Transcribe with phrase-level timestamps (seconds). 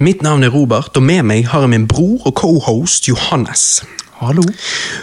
[0.00, 3.82] Mitt navn er Robert, og med meg har jeg min bror og cohost Johannes.
[4.20, 4.42] Hallo.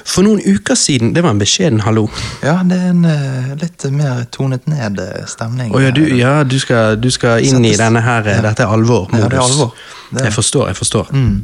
[0.05, 2.03] For noen uker siden Det var en beskjeden hallo.
[2.45, 5.71] Ja, det er en uh, litt mer tonet ned eh, stemning.
[5.73, 8.41] Oh, ja, du, ja, du, skal, du skal inn i denne her Ja.
[8.45, 9.07] Dette er alvor.
[9.13, 9.73] Ja, det er alvor.
[10.11, 11.09] Det er- Jeg forstår, jeg forstår.
[11.13, 11.39] Mm.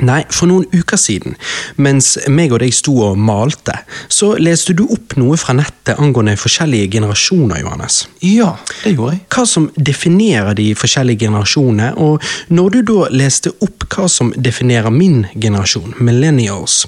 [0.00, 1.34] Nei, for noen uker siden,
[1.76, 3.74] mens meg og deg sto og malte,
[4.08, 7.98] så leste du opp noe fra nettet angående forskjellige generasjoner, Johannes.
[8.24, 9.22] Ja, det gjorde jeg.
[9.34, 14.90] hva som definerer de forskjellige generasjonene, og når du da leste opp hva som definerer
[14.94, 16.86] min generasjon, millennials,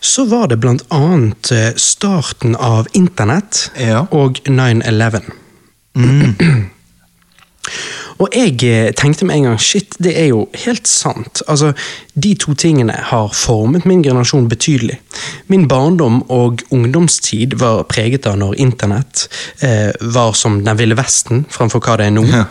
[0.00, 4.06] så var det blant annet eh, starten av internett Ja.
[4.10, 5.20] og 9-11.
[8.22, 11.42] Og jeg eh, tenkte med en gang shit, det er jo helt sant.
[11.48, 11.72] Altså,
[12.14, 15.00] De to tingene har formet min generasjon betydelig.
[15.50, 19.26] Min barndom og ungdomstid var preget av når internett
[19.60, 22.26] eh, var som den ville vesten framfor hva det er nå.
[22.30, 22.46] Ja.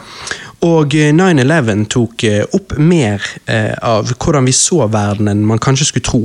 [0.64, 5.64] Og eh, 9-11 tok eh, opp mer eh, av hvordan vi så verden enn man
[5.64, 6.24] kanskje skulle tro.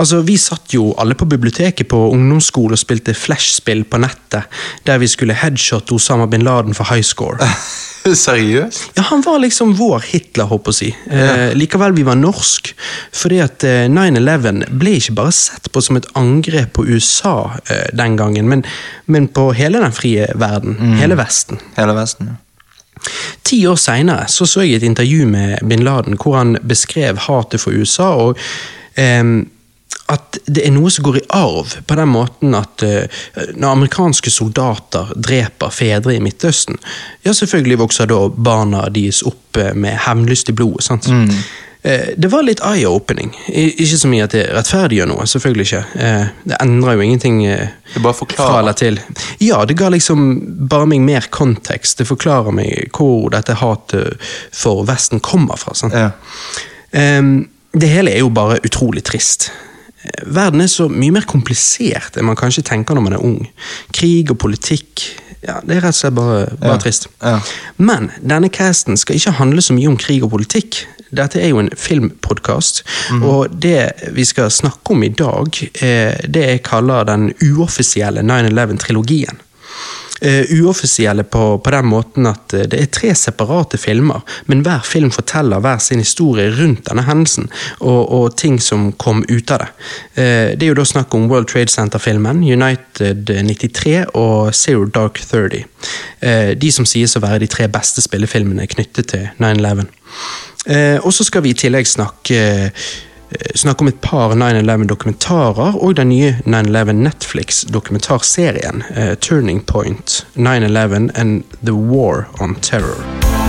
[0.00, 4.48] Altså, Vi satt jo alle på biblioteket på ungdomsskole og spilte flashspill på nettet,
[4.86, 7.36] der vi skulle headshot Osama bin Laden for high score.
[8.24, 8.92] Seriøst?
[8.96, 10.90] Ja, Han var liksom vår Hitler, håper jeg å si.
[11.12, 12.72] Eh, likevel vi var norsk.
[13.22, 17.88] Fordi at eh, 9-11 ble ikke bare sett på som et angrep på USA eh,
[17.96, 18.64] den gangen, men,
[19.06, 20.78] men på hele den frie verden.
[21.00, 21.60] Hele Vesten.
[21.76, 22.40] Hele Vesten, ja.
[23.48, 27.62] Ti år seinere så, så jeg et intervju med bin Laden hvor han beskrev hatet
[27.62, 28.10] for USA.
[28.12, 28.38] og
[29.00, 29.48] ehm,
[30.10, 33.22] at det er noe som går i arv, på den måten at uh,
[33.54, 36.78] når amerikanske soldater dreper fedre i Midtøsten,
[37.22, 40.82] ja, selvfølgelig vokser da barna deres opp eh, med hevnlyst i blodet.
[40.88, 41.06] sant?
[41.82, 43.30] Eh, Det var litt eye-opening.
[43.48, 45.84] Ikke så mye at det rettferdiggjør noe, selvfølgelig ikke.
[46.50, 48.50] Det endrer jo ingenting Det bare forklarer.
[48.50, 48.98] fra eller til.
[49.40, 50.26] Ja, det ga liksom
[50.68, 51.96] bare meg mer kontekst.
[52.02, 54.20] Det forklarer meg hvor dette hatet
[54.52, 55.72] for Vesten kommer fra.
[55.74, 55.94] sant?
[55.96, 56.10] Ja.
[56.92, 59.50] Ehm, det hele er jo bare utrolig trist.
[60.04, 63.42] Eh, Verden er så mye mer komplisert enn man kanskje tenker når man er ung.
[63.92, 65.06] Krig og politikk
[65.40, 66.78] ja, Det er rett og slett bare, bare Ja.
[66.82, 67.06] trist.
[67.22, 67.38] Ja.
[67.78, 70.82] Men denne casten skal ikke handle så mye om krig og politikk.
[71.16, 72.82] Dette er jo en filmpodkast,
[73.22, 75.48] og det vi skal snakke om i dag,
[75.82, 79.40] er det jeg kaller den uoffisielle 9-11-trilogien.
[80.20, 84.20] Eh, uoffisielle på, på den måten at eh, det er tre separate filmer,
[84.52, 87.48] men hver film forteller hver sin historie rundt denne hendelsen,
[87.78, 89.70] og, og ting som kom ut av det.
[90.20, 95.22] Eh, det er jo da snakk om World Trade Center-filmen, United 93 og Zero Dark
[95.24, 95.64] 30.
[96.20, 99.88] Eh, de som sies å være de tre beste spillefilmene knyttet til 9-11.
[100.68, 102.42] Eh, og så skal vi i tillegg snakke
[103.30, 111.10] eh, snakke om et par 9-11-dokumentarer og den nye 9-11 Netflix-dokumentarserien eh, Turning Point, 9-11
[111.14, 113.39] and The War on Terror.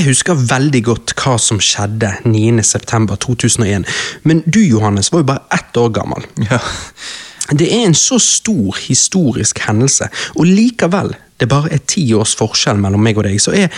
[0.00, 3.84] Jeg husker veldig godt hva som skjedde 9.9.2001,
[4.24, 6.24] men du Johannes var jo bare ett år gammel.
[6.48, 6.56] Ja.
[7.50, 12.80] Det er en så stor historisk hendelse, og likevel det bare er ti års forskjell
[12.80, 13.68] mellom meg og deg, så er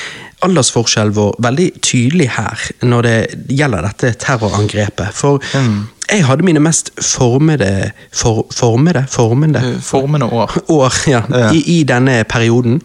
[0.46, 3.18] aldersforskjellen vår veldig tydelig her når det
[3.58, 5.14] gjelder dette terrorangrepet.
[5.14, 9.08] For jeg hadde mine mest formede for, Formede?
[9.10, 9.62] Formende?
[9.82, 10.58] Formende år.
[10.78, 11.50] år ja, Ja.
[11.50, 12.82] I, i denne perioden.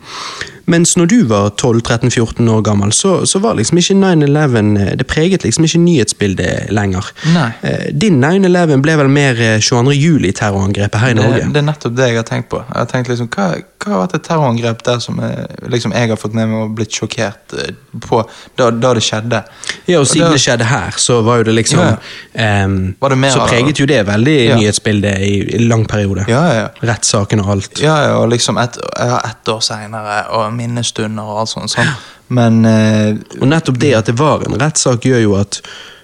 [0.67, 5.07] Mens når du var 12-13-14 år gammel, så, så var liksom ikke 9-11 eh, Det
[5.07, 7.07] preget liksom ikke nyhetsbildet lenger.
[7.33, 7.47] Nei.
[7.63, 9.95] Eh, Din 9-11 ble vel mer eh, 22.
[9.95, 11.47] juli-terrorangrepet her i Norge?
[11.53, 12.59] det er nettopp det jeg har tenkt på.
[12.67, 13.47] Jeg har tenkt liksom, Hva,
[13.83, 16.75] hva har vært et terrorangrep der som jeg, liksom, jeg har fått med meg og
[16.75, 17.55] blitt sjokkert
[18.03, 18.19] på
[18.59, 19.41] da, da det skjedde?
[19.88, 21.95] Ja, og siden da- det skjedde her, så var jo det liksom Ja.
[22.34, 24.55] ehm, Var det mer Så preget jo det veldig Ja.
[24.59, 26.25] nyhetsbildet i, i lang periode.
[26.28, 26.67] Ja, ja, ja.
[26.91, 27.79] Rettssaken og alt.
[27.81, 31.72] Ja, ja, og liksom ett ja, ett år seinere, og minnestunder og alt sånt.
[31.75, 31.94] sånn.
[32.29, 35.62] Men eh, Og nettopp det at det var en rettssak, gjør jo at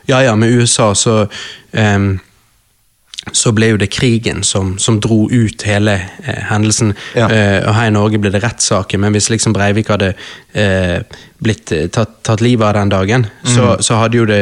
[0.07, 1.27] Ja, ja, med USA så
[1.73, 2.19] ehm,
[3.31, 5.93] så ble jo det krigen som, som dro ut hele
[6.27, 6.89] eh, hendelsen.
[7.15, 7.29] Ja.
[7.31, 10.09] Eh, og her i Norge ble det rettssaker, men hvis liksom Breivik hadde
[10.59, 10.99] eh,
[11.39, 13.81] blitt eh, tatt, tatt livet av den dagen, så, Mm.
[13.87, 14.41] så hadde jo det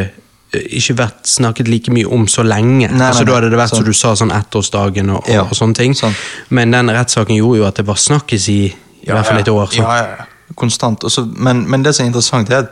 [0.56, 2.89] eh, ikke vært snakket like mye om så lenge.
[2.89, 3.83] Nei, altså nei, Da hadde det vært sånn.
[3.83, 5.94] som du sa, sånn ettårsdagen og, og, Ja, og sånne ting.
[5.94, 6.18] sånn.
[6.50, 8.62] Men den rettssaken gjorde jo at det var snakkes i
[9.03, 9.65] i hvert fall et år.
[9.71, 9.81] Så.
[9.81, 10.25] Ja, ja.
[10.56, 11.03] Konstant.
[11.07, 12.68] Også, men, men det som er interessant, er at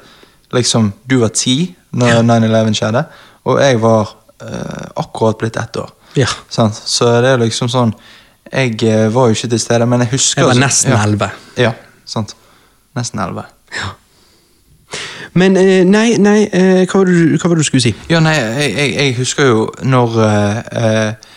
[0.54, 3.04] liksom, du var ti når 9-11 skjedde,
[3.50, 4.12] og jeg var
[4.44, 5.90] eh, akkurat blitt ett år.
[6.18, 6.28] Ja.
[6.50, 6.76] Sant?
[6.90, 7.92] Så det er liksom sånn
[8.50, 11.02] Jeg eh, var jo ikke til stede, men jeg husker Jeg var altså- nesten ja.
[11.06, 11.30] elleve.
[11.58, 11.72] Ja,
[12.06, 12.36] sant.
[12.98, 13.44] Nesten elleve.
[15.38, 17.92] Men eh, nei, nei eh, hva, var det, du- hva var det du skulle si?
[18.10, 21.29] Ja, nei, jeg, jeg, jeg husker jo når eh, eh,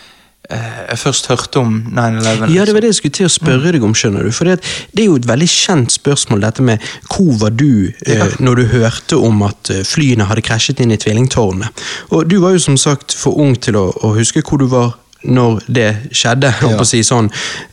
[0.52, 2.52] jeg først hørte om 9-11.
[2.54, 4.32] Ja, det var det jeg skulle til å spørre deg om, skjønner du.
[4.34, 4.58] For det,
[4.96, 9.20] er jo et veldig kjent spørsmål, dette med hvor var du eh, når du hørte
[9.20, 11.84] om at eh, flyene hadde krasjet inn i tvillingtårnet.
[12.12, 14.96] Og du var jo som sagt for ung til å, å huske hvor du var
[15.25, 17.29] når det skjedde, på å si sånn.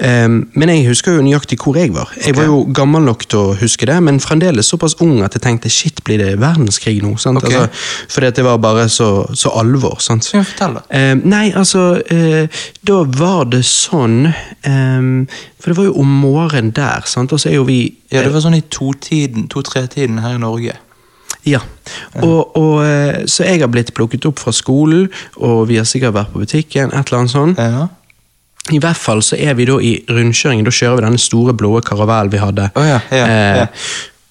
[0.05, 2.11] Ehm, men jeg husker jo nøyaktig hvor jeg var.
[2.21, 5.43] Jeg var jo gammel nok til å huske det, men fremdeles såpass ung at jeg
[5.45, 7.15] tenkte shit, blir det verdenskrig nå?
[7.21, 7.41] Sant?
[7.41, 7.55] Okay.
[7.55, 9.97] Altså, fordi det var bare så, så alvor.
[10.03, 10.29] sant?
[10.33, 10.85] Ja, fortell da.
[10.89, 15.07] Eh, nei, altså eh, Da var det sånn eh,
[15.59, 17.33] For det var jo om morgenen der, sant?
[17.33, 17.81] og så er jo vi
[18.11, 20.77] Ja, det var sånn i to-tiden, to-tre-tiden her i Norge.
[21.49, 21.61] Ja.
[22.21, 25.07] Og, og, eh, så jeg har blitt plukket opp fra skolen,
[25.37, 27.59] og vi har sikkert vært på butikken, et eller annet sånt.
[27.61, 27.87] Ja.
[28.69, 31.79] I hvert fall så er vi da i rundkjøringen, da kjører vi denne store blå
[31.85, 32.69] karavellen vi hadde.
[32.77, 33.67] Oh, ja, ja, Eh, ja.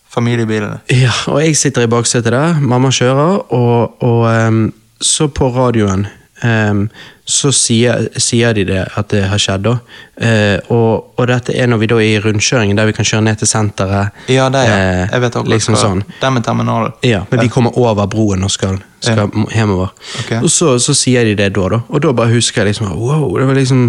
[0.09, 0.79] Familiebilene.
[0.91, 4.63] Ja, og jeg sitter i baksetet der, mamma kjører, og, og um,
[5.01, 6.07] så på radioen
[6.43, 6.89] ehm,
[7.29, 9.75] så sier, sier de det at det har skjedd, da.
[10.17, 13.23] Uh, og, og dette er når vi da er i rundkjøringen, der vi kan kjøre
[13.27, 14.17] ned til senteret.
[14.33, 15.21] Ja, det er Eh, jeg.
[15.21, 16.03] vet akkurat liksom sånn.
[16.23, 16.93] Den med terminalen.
[17.05, 19.93] Ja, men vi kommer over broen og skal, skal hjemover.
[20.25, 20.41] Okay.
[20.43, 21.83] Og så, så sier de det da, da.
[21.89, 23.85] Og da bare husker jeg liksom Wow, det var liksom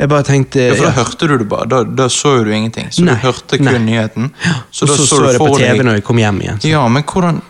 [0.00, 0.96] Jeg bare tenkte Ja, for da ja.
[1.04, 1.66] hørte du det bare.
[1.68, 2.86] Da, da så jo du ingenting.
[2.90, 3.78] Så Nei, du hørte kun nei.
[3.84, 4.30] nyheten.
[4.72, 6.60] Så, da så, så, du jeg det på TV deg- når jeg kom hjem igjen.
[6.70, 7.40] Ja, men hvordan,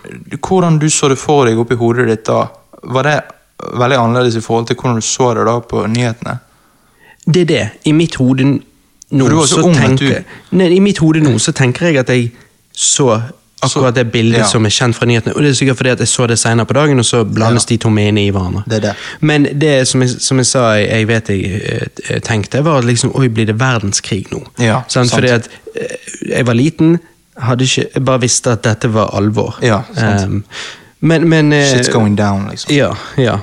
[0.43, 2.49] hvordan du så det for deg oppi hodet ditt da?
[2.83, 3.19] Var det
[3.81, 6.39] veldig annerledes i forhold til hvordan du så det da på nyhetene?
[7.27, 7.69] Det er det.
[7.85, 8.47] I mitt hode
[9.11, 12.31] nå så ung tenker du- Nei, I mitt hode nå så tenker jeg at jeg
[12.73, 13.21] så
[13.62, 14.47] akkurat det bildet ja.
[14.47, 15.35] som er kjent fra nyhetene.
[15.37, 17.65] Og det er sikkert fordi at jeg så det senere på dagen, og så blandes
[17.65, 18.62] de to inn i hverandre.
[18.71, 18.95] Det det.
[19.21, 21.61] Men det som jeg, som jeg sa, jeg, vet jeg
[22.09, 24.43] eh, tenkte, var at liksom Oi, blir det verdenskrig nå?
[24.59, 25.11] Ja, sant?
[25.11, 25.15] sant.
[25.15, 25.97] Fordi at eh,
[26.29, 26.99] jeg var liten,
[27.61, 29.59] ikke, jeg bare visste at dette var alvor.
[29.63, 30.25] Ja, sant.
[30.25, 30.45] Um,
[31.01, 32.75] men, men eh, Shit's going down, liksom.
[32.75, 33.39] ja, ja.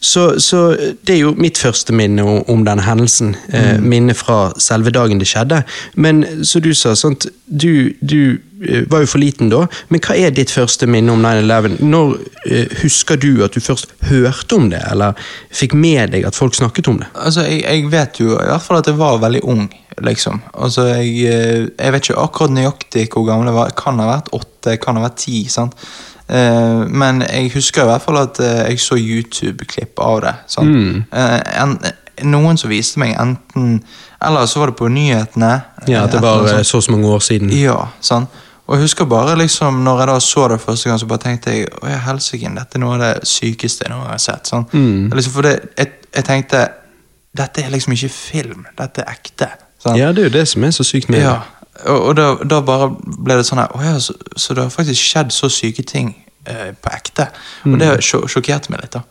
[0.00, 0.76] Så, så
[1.06, 3.34] det er jo mitt første minne om, om den hendelsen.
[3.48, 5.62] Eh, minne fra selve dagen det skjedde.
[5.94, 10.18] Men så du sa, sant, du, du eh, var jo for liten da, men hva
[10.20, 11.78] er ditt første minne om 9-11?
[11.82, 12.14] Når
[12.50, 15.16] eh, husker du at du først hørte om det, eller
[15.54, 17.10] fikk med deg at folk snakket om det?
[17.14, 19.64] Altså, jeg, jeg vet jo i hvert fall at jeg var veldig ung,
[20.04, 20.42] liksom.
[20.52, 23.72] Altså, jeg, eh, jeg vet ikke akkurat nøyaktig hvor gammel jeg var.
[23.72, 25.46] Jeg kan ha vært åtte, kan ha vært ti.
[25.50, 25.74] sant?
[26.28, 30.34] Eh, men jeg husker i hvert fall at eh, jeg så YouTube-klipp av det.
[30.58, 31.04] Mm.
[31.12, 31.76] Eh, en,
[32.26, 33.82] noen som viste meg enten
[34.24, 35.52] Eller så var det på nyhetene.
[35.86, 37.52] Ja, At det var så og så mange år siden?
[37.52, 38.32] Ja, sant.
[38.66, 41.52] Og jeg husker bare liksom, når jeg da så det første gang, så bare tenkte
[41.52, 44.50] jeg å jeg helsike, dette er noe av det sykeste jeg noen gang har sett.
[44.50, 44.64] Sånn.
[44.72, 45.12] Mm.
[45.14, 46.64] Liksom, for det, jeg, jeg tenkte
[47.36, 49.50] dette er liksom ikke film, dette er ekte.
[49.78, 50.00] sant?
[50.00, 51.28] Ja, det er jo det som er så sykt med det.
[51.30, 55.02] og, og da, da bare ble det sånn her ja, så, så det har faktisk
[55.02, 56.14] skjedd så syke ting
[56.48, 57.28] eh, på ekte.
[57.68, 59.02] Og det sjo- sjokkerte meg litt, da.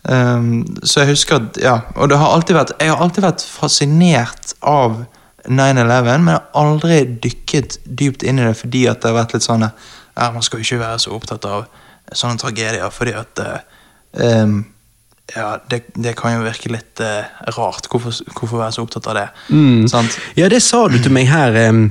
[0.00, 3.42] Um, så jeg husker at Ja, og det har alltid vært Jeg har alltid vært
[3.44, 4.94] fascinert av
[5.44, 9.34] 9-11, men jeg har aldri dykket dypt inn i det fordi at det har vært
[9.36, 11.66] litt sånn Ja, man skal jo ikke være så opptatt av
[12.16, 14.62] sånne tragedier, fordi at eh, um,
[15.36, 17.86] ja, det, det kan jo virke litt eh, rart.
[17.92, 19.26] Hvorfor, hvorfor være så opptatt av det?
[19.54, 19.84] Mm.
[19.92, 20.16] Sant?
[20.34, 21.84] Ja, det sa du til meg her em,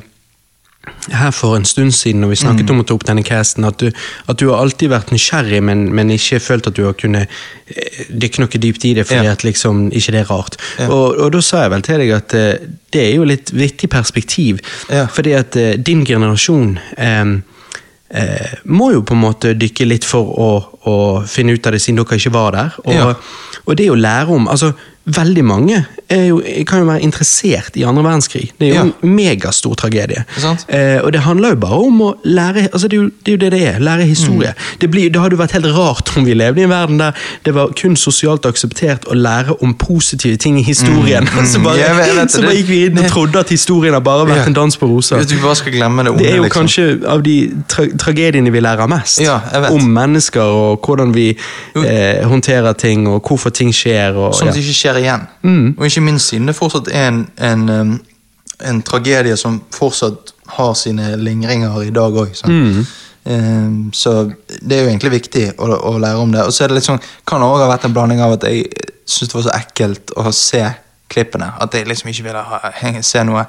[1.11, 2.71] her for en stund siden når vi snakket Mm.
[2.75, 3.91] om å ta opp denne casten, at du,
[4.27, 7.27] at du har alltid vært nysgjerrig, men, men ikke følt at du har kunnet
[7.67, 9.31] eh, dykke noe dypt i det, fordi Ja.
[9.31, 10.57] at liksom ikke det er rart.
[10.79, 10.87] Ja.
[10.89, 13.89] Og, og da sa jeg vel til deg at eh, det er jo litt vittig
[13.89, 15.05] perspektiv, Ja.
[15.07, 17.43] fordi at eh, din generasjon em,
[18.11, 20.51] eh, må jo på en måte dykke litt for å,
[20.89, 20.95] å
[21.29, 22.79] finne ut av det, siden dere ikke var der.
[22.85, 23.15] Og,
[23.65, 24.73] og det å lære om altså
[25.05, 28.51] Veldig mange jo, kan jo være interessert i andre verdenskrig.
[28.59, 28.81] Det er jo Ja.
[29.03, 30.23] en megastor tragedie.
[30.69, 33.31] Eh, og det handler jo bare om å lære altså det, er jo, det er
[33.31, 33.79] jo det det er.
[33.79, 34.49] Lære historie.
[34.57, 34.77] Mm.
[34.81, 37.11] Det, blir, det hadde jo vært helt rart om vi levde i en verden der
[37.45, 41.27] det var kun sosialt akseptert å lære om positive ting i historien.
[41.45, 43.49] så bare, Mm, Jeg vet- jeg vet så bare gikk vi inn og trodde at
[43.49, 44.45] historien har bare vært Ja.
[44.45, 45.15] en dans på roser.
[45.15, 46.61] Bare det Det er jo liksom.
[46.61, 49.19] kanskje av de tra tragediene vi lærer mest.
[49.21, 49.71] Ja, jeg vet.
[49.71, 51.29] Om mennesker og hvordan vi
[51.75, 54.13] eh, håndterer ting, og hvorfor ting skjer.
[54.15, 55.27] Og, Sånn at det ikke skjer igjen.
[55.43, 55.75] Mm.
[55.77, 57.93] Og ikke minst siden det fortsatt er en, en, um,
[58.65, 62.33] en tragedie som fortsatt har sine lingringer i dag òg.
[62.49, 62.85] Mm.
[63.29, 66.45] Um, så det er jo egentlig viktig å, å lære om det.
[66.47, 68.47] Og så er det litt sånn, kan det òg ha vært en blanding av at
[68.49, 68.65] jeg
[69.05, 70.63] syntes det var så ekkelt å se
[71.09, 71.47] klippene.
[71.61, 72.59] At jeg liksom ikke ville ha,
[73.11, 73.45] se noe.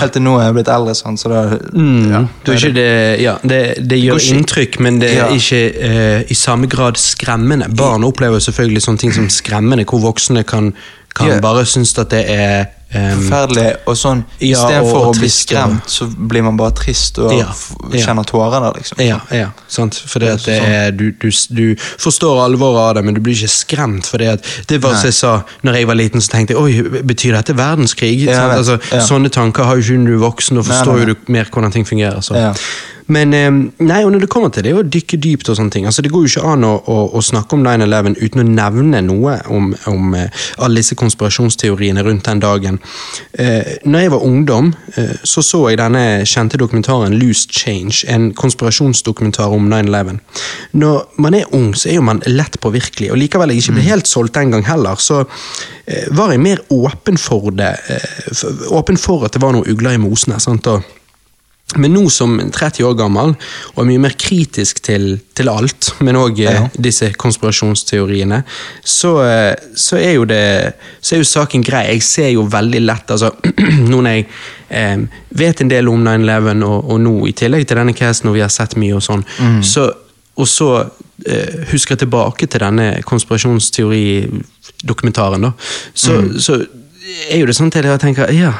[0.00, 1.42] Helt til nå er jeg blitt eldre, sånn, så da
[1.74, 2.86] Mm, ja, det, det,
[3.22, 7.68] ja, det, det gjør ikke- inntrykk, men det er ikke eh, i samme grad skremmende.
[7.76, 10.72] Barn opplever selvfølgelig sånne ting som skremmende, hvor voksne kan,
[11.14, 12.64] kan bare synes at det er
[12.94, 13.66] Forferdelig.
[13.90, 18.04] Og sånn, Ja, istedenfor å bli skremt, så blir man bare trist og Ja, ja.
[18.06, 19.00] kjenner tårer der, liksom.
[19.04, 19.94] Ja, ja, sant.
[20.06, 20.72] For det Det er at sånn.
[20.72, 24.06] er, du, du, du forstår alvoret av det, men du blir ikke skremt.
[24.06, 26.62] For det, at, det var som jeg sa når jeg var liten, så tenkte jeg
[26.62, 28.14] oi, betyr dette verdenskrig?
[28.28, 28.48] Ja?
[28.54, 28.78] Altså.
[29.04, 31.14] Sånne tanker har jo ikke du voksen, og Nei, forstår nei, jo nei.
[31.26, 32.20] du mer hvordan ting fungerer.
[32.22, 32.34] Så.
[33.12, 33.50] Men eh,
[33.84, 36.12] nei, og når det kommer til det å dykke dypt og sånne ting, altså det
[36.14, 39.72] går jo ikke an å, å, å snakke om 9-11 uten å nevne noe om,
[39.90, 42.80] om eh, alle disse konspirasjonsteoriene rundt den dagen.
[43.32, 48.30] Eh, når jeg var ungdom, eh, så så jeg denne kjente dokumentaren Loose Change, en
[48.38, 50.20] konspirasjonsdokumentar om 9-11.
[50.80, 53.88] Når man er ung, så er jo man lett påvirkelig, og likevel jeg ikke ble
[53.90, 55.22] helt solgt den gang heller, så
[55.84, 59.98] eh, var jeg mer åpen for det, eh, åpen for at det var noen ugler
[59.98, 60.40] i mosene.
[60.40, 61.03] sant, og
[61.76, 63.32] men nå som 30 år gammel,
[63.74, 66.68] og er mye mer kritisk til, til alt, men òg Ja.
[66.78, 68.42] disse konspirasjonsteoriene,
[68.84, 71.86] så, eh, så er jo det Så er jo saken grei.
[71.94, 73.30] Jeg ser jo veldig lett altså,
[73.90, 74.26] Nå når jeg
[74.70, 74.96] eh,
[75.30, 78.40] vet en del om 9-11, og, og nå i tillegg til denne casen, og vi
[78.44, 79.24] har sett mye og sånn,
[79.64, 79.90] så,
[80.36, 80.84] og så
[81.26, 85.50] eh, husker jeg tilbake til denne konspirasjonsteoridokumentaren, da,
[85.94, 86.54] så, så
[87.30, 88.52] er jo det sånn til jeg tenker ja,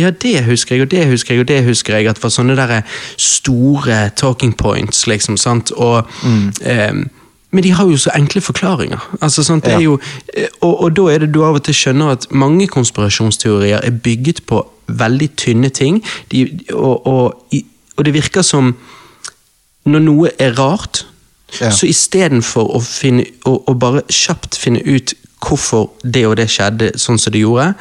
[0.00, 2.08] ja, det husker jeg, og det husker jeg, og det husker jeg.
[2.10, 2.80] At det var sånne der
[3.20, 5.36] store talking points, liksom.
[5.40, 5.70] sant?
[5.76, 6.08] Og,
[6.64, 6.92] eh,
[7.50, 9.00] men de har jo så enkle forklaringer.
[9.20, 9.64] Altså, sant?
[9.66, 9.98] Det er jo,
[10.36, 13.90] eh, og, og da er det du av og til skjønner at mange konspirasjonsteorier er
[14.04, 16.02] bygget på veldig tynne ting.
[16.32, 17.54] De, og, og,
[17.96, 18.74] og det virker som
[19.84, 21.06] Når noe er rart,
[21.60, 21.70] Ja.
[21.74, 26.92] så istedenfor å, finne, å, å bare kjapt finne ut hvorfor det og det skjedde
[27.00, 27.72] sånn som det gjorde,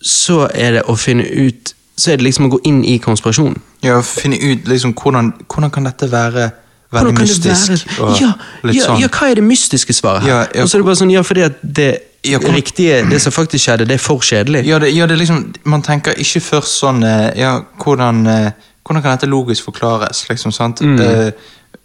[0.00, 3.58] så er det å finne ut Så er det liksom å gå inn i konspirasjonen.
[3.84, 6.46] Ja, finne ut liksom hvordan, hvordan kan dette være
[6.92, 7.88] veldig det mystisk?
[7.98, 8.30] være- ja,
[8.64, 9.00] ja, sånn.
[9.02, 10.28] ja, hva er det mystiske svaret her?
[10.30, 13.20] Ja, ja, og så er det bare sånn, ja, fordi at det Ja, riktige, det
[13.20, 14.66] som faktisk skjedde, det er for kjedelig.
[14.66, 18.50] Ja, det, ja, det liksom, man tenker ikke først sånn eh, Ja, hvordan, eh,
[18.84, 20.80] hvordan kan dette logisk forklares, liksom, sant?
[20.80, 20.98] Mm.
[21.00, 21.30] Uh,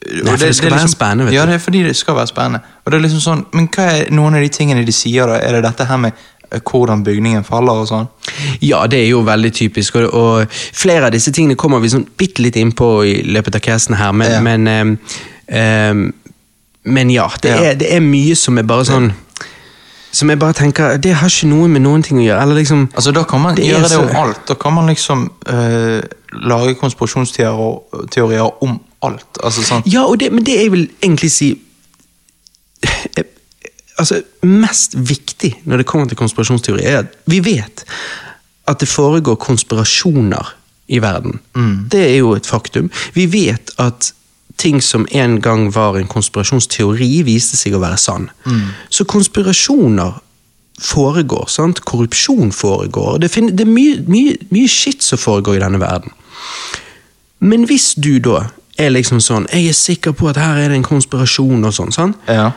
[0.06, 2.60] Nei, for det skal være spennende, vet Ja, det er fordi det skal være spennende.
[2.86, 5.40] Og det er liksom sånn, Men hva er noen av de tingene de sier, da?
[5.40, 6.12] Er det dette her med
[6.64, 8.08] hvordan bygningen faller og sånn?
[8.62, 12.06] Ja, det er jo veldig typisk, og, og flere av disse tingene kommer vi sånn
[12.18, 14.40] bitte litt innpå i løpet av casten her, men, Ja.
[14.42, 14.98] men, um,
[15.50, 16.14] um,
[16.84, 17.64] men ja, det, Ja.
[17.72, 19.14] Er, det er mye som er bare sånn
[20.16, 22.42] Som jeg bare tenker, det har ikke noe med noen ting å gjøre.
[22.42, 24.46] Eller liksom Altså, Da kan man Det gjøre det så- om alt.
[24.48, 26.00] Da kan man liksom uh,
[26.32, 29.38] lage konspirasjonsteorier om alt.
[29.44, 31.50] Altså sånn Ja, det, men det jeg vil egentlig si
[33.18, 33.24] eh,
[33.98, 37.86] Altså, mest viktig når det kommer til konspirasjonsteori, er at vi vet
[38.68, 40.52] at det foregår konspirasjoner
[40.88, 41.40] i verden.
[41.92, 42.92] Det er jo et faktum.
[43.14, 44.12] Vi vet at
[44.58, 48.30] ting som en gang var en konspirasjonsteori, viste seg å være sann.
[48.90, 50.20] Så konspirasjoner
[50.82, 51.46] foregår.
[51.48, 51.80] sant?
[51.88, 53.18] Korrupsjon foregår.
[53.24, 56.12] Det, finner, det er mye, mye, mye shit som foregår i denne verden.
[57.40, 58.48] Men hvis du da
[58.78, 61.92] er liksom sånn Jeg er sikker på at her er det en konspirasjon og sånn.
[61.96, 62.18] sant?
[62.28, 62.52] Ja.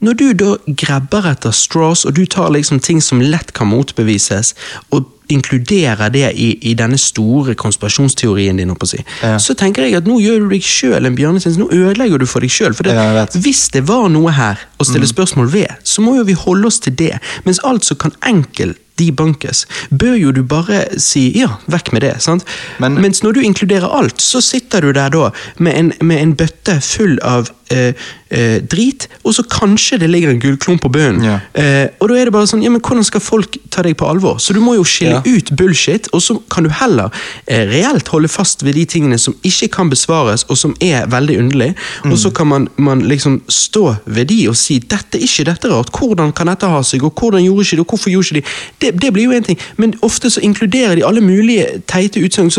[0.00, 4.54] Når du da grabber etter straws, og du tar liksom ting som lett kan motbevises,
[4.92, 9.38] og inkluderer det i, i denne store konspirasjonsteorien din, si, Ja.
[9.38, 11.62] så tenker jeg at nå gjør du deg sjøl en bjørnetjeneste.
[11.62, 12.76] Nå ødelegger du for deg sjøl.
[12.84, 16.66] Ja, hvis det var noe her å stille spørsmål ved, så må jo vi holde
[16.68, 17.14] oss til det.
[17.46, 22.12] Mens alt som kan enkelt debunkes, bør jo du bare si ja, vekk med det.
[22.22, 22.44] sant?
[22.78, 26.34] Men- Mens når du inkluderer alt, så sitter du der da med en, med en
[26.36, 27.94] bøtte full av eh,
[28.34, 31.22] eh, drit, og så kanskje det ligger en gullklump på bunnen.
[31.24, 31.36] Ja.
[31.54, 34.08] Eh, og da er det bare sånn, ja, men hvordan skal folk ta deg på
[34.10, 34.40] alvor?
[34.42, 35.22] Så du må jo skille Ja.
[35.24, 37.10] ut bullshit, og så kan du heller
[37.46, 41.38] eh, reelt holde fast ved de tingene som ikke kan besvares, og som er veldig
[41.38, 41.74] underlig,
[42.04, 42.16] og Mm.
[42.16, 45.90] så kan man, man liksom stå ved de og si dette er ikke dette rart,
[45.94, 48.46] hvordan kan dette ha seg, og hvordan gjorde ikke det, og hvorfor gjorde ikke de?
[48.80, 52.50] Det, det blir jo en ting, men ofte så inkluderer de alle mulige teite utsagn,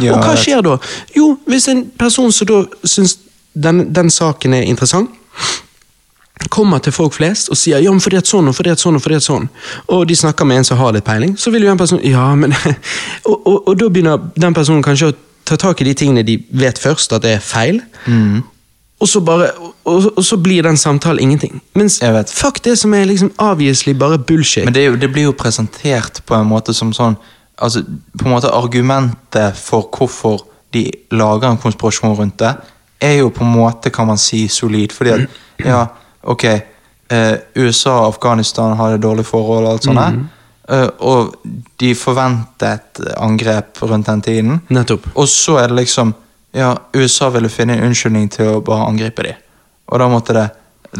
[0.00, 0.76] Ja, og hva skjer da?
[1.16, 3.18] Jo, hvis en person som da syns
[3.54, 5.10] den, den saken er interessant,
[6.52, 8.98] kommer til folk flest og sier ja, men fordi at sånn og fordi at sånn
[8.98, 9.48] og fordi at sånn,
[9.94, 12.24] og de snakker med en som har litt peiling, så vil jo en person ja,
[12.38, 12.54] men
[13.30, 16.38] og, og, og da begynner den personen kanskje å ta tak i de tingene de
[16.50, 17.80] vet først at det er feil,
[19.02, 19.48] og, så bare,
[19.84, 21.56] og, og så blir den samtalen ingenting.
[21.74, 21.98] Mens
[22.30, 24.64] fuck det som er liksom obviously bare bullshit.
[24.64, 27.18] Men det, jo, det blir jo presentert på en måte som sånn
[27.62, 27.82] Altså,
[28.18, 30.40] på en måte Argumentet for hvorfor
[30.74, 32.54] de lager en konspirasjon rundt det,
[33.02, 34.92] er jo på en måte, kan man si, solid.
[34.92, 35.86] Fordi at, ja,
[36.22, 36.44] ok
[37.12, 39.98] eh, USA og Afghanistan hadde dårlige forhold og alt sånt.
[40.16, 40.24] Mm.
[40.68, 41.34] eh, og
[41.80, 44.60] de forventet angrep rundt den tiden.
[44.68, 45.06] Nettopp.
[45.14, 46.14] Og så er det liksom
[46.54, 49.38] Ja, USA ville finne en unnskyldning til å bare angripe dem.
[49.88, 50.50] Og da måtte det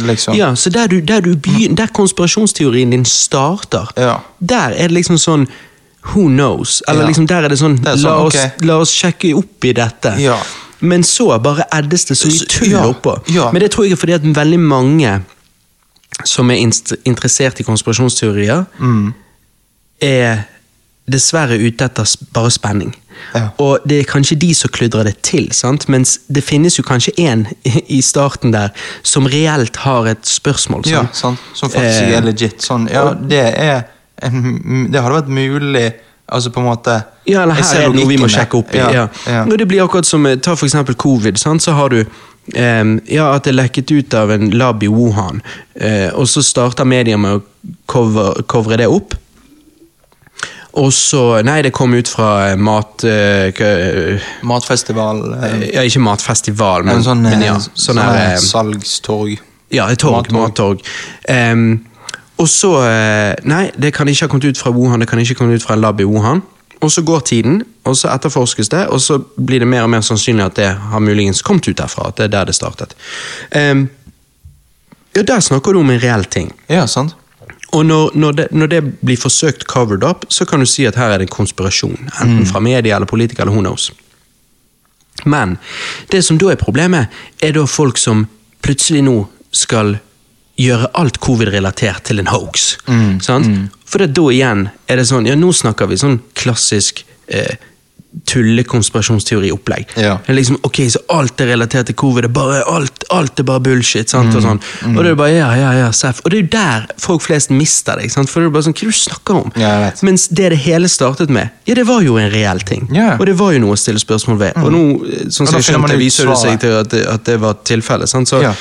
[0.01, 4.15] liksom Ja, så der, du, der, du begynner, der konspirasjonsteorien din starter, Ja.
[4.41, 5.47] der er det liksom sånn
[6.15, 6.83] who knows?
[6.89, 7.07] Eller Ja.
[7.09, 8.67] liksom der er det sånn, Det er sånn, la, oss, okay.
[8.67, 10.15] la oss sjekke opp i dette.
[10.19, 10.39] Ja.
[10.83, 13.17] Men så bare eddes det så mye tull ja, oppå.
[13.31, 13.51] ja.
[13.55, 15.13] Men det tror jeg er fordi at veldig mange
[16.29, 16.59] som er
[17.07, 19.13] interessert i konspirasjonsteorier, Mm.
[20.03, 20.43] er
[21.11, 22.93] dessverre ute etter bare spenning.
[23.35, 23.49] Ja.
[23.63, 25.87] Og det er kanskje de som kludrer det til, sant?
[25.89, 27.47] mens det finnes jo kanskje en
[27.89, 28.71] i starten der
[29.07, 30.87] som reelt har et spørsmål.
[30.91, 31.17] Ja, sant?
[31.17, 31.39] sant.
[31.59, 32.63] Som faktisk Eh, er legit.
[32.63, 33.85] Sånn, ja, det er
[34.23, 35.93] en, Det hadde vært mulig
[36.33, 36.99] Altså på en måte
[37.29, 38.81] Ja, eller her er det noe vi må sjekke opp i.
[38.81, 39.45] Ja, Ja.
[39.45, 41.39] Og det blir akkurat som, eh, Ta for eksempel covid.
[41.39, 41.63] Sant?
[41.63, 42.05] Så har du
[42.59, 45.43] Um, ja, at det lekket ut av en lab i Wuhan,
[45.79, 49.15] Uh, og så starter media med å covre det opp.
[50.73, 53.05] Og så Nei, det kom ut fra mat...
[53.05, 55.23] Uh, Matfestival.
[55.37, 57.57] Uh, ja, ikke matfestival, men, men sånn, men ja.
[57.63, 59.39] Sånn sånn her, salgstorg.
[59.73, 60.29] Ja, et torg.
[60.33, 60.83] Mattorg.
[60.83, 60.85] Mattorg.
[61.33, 61.81] Ehm,
[62.43, 65.37] og så eh, Nei, det kan ikke ha kommet ut fra Wuhan, det kan ikke
[65.37, 66.43] ha kommet ut fra en lab i Wuhan.
[66.83, 70.01] Og så går tiden, og så etterforskes det, og så blir det mer og mer
[70.03, 72.09] sannsynlig at det har muligens kommet ut derfra.
[72.11, 72.97] At det er der det startet.
[73.55, 73.85] Um,
[75.15, 76.51] ja, Der snakker du om en reell ting.
[76.69, 77.15] Ja, sant?
[77.73, 80.99] Og når, når, det, når det blir forsøkt covered up, så kan du si at
[80.99, 81.95] her er det en konspirasjon.
[82.21, 82.47] Enten Mm.
[82.51, 83.93] fra media eller politikere eller who knows.
[85.25, 85.59] Men
[86.13, 87.07] det som da er problemet,
[87.43, 88.27] er da folk som
[88.63, 89.99] plutselig nå skal
[90.61, 92.77] gjøre alt covid-relatert til en hoax.
[92.87, 93.47] Mm, Sant?
[93.87, 97.57] For da igjen er det sånn, ja nå snakker vi sånn klassisk eh,
[98.29, 99.95] tullekonspirasjonsteori-opplegg.
[99.97, 100.19] Ja.
[100.21, 103.47] Det er liksom, ok, Så alt er relatert til covid, er bare, alt, alt er
[103.49, 104.11] bare bullshit.
[104.13, 104.35] sant?
[104.37, 104.61] Og sånn.
[104.85, 106.21] Mm, Og det er bare, ja, ja, ja, Sef.
[106.25, 108.11] Og det er jo der folk flest mister deg.
[108.13, 108.29] sant?
[108.31, 109.53] For det er bare sånn, Hva er det du snakker om?
[109.57, 109.91] Ja.
[110.03, 112.89] Mens det det hele startet med, ja, det var jo en reell ting.
[112.93, 113.17] Ja.
[113.19, 114.57] Og det var jo noe å stille spørsmål ved.
[114.63, 117.25] Og nå, eh, sånn Og som jeg skjønte, viser det seg til at det, at
[117.25, 118.09] det var tilfellet.
[118.09, 118.29] sant?
[118.29, 118.55] Så, Ja.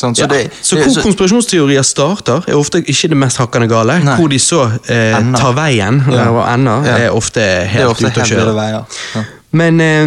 [0.00, 0.28] Sånn, så ja.
[0.32, 3.98] det, så hvor så- konspirasjonsteorier starter, er ofte ikke det mest hakkende gale.
[4.04, 4.16] Nei.
[4.16, 6.28] Hvor de så eh, tar veien, Ja.
[6.32, 6.96] og ender, Ja.
[7.06, 8.54] er ofte det helt ute å kjøre.
[8.56, 8.84] veier.
[9.14, 9.24] Ja.
[9.52, 10.06] Men, eh,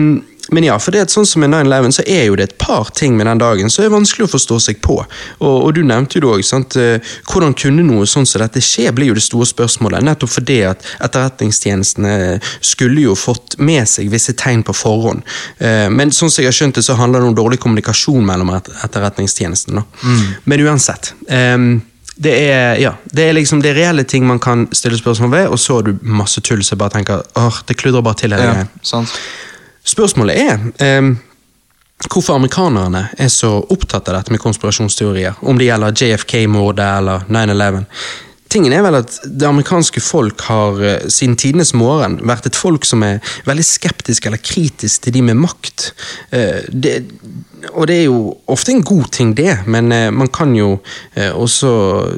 [0.54, 2.92] men ja, for det at sånn som med 9-11, så er jo det et par
[2.96, 5.00] ting med den dagen som er vanskelig å forstå seg på.
[5.40, 6.44] Og, og du nevnte jo det òg.
[6.80, 10.06] Eh, Hvordan kunne noe sånn som dette skje, blir jo det store spørsmålet.
[10.06, 15.24] Nettopp fordi at etterretningstjenestene skulle jo fått med seg visse tegn på forhånd.
[15.60, 18.54] Eh, Men sånn som jeg har skjønt det, så handler det om dårlig kommunikasjon mellom
[18.58, 19.84] etterretningstjenestene.
[20.04, 20.22] Mm.
[20.46, 21.14] Men uansett.
[21.30, 21.82] Um,
[22.16, 25.48] det er, ja, det er liksom det er reelle ting man kan stille spørsmål ved,
[25.50, 28.36] og så har du masse tull som bare tenker åh, det kludrer bare til.
[28.36, 29.16] hele Ja, sant?
[29.84, 31.14] Spørsmålet er um,
[32.10, 37.84] hvorfor amerikanerne er så opptatt av dette med konspirasjonsteorier, om det gjelder JFK-mordet eller 9-11.
[38.54, 42.86] Tingen er vel at Det amerikanske folk har eh, siden tidenes morgen vært et folk
[42.86, 45.88] som er veldig skeptisk eller kritisk til de med makt.
[46.30, 47.00] Eh, det,
[47.72, 50.76] og det er jo ofte en god ting, det, men eh, man kan jo
[51.34, 51.70] også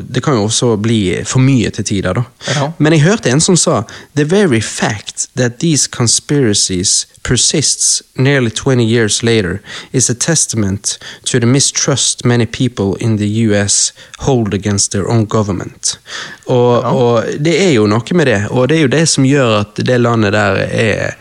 [0.10, 2.24] Det kan jo også bli for mye til tider, da.
[2.56, 2.70] Ja.
[2.80, 3.84] Men jeg hørte en som sa
[4.16, 11.40] The very fact that these conspiracies persists nearly 20 years later is a testament to
[11.40, 15.98] the mistrust many people in the US hold against their own government.
[16.46, 19.60] Og, og det er jo noe med det, og det er jo det som gjør
[19.64, 21.16] at det landet der er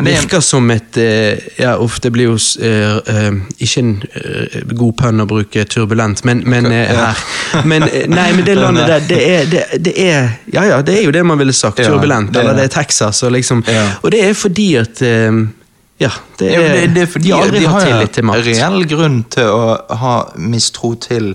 [0.00, 4.60] det er- virker som et eh, Ja, uff, det blir jo uh, ikke en uh,
[4.72, 9.04] god pønn å bruke turbulent, men, men uh, her Men nei, men det landet der,
[9.10, 11.82] det er, det, det er Ja ja, det er jo det man ville sagt.
[11.84, 12.32] Turbulent.
[12.32, 12.70] er eller det det.
[12.70, 13.64] er Texas, og liksom
[14.02, 15.02] Og det er fordi at
[16.00, 18.46] Ja, det Ja, er, det, det er fordi De har de har tillit til makt.
[18.46, 21.34] reell grunn til å ha mistro til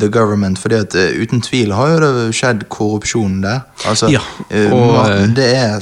[0.00, 3.60] the government, fordi at eh, uten tvil har jo det skjedd korrupsjon der.
[3.88, 5.78] Altså, Ja, eh, og, eh, det er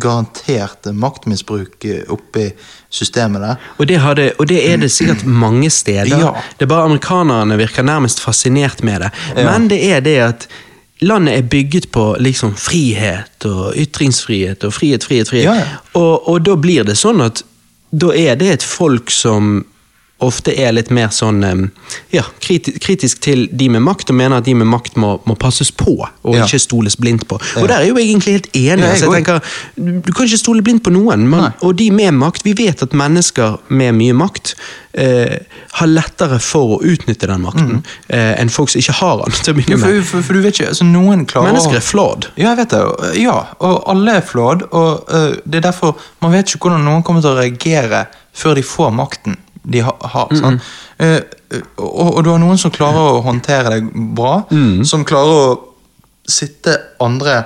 [0.00, 2.48] garantert maktmisbruk eh, oppi
[2.92, 3.70] systemet der.
[3.78, 6.12] Og det, det, og det er det sikkert mange steder.
[6.12, 6.34] Ja.
[6.58, 9.10] Det er bare amerikanerne virker nærmest fascinert med det.
[9.36, 10.48] Men det er det at
[11.02, 15.44] landet er bygget på liksom frihet og ytringsfrihet og frihet, frihet, frihet.
[15.44, 15.80] Ja, ja.
[15.98, 17.42] Og, og da blir det sånn at
[17.92, 19.64] da er det et folk som
[20.22, 21.42] ofte er litt mer sånn
[22.12, 25.72] ja, kritisk til de med makt, og mener at de med makt må, må passes
[25.72, 26.44] på, og Ja.
[26.46, 27.40] ikke stoles blindt på.
[27.60, 28.66] Og der er jo jeg egentlig helt enig.
[28.66, 29.40] Ja, jeg altså, jeg tenker,
[30.06, 32.94] du, kan ikke stole blindt på noen, men, og de med makt, vi vet at
[32.96, 34.54] mennesker med mye makt
[34.94, 35.38] eh,
[35.78, 39.32] har lettere for å utnytte den makten eh, enn folk som ikke har den.
[39.42, 39.62] til å Mm.
[39.62, 40.04] Begynne for, med.
[40.08, 42.26] for, for du vet ikke, altså noen klarer Mennesker er flawed.
[42.36, 42.82] Ja, jeg vet det.
[43.22, 47.02] Ja, og alle er flawed, og uh, det er derfor man vet ikke hvordan noen
[47.06, 48.06] kommer til å reagere
[48.36, 50.36] før de får makten de ha, har.
[50.38, 50.70] sant?
[50.98, 51.18] Eh,
[51.54, 54.40] eh, og, og du har noen som klarer å håndtere det bra,
[54.88, 55.50] som klarer å
[56.28, 57.42] sitte andre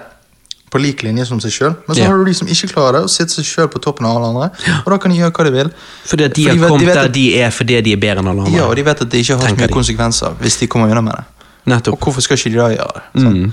[0.70, 1.74] på lik linje som seg sjøl.
[1.86, 2.10] Men så yeah.
[2.10, 4.32] har du de som ikke klarer det, og sitter seg sjøl på toppen av alle
[4.32, 4.48] andre.
[4.82, 5.70] Og da kan de gjøre hva de vil.
[6.10, 8.44] Fordi at de har kommet vet der de er fordi de er bedre enn alle
[8.44, 8.58] andre.
[8.58, 9.76] Ja, og de vet at det ikke har så mye de.
[9.76, 11.48] konsekvenser hvis de kommer unna med det.
[11.70, 11.96] Nettopp.
[11.96, 13.22] Og hvorfor skal ikke de da gjøre det?
[13.22, 13.52] Mm.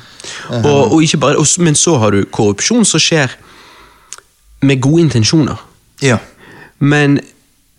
[0.59, 3.37] Og, og ikke bare, og, men så har du korrupsjon som skjer
[4.65, 5.63] med gode intensjoner.
[6.03, 6.19] Ja.
[6.79, 7.19] Men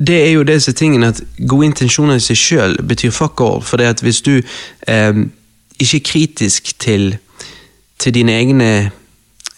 [0.07, 3.63] det er jo disse tingene at gode intensjoner i seg sjøl betyr fuck all.
[3.63, 5.23] For det at hvis du eh,
[5.79, 7.17] ikke er kritisk til,
[7.99, 8.69] til dine egne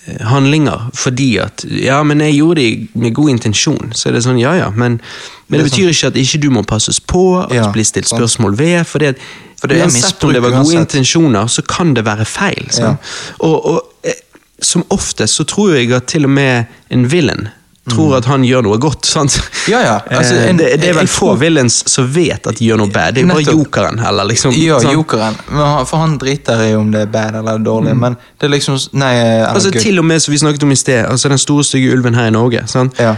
[0.06, 3.92] eh, handlinger fordi at Ja, men jeg gjorde det med god intensjon.
[3.92, 5.00] Så er det sånn, ja ja, men,
[5.48, 8.58] men det, betyr ikke at ikke du må passes på, at Ja, bli stilt spørsmål
[8.58, 8.84] ved.
[8.84, 9.16] For det,
[9.60, 12.70] For det uansett om det var gode intensjoner, så kan det være feil.
[12.78, 12.94] Ja.
[13.38, 14.22] Og, og eh,
[14.62, 17.48] som oftest så tror jeg at til og med en villain
[17.88, 19.06] tror at han gjør noe godt.
[19.06, 19.36] sant?
[19.36, 19.70] Mm.
[19.72, 22.66] Ja, ja, altså, Eh, en- det, det er vel få villains som vet at de
[22.68, 23.14] gjør noe bad.
[23.14, 24.52] Det er jo bare jokeren, eller liksom.
[24.58, 24.92] Ja, sånn.
[24.92, 25.36] jokeren.
[25.50, 28.78] Men For han driter i om det er bad eller dårlig, men det er liksom
[28.92, 29.82] Nei, eller Altså good.
[29.82, 32.26] Til og med som vi snakket om i sted, altså den store stygge ulven her
[32.26, 32.66] i Norge.
[32.66, 32.94] sant?
[32.98, 33.14] Ja.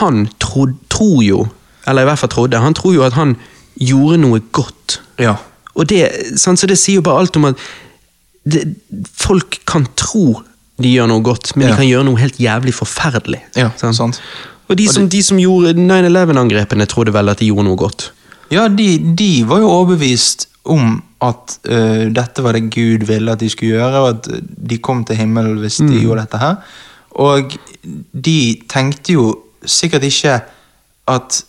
[0.00, 1.46] Han tro, tror jo,
[1.86, 3.36] eller i hvert fall trodde, han tror jo at han
[3.80, 5.00] gjorde noe godt.
[5.18, 5.34] Ja.
[5.74, 7.54] Og det, sant, så det sier jo bare alt om at
[8.48, 8.62] det,
[9.18, 10.42] folk kan tro
[10.82, 11.72] de gjør noe godt, men Ja.
[11.72, 13.40] de kan gjøre noe helt jævlig forferdelig.
[13.56, 14.20] Ja, sant.
[14.68, 18.10] Og de som, de som gjorde 9-11-angrepene, trodde vel at de gjorde noe godt.
[18.50, 23.40] Ja, de, de var jo overbevist om at uh, dette var det Gud ville at
[23.40, 24.28] de skulle gjøre, og at
[24.70, 26.56] de kom til himmelen hvis de gjorde dette her.
[27.16, 27.54] Og
[28.12, 29.30] de tenkte jo
[29.64, 30.40] sikkert ikke
[31.08, 31.42] at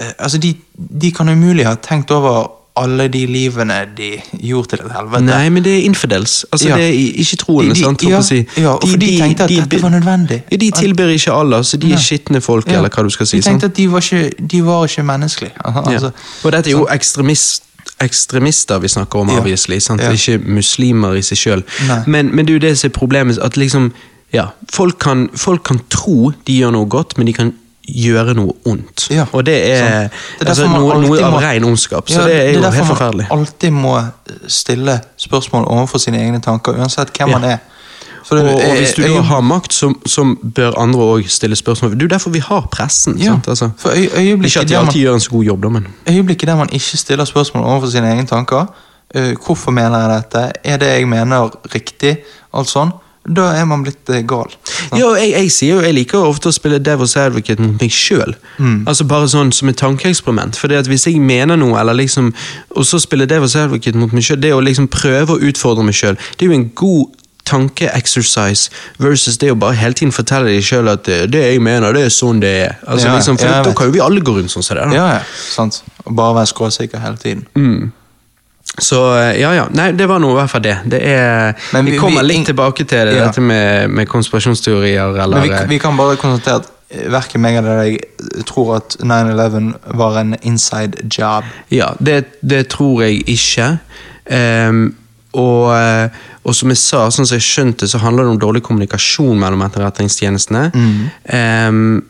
[0.00, 0.54] uh, Altså, de,
[1.02, 4.10] de kan umulig ha tenkt over alle de livene de
[4.42, 5.24] gjorde til et helvete.
[5.24, 6.44] Nei, men det er infidels.
[6.52, 6.76] Altså, Ja.
[6.76, 8.02] det er ikke troende, De- de- sant?
[8.02, 8.46] ja, si.
[8.56, 10.42] ja, og for de tenkte at dette var nødvendig.
[10.52, 13.36] Ja, de tilber ikke Allah, så de er skitne folk, eller hva du skal si.
[13.36, 13.60] De sant?
[13.60, 15.52] tenkte at de var ikke, de var ikke menneskelige.
[15.64, 16.10] Altså, ja.
[16.44, 17.62] Og dette er jo ekstremist,
[18.00, 19.78] ekstremister vi snakker om, obviously.
[19.80, 20.00] Sant?
[20.00, 21.62] Ikke muslimer i seg sjøl.
[22.06, 23.38] Men, men det er jo det som er problemet.
[23.38, 23.92] At liksom,
[24.32, 27.52] ja, folk kan, folk kan tro de gjør noe godt, men de kan
[27.94, 29.06] gjøre noe ondt.
[29.10, 30.08] Ja, Og det er.
[30.38, 32.08] Det er altså, noe, noe av må- ren ondskap.
[32.08, 34.00] Så Ja, det er jo det derfor helt man alltid må
[34.48, 37.56] stille spørsmål overfor sine egne tanker, uansett hvem man er.
[38.30, 41.90] Det- Og, og hvis du øye, har makt, så, så bør andre òg stille spørsmål.
[41.90, 43.18] Det er jo derfor vi har pressen.
[43.18, 43.38] Ja?
[43.48, 45.86] Altså, for øy- ikke at de alltid man- gjør en så god jobb, da, men
[46.08, 48.66] øyeblikket der man ikke stiller spørsmål overfor sine egne tanker,
[49.16, 52.18] Uh, hvorfor mener jeg dette, er det jeg mener riktig,
[52.54, 52.92] alt sånn,
[53.28, 54.48] da er man blitt eh, gal.
[54.64, 54.96] sant?
[54.98, 58.32] Ja, jeg, jeg sier jo, jeg liker ofte å spille Devil's Advocate mot meg sjøl.
[58.58, 58.82] Mm.
[58.88, 60.56] Altså bare sånn som et tankeeksperiment.
[60.58, 62.32] For at hvis jeg mener noe, eller liksom,
[62.74, 65.98] og så spiller Devil's Advocate mot meg sjøl, det å liksom prøve å utfordre meg
[66.00, 67.16] sjøl, det er jo en god
[67.50, 68.70] tankeexercise
[69.02, 72.06] versus det å bare hele tiden fortelle deg sjøl at eh, det jeg mener, det
[72.08, 72.76] er sånn det er.
[72.86, 74.88] Altså Ja, liksom, For da kan jo vi alle gå rundt sånn som det.
[74.90, 74.96] da.
[74.96, 75.22] Ja, ja,
[75.54, 75.82] sant.
[76.06, 77.46] Og bare være skråsikker hele tiden.
[77.58, 77.90] Mm.
[78.78, 79.64] Så eh, ja, ja.
[79.74, 80.76] Nei, det var nå i hvert fall det.
[80.92, 83.26] det er, Men vi, vi- kommer litt tilbake til det, Ja.
[83.26, 87.58] dette med, med konspirasjonsteorier, eller vi, eh, vi kan bare konstatere at eh, verken meg
[87.60, 91.44] eller deg tror at 9-11 var en inside job.
[91.70, 93.78] Ja, det, det tror jeg ikke.
[94.30, 94.94] Um,
[95.34, 95.70] og,
[96.42, 99.62] og som jeg sa, sånn som jeg skjønte, så handler det om dårlig kommunikasjon mellom
[99.62, 100.64] etterretningstjenestene.
[101.30, 102.00] Ehm,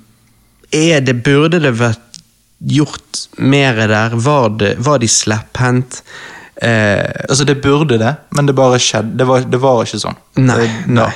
[0.72, 2.20] er det, burde det vært
[2.60, 4.16] gjort mer der?
[4.16, 6.00] Var, det, var de slepphendt?
[6.62, 9.16] Eh, Altså, det burde det, men det bare skjedde.
[9.16, 10.16] Det var, det var ikke sånn.
[10.36, 11.04] Nei, nei.
[11.06, 11.10] ja.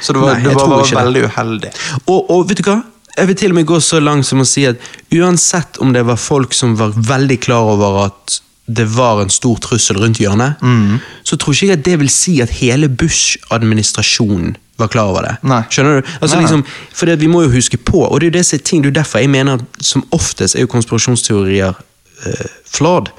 [0.00, 1.70] Så det var, Nei, det var, var veldig uheldig.
[2.06, 2.78] Og, og vet du hva?
[3.16, 4.80] Jeg vil til og med gå så langt som å si at
[5.14, 9.58] uansett om det var folk som var veldig klar over at det var en stor
[9.60, 10.96] trussel rundt hjørnet, Mm.
[11.22, 15.34] så tror ikke jeg at det vil si at hele Bush-administrasjonen var klar over det.
[15.46, 15.60] Nei.
[15.70, 16.08] Skjønner du?
[16.20, 16.64] Altså Nei, liksom,
[16.96, 19.02] for det, Vi må jo huske på, og det er jo disse ting, det er
[19.02, 23.12] derfor jeg mener at som oftest er jo konspirasjonsteorier uh, flawed.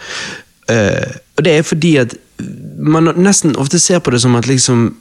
[0.67, 2.15] Eh, og det er fordi at
[2.79, 4.95] man nesten ofte ser på det som at liksom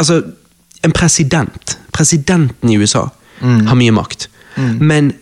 [0.00, 0.22] Altså,
[0.84, 3.02] en president Presidenten i USA
[3.40, 4.30] har mye makt.
[4.80, 5.12] Men,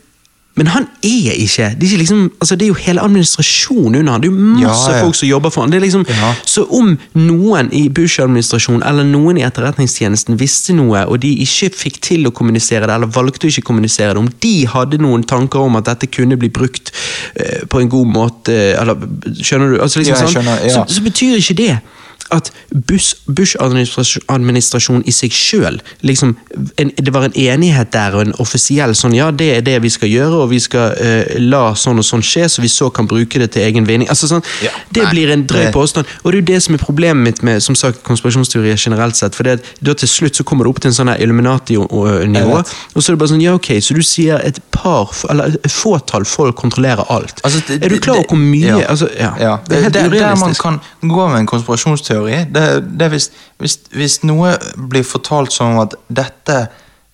[0.59, 4.13] men han er ikke Det er ikke liksom Altså, det er jo hele administrasjonen under
[4.13, 4.23] han.
[4.23, 5.05] Det er jo masse Ja, ja.
[5.05, 5.73] folk som jobber for han.
[5.73, 6.33] Det liksom, Ja.
[6.45, 12.01] Så om noen i Bush-administrasjonen eller noen i etterretningstjenesten visste noe, og de ikke fikk
[12.03, 15.61] til å kommunisere det, eller valgte å ikke kommunisere det, om de hadde noen tanker
[15.61, 16.93] om at dette kunne bli brukt
[17.41, 18.99] uh, på en god måte eller,
[19.41, 19.81] Skjønner du?
[19.83, 20.75] Altså, liksom, sånn, skjønner, ja.
[20.75, 21.73] så, så betyr ikke det
[22.33, 26.37] at Bush- Bush-administrasjonen i seg sjøl liksom,
[26.79, 29.89] en- Det var en enighet der og en offisiell sånn Ja, det er det vi
[29.91, 33.07] skal gjøre, og vi skal uh, la sånn og sånn skje, så vi så kan
[33.09, 34.09] bruke det til egen vinning.
[34.09, 36.07] Altså, sånn, Ja, det nei, blir en drøy det- påstand.
[36.25, 39.35] Og det er jo det som er problemet mitt med som sagt, konspirasjonsteorier generelt sett.
[39.35, 42.59] For det, da til slutt så kommer det opp til en sånn Illuminati-nivå,
[42.95, 45.73] og så er det bare sånn Ja, ok, så du sier et par, eller et
[45.73, 47.41] fåtall folk kontrollerer alt.
[47.45, 48.87] Altså, det- er du klar over hvor mye ja.
[48.89, 49.57] altså, ja.
[49.67, 52.67] Det er helt der, der man kan gå med en konspirasjonsteori, det,
[52.99, 56.57] det er hvis, hvis, hvis noe blir fortalt som at dette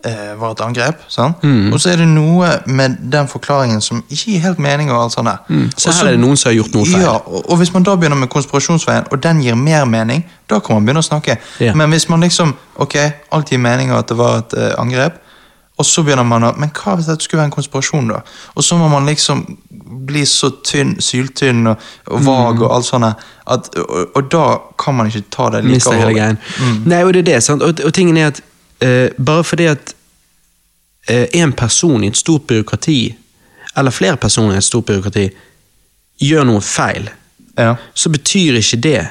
[0.07, 1.03] eh, var et angrep.
[1.43, 1.73] Mm.
[1.73, 4.91] Og så er det noe med den forklaringen som ikke gir helt mening.
[4.93, 5.43] og alt sånt der.
[5.49, 5.71] Mm.
[5.77, 7.03] Så her er det noen som har gjort noe feil.
[7.03, 10.61] Ja, og, og hvis man da begynner med konspirasjonsveien, og den gir mer mening, da
[10.61, 11.39] kan man begynne å snakke.
[11.61, 11.77] Yeah.
[11.77, 12.93] Men hvis man liksom Ok,
[13.33, 15.15] alt gir mening at det var et eh, angrep,
[15.79, 18.21] og så begynner man å Men hva hvis dette skulle være en konspirasjon, da?
[18.57, 19.43] Og så må man liksom
[20.07, 22.63] bli så tynn, syltynn og, og vag Mm.
[22.63, 23.05] og alt sånt,
[23.47, 24.45] at, og, og da
[24.79, 26.39] kan man ikke ta det like hele greien.
[26.61, 26.79] Mm.
[26.87, 27.63] Nei, og det er det, sant?
[27.63, 28.41] Og, og tingen er at
[28.85, 29.93] uh, bare fordi at
[31.35, 33.15] én person i et stort byråkrati,
[33.77, 35.29] eller flere personer i et stort byråkrati,
[36.21, 37.11] gjør noe feil,
[37.59, 37.75] Ja.
[37.95, 39.09] så betyr ikke det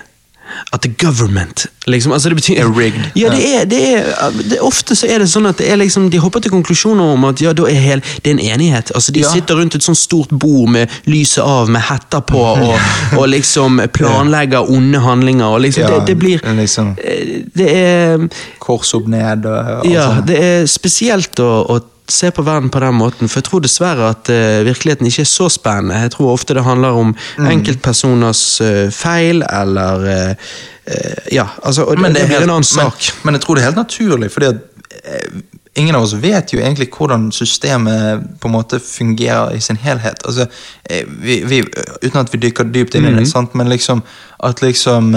[0.74, 3.02] at the government liksom, altså det betyr, rigged.
[3.16, 6.08] Ja, det er, det er, det, Ofte så er det sånn at det er liksom,
[6.14, 8.92] de hopper til konklusjoner om at ja, da er hel, det er en enighet.
[8.96, 9.30] altså De Ja.
[9.34, 12.78] sitter rundt et sånt stort bord med lyset av, med hetter på, og,
[13.20, 15.46] og liksom planlegger onde handlinger.
[15.46, 18.28] og liksom, Ja, det, det blir liksom eh, Det er
[18.60, 22.80] Kors opp ned og alt Ja, det er spesielt å, å se på verden på
[22.80, 25.98] den måten, for jeg tror dessverre at uh, virkeligheten ikke er så spennende.
[26.06, 27.46] Jeg tror ofte det handler om Mm.
[27.48, 30.36] enkeltpersoners uh, feil, eller uh,
[31.32, 32.94] Ja, altså og det, det, blir en annen sak.
[32.94, 34.56] Men, men jeg tror det er helt naturlig, fordi at
[35.76, 40.22] ingen av oss vet jo egentlig hvordan systemet på en måte fungerer i sin helhet.
[40.26, 40.46] Altså,
[41.08, 41.64] vi, vi,
[42.04, 43.56] uten at vi dykker dypt inn i det, sant?
[43.56, 44.04] men liksom
[44.44, 45.12] at liksom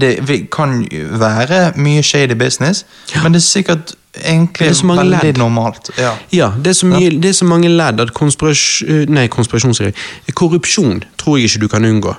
[0.00, 0.88] det vi kan
[1.20, 2.86] være mye shady business,
[3.22, 5.38] men det er sikkert egentlig Det veldig ledd.
[5.38, 5.90] normalt.
[5.98, 6.12] Ja.
[6.30, 9.92] Ja, det er så, mye, det er så mange ledd at konspirasjon, nei, konspirasjon,
[10.34, 12.14] korrupsjon tror jeg ikke du kan unngå.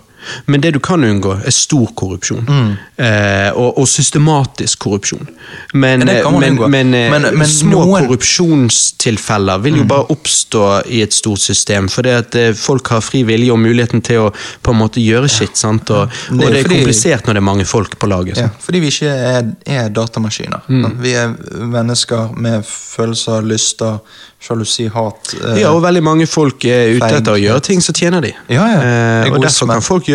[0.46, 2.46] Men det du kan unngå, er stor korrupsjon.
[2.48, 2.72] Mm.
[2.98, 5.28] Eh, og, og systematisk korrupsjon.
[5.74, 9.80] Men, Men det eh, Men- men små noen- korrupsjonstilfeller vil Mm.
[9.80, 11.88] jo bare oppstå i et stort system.
[11.90, 14.34] Fordi at eh, folk har fri vilje og muligheten til å
[14.64, 15.60] på en måte gjøre sitt.
[15.64, 15.70] Ja.
[15.70, 18.38] Og, og Det det er er, fordi- komplisert når det er mange folk på laget.
[18.38, 20.62] Ja, fordi vi ikke er, er datamaskiner.
[20.70, 20.98] Mm.
[21.02, 24.00] Vi er mennesker med følelser, lyster,
[24.44, 25.34] sjalusi, hat.
[25.42, 28.34] eh, Ja, og veldig mange folk er ute etter å gjøre ting så tjener de.
[28.50, 28.82] Ja, ja.
[29.26, 30.13] Eh, og derfor kan folk gjøre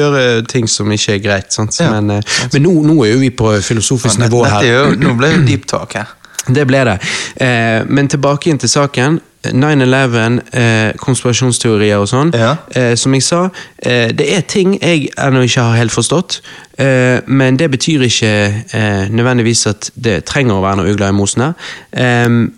[0.48, 1.52] ting som ikke er greit.
[1.54, 1.78] Sant?
[1.80, 4.68] Ja, Men, eh, men nå, nå er jo vi på filosofisk nivå er her.
[4.68, 6.14] jo, nå ble det deep talk her.
[6.48, 6.98] Det ble det.
[7.44, 9.20] Eh, men tilbake inn til saken.
[9.44, 12.32] 9-11, eh, konspirasjonsteorier og sånn.
[12.34, 12.56] Ja.
[12.74, 16.40] Eh, som jeg sa, eh, det er ting jeg ennå ikke har helt forstått.
[16.78, 21.16] Eh, men det betyr ikke eh, nødvendigvis at det trenger å være noe ugler i
[21.16, 21.54] mosen her.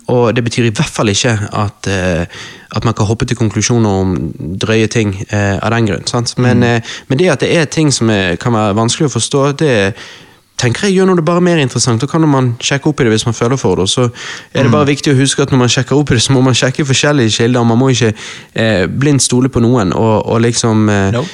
[0.07, 2.25] Og det betyr i hvert fall ikke at, eh,
[2.75, 6.07] at man kan hoppe til konklusjoner om drøye ting eh, av den grunn.
[6.07, 6.37] Sant?
[6.37, 9.51] Men, eh, men det at det er ting som er, kan være vanskelig å forstå,
[9.61, 9.93] det
[10.61, 12.01] tenker jeg gjør noe det bare mer interessant.
[12.03, 13.87] Da kan man sjekke opp i det hvis man føler for det.
[13.87, 14.07] Og så
[14.53, 16.43] er det bare viktig å huske at når man sjekker opp i det, så må
[16.45, 17.65] man sjekke forskjellige kilder.
[17.67, 19.93] Man må ikke eh, blindt stole på noen.
[19.97, 21.25] Og, og liksom eh, No.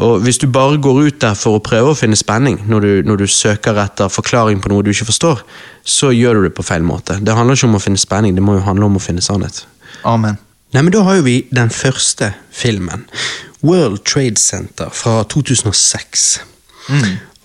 [0.00, 2.92] og Hvis du bare går ut der for å prøve å finne spenning, når du,
[3.10, 5.42] når du søker etter forklaring på noe du ikke forstår,
[5.84, 7.18] så gjør du det på feil måte.
[7.20, 9.64] Det handler ikke om å finne spenning, det må jo handle om å finne sannhet.
[10.08, 10.38] Amen.
[10.72, 13.04] Nei, men Da har jo vi den første filmen.
[13.66, 16.40] World Trade Center fra 2006.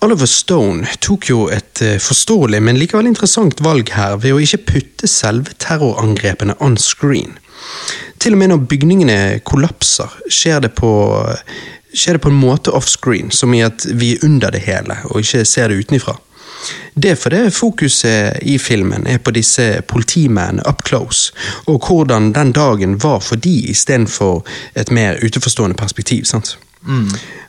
[0.06, 4.60] Oliver Stone tok jo et eh, forståelig, men likevel interessant valg her ved å ikke
[4.68, 7.32] putte selve terrorangrepene on screen.
[8.22, 10.92] Til og med når bygningene kollapser, skjer det på,
[11.90, 15.24] skjer det på en måte offscreen, som i at vi er under det hele og
[15.24, 16.14] ikke ser det utenifra.
[16.94, 21.34] Det er fordi fokuset i filmen er på disse politimennene up close,
[21.66, 24.46] og hvordan den dagen var for de istedenfor
[24.78, 26.30] et mer utenforstående perspektiv.
[26.30, 26.54] sant?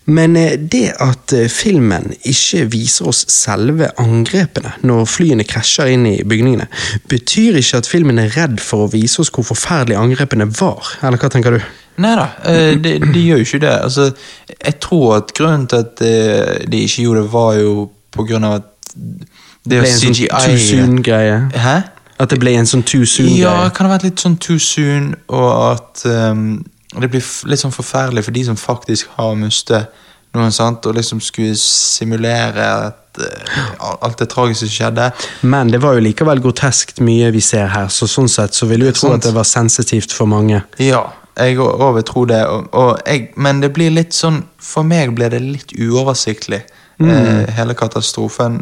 [0.07, 6.05] Men eh, det at eh, filmen ikke viser oss selve angrepene når flyene krasjer inn
[6.07, 6.69] i bygningene,
[7.11, 10.95] betyr ikke at filmen er redd for å vise oss hvor forferdelige angrepene var.
[11.03, 11.67] Eller hva tenker du?
[12.03, 13.75] Nei da, eh, de, de gjør jo ikke det.
[13.89, 14.07] Altså,
[14.55, 16.01] jeg tror at grunnen til at
[16.71, 17.75] de ikke gjorde det, var jo
[18.15, 18.73] på grunn av at
[19.67, 21.75] det Det ble en sånn too soon greie Hæ?
[22.17, 23.43] At det ble en sånn too soon-greie.
[23.43, 26.63] Ja, kan det ha vært litt sånn too soon, og at ehm,
[26.95, 29.89] det blir litt sånn forferdelig for de som faktisk har mistet
[30.37, 35.07] noen, sant, og liksom skulle simulere at uh, alt det tragiske som skjedde.
[35.49, 38.85] Men det var jo likevel groteskt mye vi ser her, så sånn sett så vil
[38.85, 40.61] jeg tro at det var sensitivt for mange.
[40.83, 44.81] Ja, jeg òg vil tro det, og, og jeg, men det blir litt sånn For
[44.87, 46.63] meg ble det litt uoversiktlig,
[46.97, 47.45] Mm.
[47.53, 48.55] hele katastrofen,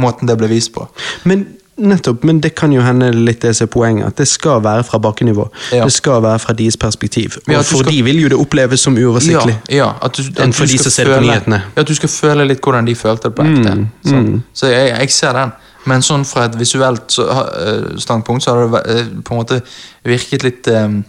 [0.00, 0.86] måten det ble vist på.
[1.28, 1.42] Men
[1.78, 4.84] nettopp, men det kan jo hende litt det som er poenget, at det skal være
[4.84, 5.48] fra bakkenivå.
[5.72, 5.84] Ja.
[5.84, 7.36] Det skal være fra deres perspektiv.
[7.46, 9.56] Og Ja, for skal- de vil jo det oppleves som uoversiktlig.
[9.70, 11.62] Ja, ja at du, at Enn for de som ser på nyhetene.
[11.76, 13.74] Ja, at du skal føle litt hvordan de følte det på ekte.
[13.74, 14.42] Mm, Sånn.
[14.54, 15.52] Så jeg, jeg ser den.
[15.86, 19.62] Men sånn fra et visuelt så, eh, standpunkt så har det eh, på en måte
[20.04, 21.04] virket litt um,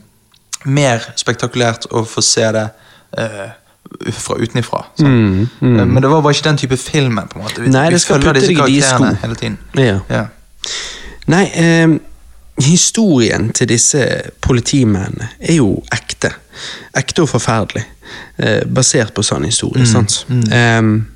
[0.66, 2.70] mer spektakulært å få se det
[3.18, 3.50] uh,
[4.14, 4.84] fra utenifra.
[5.00, 7.28] Mm, Eh, Men det var bare ikke den type filmen.
[7.28, 7.62] på en måte.
[7.62, 9.22] Vi, Nei, vi det skal putte deg i de karakterene sko.
[9.28, 9.58] hele tiden.
[9.76, 10.00] Ja.
[10.10, 10.26] Ja.
[11.30, 12.00] Nei, eh,
[12.66, 14.06] historien til disse
[14.42, 16.34] politimennene er jo ekte.
[16.98, 17.86] Ekte og forferdelig.
[18.38, 19.86] Eh, basert på sann historie.
[19.88, 20.26] sant?
[20.52, 21.08] Em,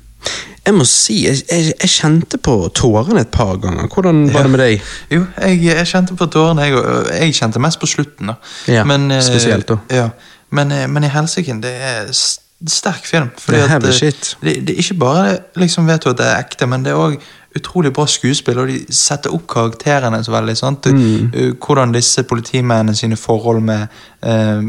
[0.64, 3.88] jeg må si, jeg, jeg, jeg kjente på tårene et par ganger.
[3.92, 4.86] Hvordan var det med deg?
[5.12, 7.10] Jo, jeg, jeg kjente på tårene, jeg, òg.
[7.12, 8.32] jeg kjente mest på slutten.
[8.32, 8.38] da.
[8.72, 9.78] Ja, eh, spesielt da.
[9.92, 10.08] Ja,
[10.54, 13.28] men, eh, men i helsiken, det er sterk film.
[13.36, 14.10] Fordi Det at, eh.
[14.40, 17.02] Det, det er ikke bare liksom vet du at det er ekte, men det er
[17.02, 17.18] òg
[17.56, 20.56] utrolig bra skuespill, og de setter opp karakterene så veldig.
[20.56, 20.86] sant?
[20.86, 21.30] Mm.
[21.34, 23.86] Eh, Hvordan disse politimennene sine forhold med
[24.22, 24.62] eh,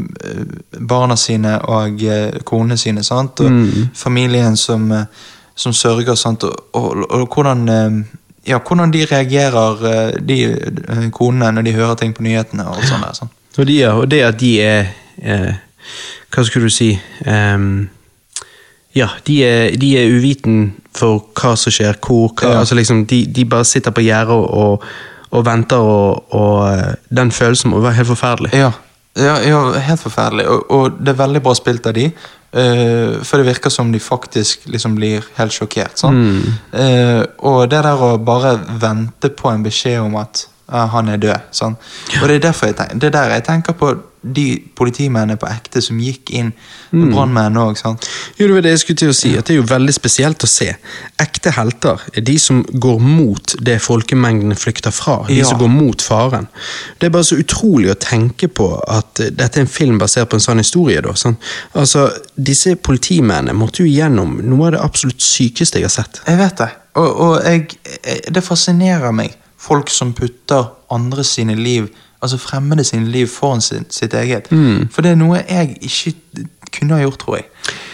[0.88, 3.40] barna sine og eh, konene sine, sant?
[3.40, 3.88] og Mm.
[3.94, 5.04] familien som, eh,
[5.54, 6.44] som sørger, sant?
[6.44, 8.04] Og, og, og hvordan eh,
[8.46, 12.66] ja, hvordan de reagerer, eh, de konene, når de hører ting på nyhetene.
[12.68, 13.30] og sånn der, sant?
[13.58, 14.86] Og, de, og det at de er
[15.22, 15.54] eh,
[16.34, 16.90] Hva skulle du si
[17.26, 17.88] Em,
[18.96, 22.62] Ja, de er, de er uviten for hva som skjer, hvor hva, Ja.
[22.62, 24.86] altså liksom, de, de bare sitter på gjerdet og, og,
[25.36, 28.54] og venter, og, og eh, den følelsen må være helt forferdelig.
[28.56, 28.72] Ja,
[29.16, 30.48] ja, ja helt forferdelig.
[30.48, 32.10] Og, det er veldig bra spilt av de.
[32.56, 35.98] Uh, for det virker som de faktisk liksom blir helt sjokkert.
[36.00, 36.22] Sånn.
[36.72, 41.50] Eh, og det der å bare vente på en beskjed om at han er død.
[41.54, 41.76] Sånn.
[42.22, 43.94] Og det er, derfor jeg tenker, det er der jeg tenker på
[44.26, 46.48] de politimennene på ekte som gikk inn.
[46.90, 47.78] Brannmenn òg.
[47.78, 50.42] Jo, det var det jeg skulle til å si, at det er jo veldig spesielt
[50.42, 50.66] å se.
[51.22, 55.20] Ekte helter er de som går mot det folkemengdene flykter fra.
[55.28, 55.44] De Ja.
[55.46, 56.48] som går mot faren.
[56.98, 60.28] Det er bare så utrolig å tenke på at eh, dette er en film basert
[60.30, 61.00] på en sann historie.
[61.00, 61.36] Da, sånn.
[61.74, 66.20] Altså, Disse politimennene måtte jo gjennom noe av det absolutt sykeste jeg har sett.
[66.26, 66.68] Jeg vet det.
[66.96, 69.36] Og, og jeg, jeg, det fascinerer meg.
[69.66, 71.88] Folk som putter andre sine liv,
[72.22, 74.48] altså fremmede sine liv foran sin, sitt eget.
[74.94, 76.14] For det er noe jeg ikke
[76.76, 77.46] kunne ha gjort, tror jeg.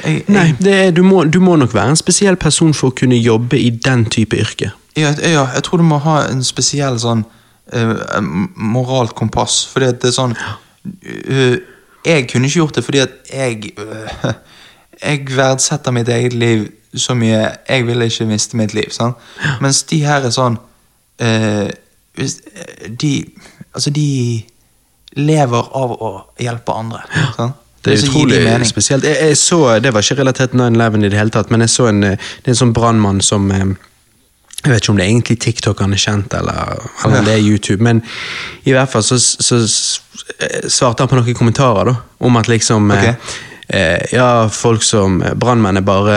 [0.04, 2.92] jeg, jeg Nei, det er, du, må, du må nok være en spesiell person for
[2.92, 4.72] å kunne jobbe i den type yrke.
[4.96, 7.24] Ja, ja, jeg tror du må ha en spesiell sånn
[7.72, 7.94] uh,
[8.56, 9.62] moralt kompass.
[9.72, 11.56] Fordi at det er sånn uh,
[12.02, 14.32] Jeg kunne ikke gjort det fordi at jeg eh,
[15.06, 17.48] Jeg verdsetter mitt eget liv så mye.
[17.68, 18.90] Jeg ville ikke miste mitt liv.
[18.90, 19.16] Sant?
[19.62, 20.71] Mens de her er sånn eh, eh,
[23.02, 23.12] De
[23.72, 24.42] Altså, de
[25.16, 26.08] lever av å
[26.40, 26.98] hjelpe andre.
[27.37, 27.54] Sånn?
[27.82, 29.06] Det er utrolig spesielt.
[29.06, 31.72] Jeg, jeg så, Det var ikke relatert til 9-11 i det hele tatt, men jeg
[31.72, 33.64] så en, eh, det en sånn brannmann som eh,
[34.62, 37.32] Jeg vet ikke om det er egentlig TikTok han er kjent, eller, eller om det
[37.35, 38.04] er YouTube, men
[38.62, 39.58] i hvert fall så, så,
[40.38, 43.16] eh, svarte han på noen kommentarer da, om at liksom okay.
[43.16, 43.40] Eh,
[44.12, 46.16] Ja, folk som Brannmenn er bare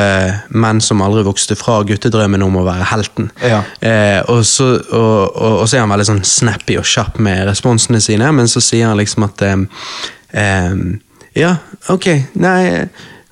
[0.52, 3.30] menn som aldri vokste fra guttedrømmen om å være helten.
[3.40, 3.62] Ja.
[3.80, 7.46] Eh, og, så, og, og, og så er han veldig sånn snappy og kjapp med
[7.48, 9.56] responsene sine, men så sier han liksom at eh,
[10.44, 10.76] eh,
[11.36, 11.56] Ja,
[11.92, 12.60] ok, nei,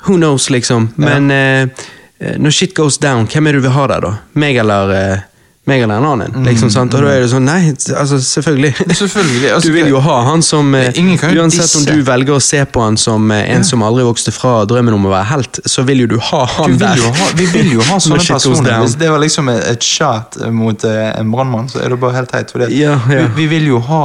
[0.05, 0.89] who knows, liksom.
[0.95, 1.67] Men ja.
[1.67, 4.15] eh, når shit goes down, hvem er det du vil ha der, da?
[4.39, 5.29] Meg eller eh,
[5.69, 6.43] meg eller en annen?
[6.43, 6.93] liksom, sant?
[6.97, 8.71] Og da er det sånn, nei, altså selvfølgelig.
[8.83, 10.97] Mm, Selvfølgelig, altså, du vil jo ha han som eh,
[11.39, 14.65] Uansett om du velger å se på han som eh, en som aldri vokste fra
[14.67, 16.99] drømmen om å være helt, så vil jo du ha han Du der.
[16.99, 18.75] ha, vi vil jo ha sånne personer.
[18.83, 22.33] Hvis det var liksom et, shot mot eh, en brannmann, så er det bare helt
[22.33, 22.51] teit.
[22.51, 22.69] For det.
[22.75, 23.29] Ja, ja.
[23.31, 24.03] Vi, vi vil jo ha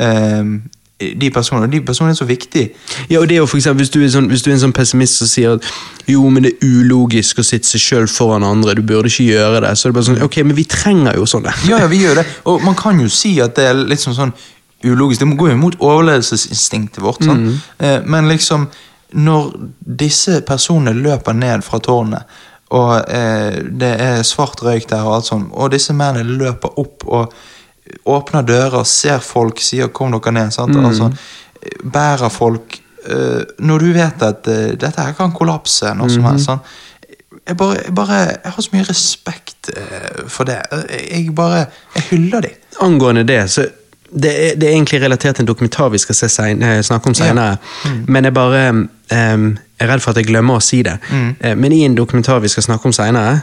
[0.00, 0.56] ehm,
[1.00, 1.68] de personene.
[1.72, 2.70] De personene er så viktige.
[3.10, 4.62] Ja, og det er jo for eksempel, hvis du, er sånn, hvis du er en
[4.64, 5.66] sånn pessimist som sier at
[6.08, 9.60] jo, men det er ulogisk å sitte seg sjøl foran andre, du burde ikke gjøre
[9.66, 11.52] det, så er det bare sånn, ok, men vi trenger jo sånne.
[11.68, 12.26] Ja, ja, vi gjør det.
[12.48, 14.32] Og man kan jo si at det er litt sånn,
[14.86, 15.20] ulogisk.
[15.20, 17.24] Det går jo imot overlevelsesinstinktet vårt.
[17.24, 17.44] Sånn.
[17.44, 17.58] Mm.
[17.78, 18.68] Eh, men liksom,
[19.20, 19.52] når
[20.00, 22.38] disse personene løper ned fra tårnet,
[22.76, 27.04] og eh, det er svart røyk der, og alt sånt, og disse mennene løper opp
[27.06, 27.36] og
[28.04, 30.66] åpner dører, ser folk, sier 'kom dere ned'?
[30.68, 30.84] Mm.
[30.86, 31.10] Altså,
[31.92, 36.44] bærer folk uh, Når du vet at uh, dette her kan kollapse, noe som helst.
[36.44, 36.58] sånn,
[37.46, 40.60] jeg, bare, jeg, bare, jeg har så mye respekt uh, for det.
[41.10, 42.50] Jeg bare Jeg hyller dem.
[42.80, 43.66] Angående det, så
[44.06, 47.14] det er, det er egentlig relatert til en dokumentar vi skal se sen, snakke om
[47.14, 47.56] senere,
[48.06, 48.68] men jeg bare
[49.10, 50.94] em, er redd for at jeg glemmer å si det.
[51.10, 51.58] Mm.
[51.60, 53.42] Men i en dokumentar vi skal snakke om senere,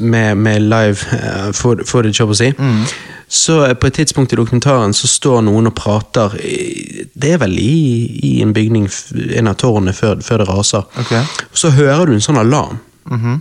[0.00, 2.98] med, med live eh, fo- footage, holdt jeg på å si,
[3.34, 7.56] så eh, på et tidspunkt i dokumentaren så står noen og prater Det er vel
[7.58, 7.74] i,
[8.30, 8.86] i en bygning,
[9.40, 10.86] en av tårnene, før, før det raser.
[11.02, 11.24] Okay.
[11.52, 12.78] Så hører du en sånn alarm
[13.10, 13.40] Mhm.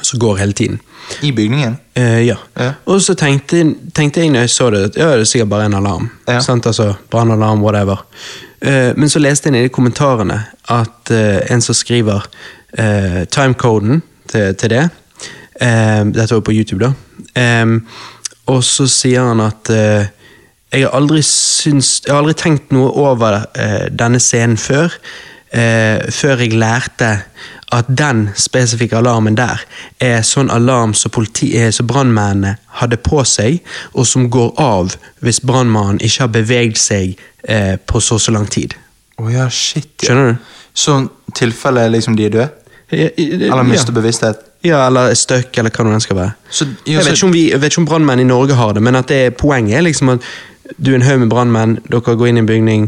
[0.00, 0.78] som går hele tiden.
[1.22, 1.74] I bygningen.
[1.94, 2.36] Eh, ja.
[2.56, 2.70] Ja.
[2.88, 3.60] Og så tenkte,
[3.94, 6.06] tenkte jeg når jeg så det, at ja, det er sikkert bare en alarm.
[6.28, 6.38] Ja.
[6.40, 6.64] Sant?
[6.66, 8.00] Altså, Brannalarm, whatever.
[8.64, 10.40] Eh, men så leste jeg nede i kommentarene
[10.72, 12.24] at eh, en som skriver
[12.78, 14.82] uh, timecoden til, til det
[15.60, 16.92] eh, Dette var på YouTube, da.
[17.36, 17.66] Eh,
[18.46, 20.08] og så sier han at eh,
[20.74, 24.96] jeg har aldri syns, jeg har aldri tenkt noe over eh, denne scenen før.
[25.54, 27.10] eh, før jeg lærte
[27.72, 29.62] at den spesifikke alarmen der
[30.02, 33.60] er sånn alarm som, politi, eh, som brannmennene hadde på seg,
[33.94, 37.14] og som går av hvis brannmannen ikke har beveget seg
[37.48, 38.76] eh, på så så lang tid.
[39.18, 39.92] Å ja, shit.
[40.02, 40.10] Ja.
[40.10, 40.50] Skjønner du?
[40.74, 40.98] Så
[41.34, 42.50] tilfelle liksom de er døde?
[42.94, 44.00] Eller mister ja.
[44.00, 44.50] bevissthet?
[44.64, 46.34] ja, eller er støkk, eller hva nå den skal være.
[46.48, 48.82] Så, ja, Jeg vet ikke om, vi, vet ikke om brannmenn i Norge har det,
[48.84, 50.28] men at det er poenget er liksom at
[50.80, 52.86] du er en haug med brannmenn, dere går inn i en bygning.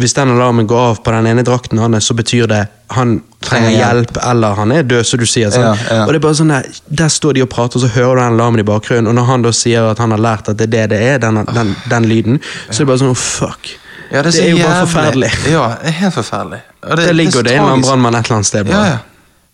[0.00, 3.70] Hvis den alarmen går av på den ene drakten hans, så betyr det han trenger
[3.70, 5.52] hjelp, eller han er død, som du sier.
[5.54, 5.66] Sånn.
[5.68, 6.06] Ja, ja.
[6.06, 6.66] Og det er bare sånn Der
[7.02, 9.28] der står de og prater, og så hører du den alarmen i bakgrunnen, og når
[9.28, 11.76] han da sier at han har lært at det er det det er, den, den,
[11.92, 12.40] den lyden,
[12.70, 13.70] så er det bare sånn oh, fuck.
[14.10, 15.30] Ja, det, så er jo bare forferdelig.
[15.52, 16.64] Ja, det er helt forferdelig.
[16.82, 18.72] Og det, ligger jo det en brannmann et eller annet sted.
[18.72, 18.98] Ja, ja.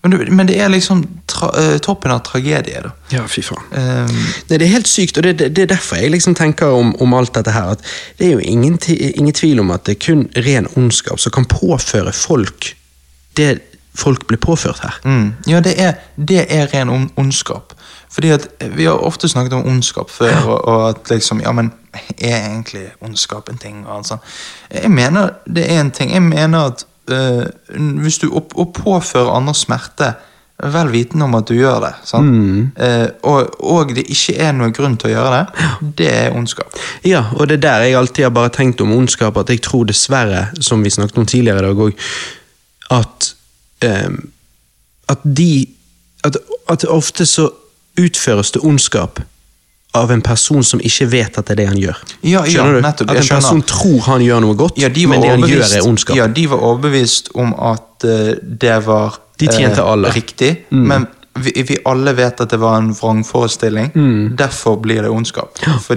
[0.07, 2.93] Men, du, men det er liksom tra eh, toppen av tragedie, da.
[3.11, 3.67] ja fy faen.
[3.75, 4.17] Um,
[4.49, 6.95] Nei, Det er helt sykt, og det, det, det er derfor jeg liksom tenker om,
[7.03, 7.75] om alt dette her.
[7.75, 7.83] at
[8.19, 11.49] Det er jo ingen, ingen tvil om at det er kun ren ondskap som kan
[11.51, 12.77] påføre folk
[13.37, 13.59] det
[13.97, 15.01] folk blir påført her.
[15.05, 17.73] mm, ja, det er, det er ren on ondskap.
[18.13, 21.73] Fordi at Vi har ofte snakket om ondskap før, og, og at liksom Ja, men
[22.19, 23.87] er egentlig ondskap en ting?
[23.87, 24.21] Og alt sånt.
[24.73, 26.13] Jeg mener det er en ting.
[26.13, 30.15] Jeg mener at hvis du opp, og påfører andre smerte
[30.57, 32.31] Vel vitende om at du gjør det, sant?
[32.81, 35.67] Eh, og, og det ikke er noen grunn til å gjøre det,
[35.99, 36.79] det er ondskap.
[37.05, 39.85] Ja, og det er der jeg alltid har bare tenkt om ondskap, at jeg tror
[39.85, 42.07] dessverre, som vi snakket om tidligere i dag òg,
[42.97, 43.29] at
[43.85, 44.17] eh,
[45.13, 45.67] at de
[46.25, 46.37] at,
[46.69, 47.51] at ofte så
[48.01, 49.21] utføres det ondskap
[49.97, 52.01] av en person som ikke vet at det er det han gjør.
[52.23, 52.81] Ja, ja, Skjønner du?
[52.87, 55.67] nettopp, at en person tror han gjør noe godt, Ja, de men det han gjør
[55.67, 56.17] er ondskap.
[56.17, 60.11] Ja, de var overbevist om at uh, det var De alle.
[60.15, 63.91] riktig, men vi, vi alle vet at det var en vrangforestilling.
[64.37, 65.59] Derfor blir det ondskap.
[65.67, 65.91] At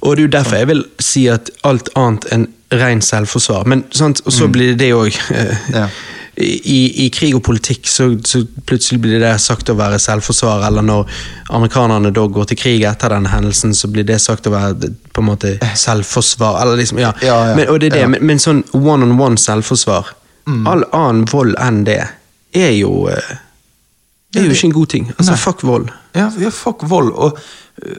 [0.00, 3.66] Og det er jo derfor jeg vil si at alt annet enn ren selvforsvar.
[3.66, 5.12] Men sant, Og så blir det det òg.
[6.38, 10.86] I, I krig og politikk så, så plutselig blir det sagt å være selvforsvar, eller
[10.86, 11.08] når
[11.56, 15.24] amerikanerne da går til krig etter denne hendelsen, så blir det sagt å være på
[15.24, 16.60] en måte selvforsvar.
[16.62, 17.10] Eller liksom, ja.
[17.24, 18.12] Ja, ja, Men, og det er det, ja.
[18.14, 20.14] men, men sånn one-on-one selvforsvar
[20.48, 21.98] All annen vold enn det
[22.56, 23.34] er jo eh,
[24.36, 25.08] er jo ikke en god ting.
[25.14, 25.40] Altså, Nei.
[25.40, 25.90] fuck vold.
[26.16, 27.10] Ja, ja fuck vold.
[27.12, 27.38] Og,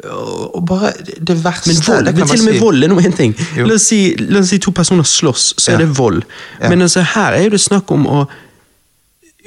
[0.10, 0.92] og, og bare
[1.28, 2.60] det verste Men vold, det kan men til og med si.
[2.60, 3.36] vold er nå én ting.
[3.58, 6.24] La oss, si, la oss si to personer slåss, så er det vold.
[6.70, 8.22] Men altså, her er jo det snakk om å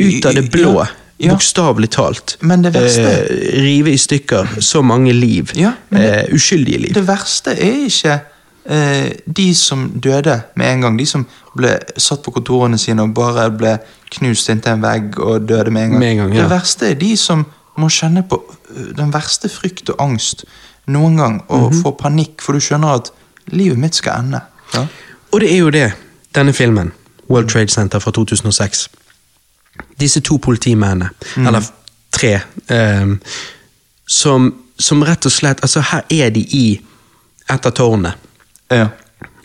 [0.01, 0.87] ut av det blå, Ja.
[1.23, 1.35] Ja.
[1.37, 5.53] bokstavelig talt, Men det verste- eh, rive i stykker så mange liv.
[5.55, 6.95] Ja, det- eh, uskyldige liv.
[6.95, 8.21] Det verste er ikke
[8.69, 10.97] eh, de som døde med en gang.
[10.99, 11.27] De som
[11.57, 13.79] ble satt på kontorene sine og bare ble
[14.11, 15.99] knust inntil en vegg og døde med en gang.
[15.99, 16.43] Med en gang, ja.
[16.43, 17.47] Det verste er de som
[17.79, 20.45] må kjenne på øh, den verste frykt og angst
[20.87, 21.83] noen gang, og Mhm.
[21.83, 23.11] få panikk, for du skjønner at
[23.47, 24.41] livet mitt skal ende.
[24.75, 24.87] Ja?
[25.33, 25.93] Og det er jo det,
[26.35, 26.93] denne filmen,
[27.31, 28.89] World Trade Center fra 2006.
[30.01, 31.47] Disse to politimennene, Mm.
[31.47, 31.63] eller
[32.13, 32.41] tre,
[33.03, 33.21] um,
[34.07, 36.81] som, som rett og slett Altså, her er de i
[37.51, 38.13] et av tårnene,
[38.71, 38.87] Ja.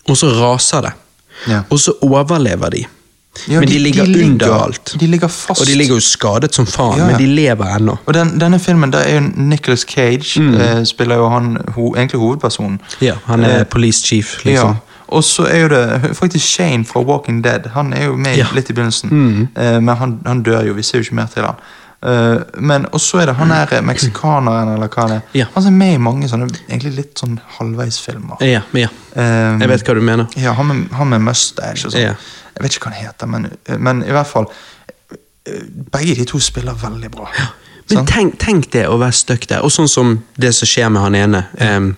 [0.09, 0.91] og så raser det.
[1.47, 1.61] Ja.
[1.69, 2.85] Og så overlever de.
[3.49, 4.95] Ja, men de, ligger under alt.
[4.99, 5.61] De ligger fast.
[5.61, 7.11] Og de ligger jo skadet som faen, Ja, ja.
[7.11, 7.97] men de lever ennå.
[8.05, 10.53] Og den, denne filmen, der er jo Nicholas Cage, Mm.
[10.55, 12.79] eh, spiller jo han ho, egentlig hovedpersonen.
[13.01, 14.67] Ja, han er Eh, police chief, liksom.
[14.69, 14.73] Ja,
[15.07, 17.59] og så er jo det faktisk Shane fra Walking Dead.
[17.73, 18.37] Han er jo med.
[18.37, 18.55] Mm.
[18.55, 20.73] litt i begynnelsen, eh, men han, han dør jo.
[20.73, 21.55] Vi ser jo ikke mer til han.
[22.01, 25.21] Eh, men Og så er det han der meksikaneren, eller hva det er.
[25.33, 25.45] Ja.
[25.55, 28.41] Han som er med i mange sånne egentlig litt sånn halvveisfilmer.
[28.45, 28.89] Ja, ja.
[29.15, 30.27] Um, Jeg vet hva du mener.
[30.37, 32.01] Ja, han med, han med mustache og sånn.
[32.01, 32.15] Ja.
[32.57, 33.49] Jeg vet ikke hva han heter, men,
[33.81, 34.45] men i hvert fall
[35.09, 37.29] eh, Begge de to spiller veldig bra.
[37.87, 38.09] Men sånn?
[38.09, 41.15] tenk, tenk det å være stuck der, og sånn som det som skjer med han
[41.15, 41.43] ene.
[41.57, 41.95] em,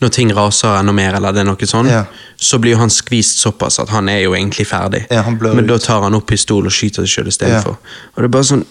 [0.00, 2.04] når ting raser enda mer, eller det er noe sånn, Ja.
[2.38, 5.06] så blir jo han skvist såpass at han er jo egentlig ferdig.
[5.10, 7.76] Ja, Men da tar han opp pistol og skyter seg sjøl istedenfor.
[7.78, 8.64] Og det er bare sånn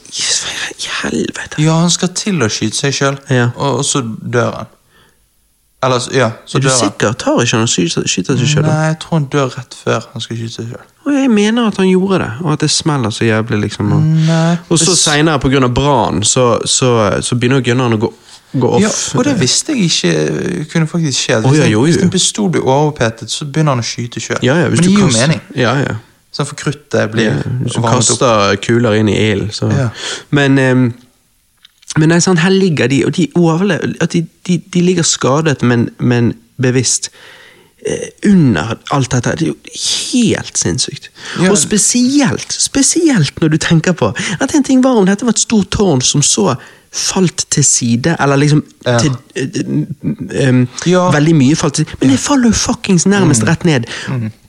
[1.01, 1.61] helvete!
[1.63, 3.49] Ja, han skal til å skyte seg sjøl, Ja.
[3.55, 4.65] og, og så dør han.
[5.83, 7.13] Eller, så- ja, så Er du sikker?
[7.13, 8.63] Tar ikke han og skyter, skyter seg sjøl?
[8.65, 10.86] Nei, jeg tror han dør rett før han skal skyte seg sjøl.
[11.05, 13.59] Og jeg mener at han gjorde det, og at det smeller så jævlig.
[13.67, 13.91] liksom.
[13.93, 15.67] Og, Nei, og så det- seinere, pga.
[15.73, 18.13] brannen, så, så, så begynner gunneren å gå,
[18.62, 18.82] gå off.
[18.82, 18.89] Ja,
[19.20, 21.39] og det visste jeg ikke kunne faktisk skje.
[21.41, 21.86] Hvis, Hvis, ja, jo, jo.
[21.86, 24.39] hvis en pistol blir overopphetet, så begynner han å skyte sjøl.
[24.43, 25.41] Ja, ja, Men det gir jo mening.
[25.56, 25.95] Ja, ja.
[26.36, 27.89] Sånn for kruttet blir Ja, hvis du opp.
[27.93, 29.70] kaster kuler inn i ilden, så.
[30.36, 30.93] Men, um,
[31.97, 35.89] men nei, sånn, her ligger de, og de overlever de, de, de ligger skadet, men,
[35.99, 37.10] men bevisst.
[37.88, 39.32] eh, Under alt dette.
[39.39, 39.58] Det er jo
[40.12, 41.10] helt sinnssykt.
[41.39, 41.51] Ja.
[41.51, 45.39] Og spesielt, spesielt når du tenker på at en ting var om dette var et
[45.39, 46.56] stort tårn som så
[46.96, 48.98] falt til side, eller liksom Ja.
[49.00, 51.10] til, eh, Ja.
[51.12, 51.98] Veldig mye falt til side.
[52.02, 53.48] Men det faller jo fuckings nærmest Mm.
[53.50, 53.86] rett ned.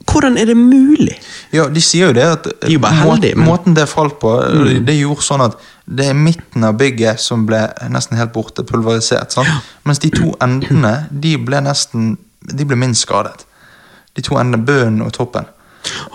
[0.07, 1.17] Hvordan er det mulig?
[1.53, 3.45] Ja, De sier jo det at er jo heldig, må- men- Mm.
[3.49, 4.41] måten det falt på,
[4.87, 5.57] det gjorde sånn at
[5.89, 9.33] det er midten av bygget som ble nesten helt borte, pulverisert.
[9.33, 9.49] Sant?
[9.85, 12.17] Mens de to endene de ble nesten
[12.57, 13.45] de ble minst skadet.
[14.15, 15.45] De to endene, bunnen og toppen.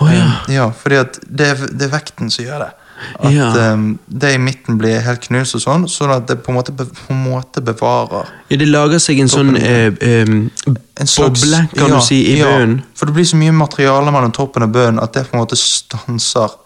[0.01, 0.31] Oh, ja.
[0.47, 2.71] Ja, fordi at det, det er vekten som gjør det.
[3.19, 3.73] At Ja.
[3.73, 6.71] um, det i midten blir helt knust og sånn, sånn at det på en måte,
[6.75, 11.41] be, på en måte bevarer ja det lager seg en sånn eh, eh, en slags-
[11.41, 12.81] boble, kan ja, du si, i ja, bunnen.
[12.95, 15.57] For det blir så mye materiale mellom toppen og bunnen at det på en måte
[15.57, 16.57] stanser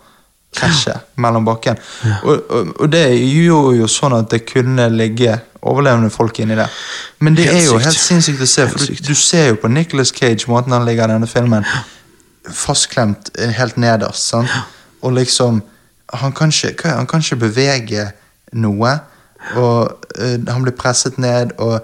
[0.55, 1.75] krasjet mellom bakken.
[2.23, 5.33] Og, og, og det gjorde jo sånn at det kunne ligge
[5.65, 6.71] overlevende folk inni der.
[7.19, 7.85] Men det Helt er jo sykt.
[7.85, 11.09] helt sinnssykt å se, for du, du ser jo på Nicolas Cage, måten han ligger
[11.09, 11.65] i denne filmen,
[12.51, 14.27] fastklemt eh, helt nederst.
[14.29, 14.51] sant?
[15.01, 15.61] Og liksom
[16.21, 18.09] Han kan ikke, hva er han kan ikke bevege
[18.55, 18.93] noe,
[19.55, 21.79] og uh, han blir presset ned, og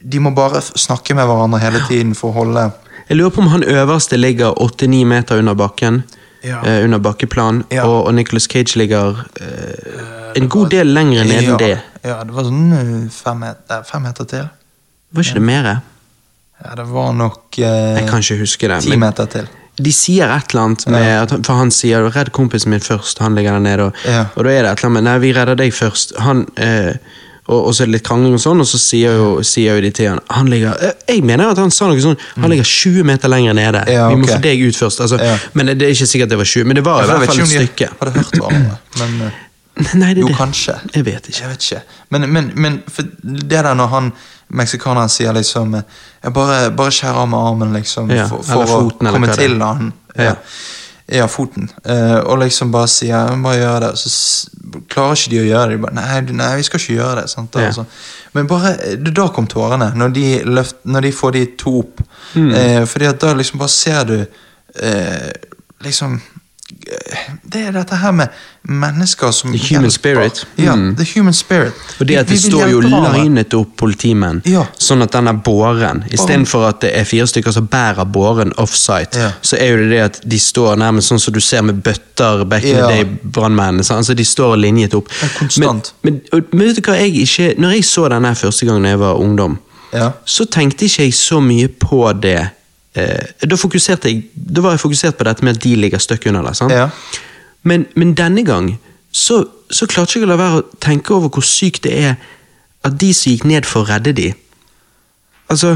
[0.00, 2.70] de må bare snakke med hverandre hele tiden for å holde
[3.10, 6.02] Jeg lurer på om han øverste ligger 8-9 meter under bakken.
[6.46, 6.62] Ja.
[6.64, 7.64] Uh, under bakkeplan.
[7.70, 7.84] Ja.
[7.84, 11.74] Og, og Nicolas Cage ligger uh, en god del lenger ned enn ja, det.
[12.06, 14.46] Ja, det var sånn fem meter, fem meter til.
[15.10, 15.70] Var ikke det mer?
[16.60, 18.82] Ja, det var nok Jeg kan ikke huske det.
[18.86, 19.50] ti meter til.
[19.82, 23.18] De sier et eller annet med at, han- For han sier 'redd kompisen min først',
[23.20, 23.82] han ligger der nede.
[23.84, 24.24] Og, Ja.
[24.36, 26.12] og da er det et eller annet med 'nei, vi redder deg først'.
[26.20, 26.94] Han, eh,
[27.48, 29.80] og, og så er det litt krangling og sånn, og så sier jo, sier jo
[29.80, 32.64] de til han Han ligger eh, Jeg mener at han sa noe sånn Han ligger
[32.64, 33.84] 20 meter lenger nede.
[33.88, 34.16] ja, okay.
[34.16, 35.00] Vi må få deg ut først.
[35.00, 35.36] Altså, Ja.
[35.54, 37.48] Men det er ikke sikkert det var 20, men det var i hvert fall et
[37.48, 37.66] stykke.
[37.66, 37.88] stykke.
[38.00, 39.32] hadde hørt hverandre, men
[39.94, 40.36] Nei, det Jo, det.
[40.36, 40.74] kanskje.
[40.94, 41.40] Jeg vet ikke.
[41.40, 41.82] Jeg vet ikke.
[42.10, 42.82] Men, men, men
[43.24, 44.12] det der når han
[44.56, 49.08] meksikaneren sier liksom jeg bare, bare skjær av med armen, liksom, Ja, for, for foten,
[49.08, 49.92] å komme til han.
[50.16, 50.34] Ja.
[51.10, 51.26] Ja.
[51.26, 51.70] foten.
[51.82, 53.92] Uh, og liksom bare sier bare gjør det.
[53.98, 54.10] Så
[54.92, 55.78] klarer ikke de å gjøre det.
[55.78, 57.30] De bare, nei, nei, vi skal ikke gjøre det.
[57.32, 57.56] Sant?
[57.58, 57.70] Ja.
[57.70, 57.86] Altså.
[58.36, 58.74] Men bare,
[59.10, 62.04] da kom tårene, når de, løft, når de får de to opp.
[62.34, 62.52] Mm.
[62.52, 65.30] Uh, fordi at da liksom bare ser du uh,
[65.86, 66.20] liksom
[67.52, 68.28] Det er dette her med
[68.68, 69.90] mennesker som The human hjelper.
[69.90, 70.46] spirit.
[70.56, 70.96] Ja, Mm.
[70.96, 71.72] the human spirit.
[72.00, 74.64] Og det at det står jo linet opp politimenn, Ja.
[74.78, 76.04] sånn at den er båren.
[76.10, 79.30] Istedenfor at det er fire stykker som bærer båren offsite, Ja.
[79.42, 82.44] så er jo det det at de står nærmest sånn som du ser med bøtter
[82.48, 82.86] back in Ja.
[82.88, 83.84] the day, brannmennene.
[83.84, 83.98] sant?
[83.98, 85.08] Altså, de står linjet opp.
[85.20, 85.92] Men konstant.
[86.02, 89.14] Men, men, vet du hva jeg ikke Når jeg så denne første gangen jeg var
[89.14, 89.58] ungdom,
[89.92, 90.12] Ja.
[90.26, 92.50] så tenkte ikke jeg så mye på det.
[92.94, 96.42] Eh, da, jeg, da var jeg fokusert på dette med at de ligger støkk under
[96.42, 96.70] der.
[96.74, 96.88] Ja.
[97.62, 98.78] Men, men denne gang
[99.12, 102.14] så, så klarte jeg ikke å la være å tenke over hvor sykt det er
[102.84, 104.30] at de som gikk ned for å redde de
[105.50, 105.72] Altså,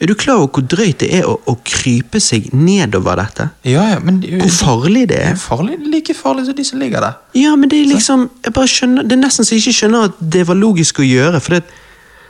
[0.00, 3.44] er du klar over hvor drøyt det er å, å krype seg nedover dette?
[3.68, 5.30] Ja, ja, men det- Hvor farlig det det er?
[5.36, 7.12] er farlig, like farlig som de som ligger der.
[7.36, 10.04] Ja, men det er liksom jeg bare skjønner, Det er nesten så jeg ikke skjønner
[10.08, 11.40] at det var logisk å gjøre.
[11.40, 11.81] For det, Ja,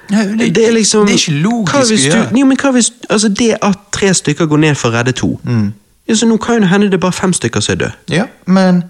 [0.09, 2.41] det, det er liksom det er ikke logisk hva hvis å du, gjøre.
[2.41, 5.31] jo, men hva hvis, altså Det at tre stykker går ned for å redde to
[5.45, 5.73] Mm.
[6.09, 7.93] ja, så Nå kan jo hende det er bare fem stykker som er døde.
[8.11, 8.83] Ja, men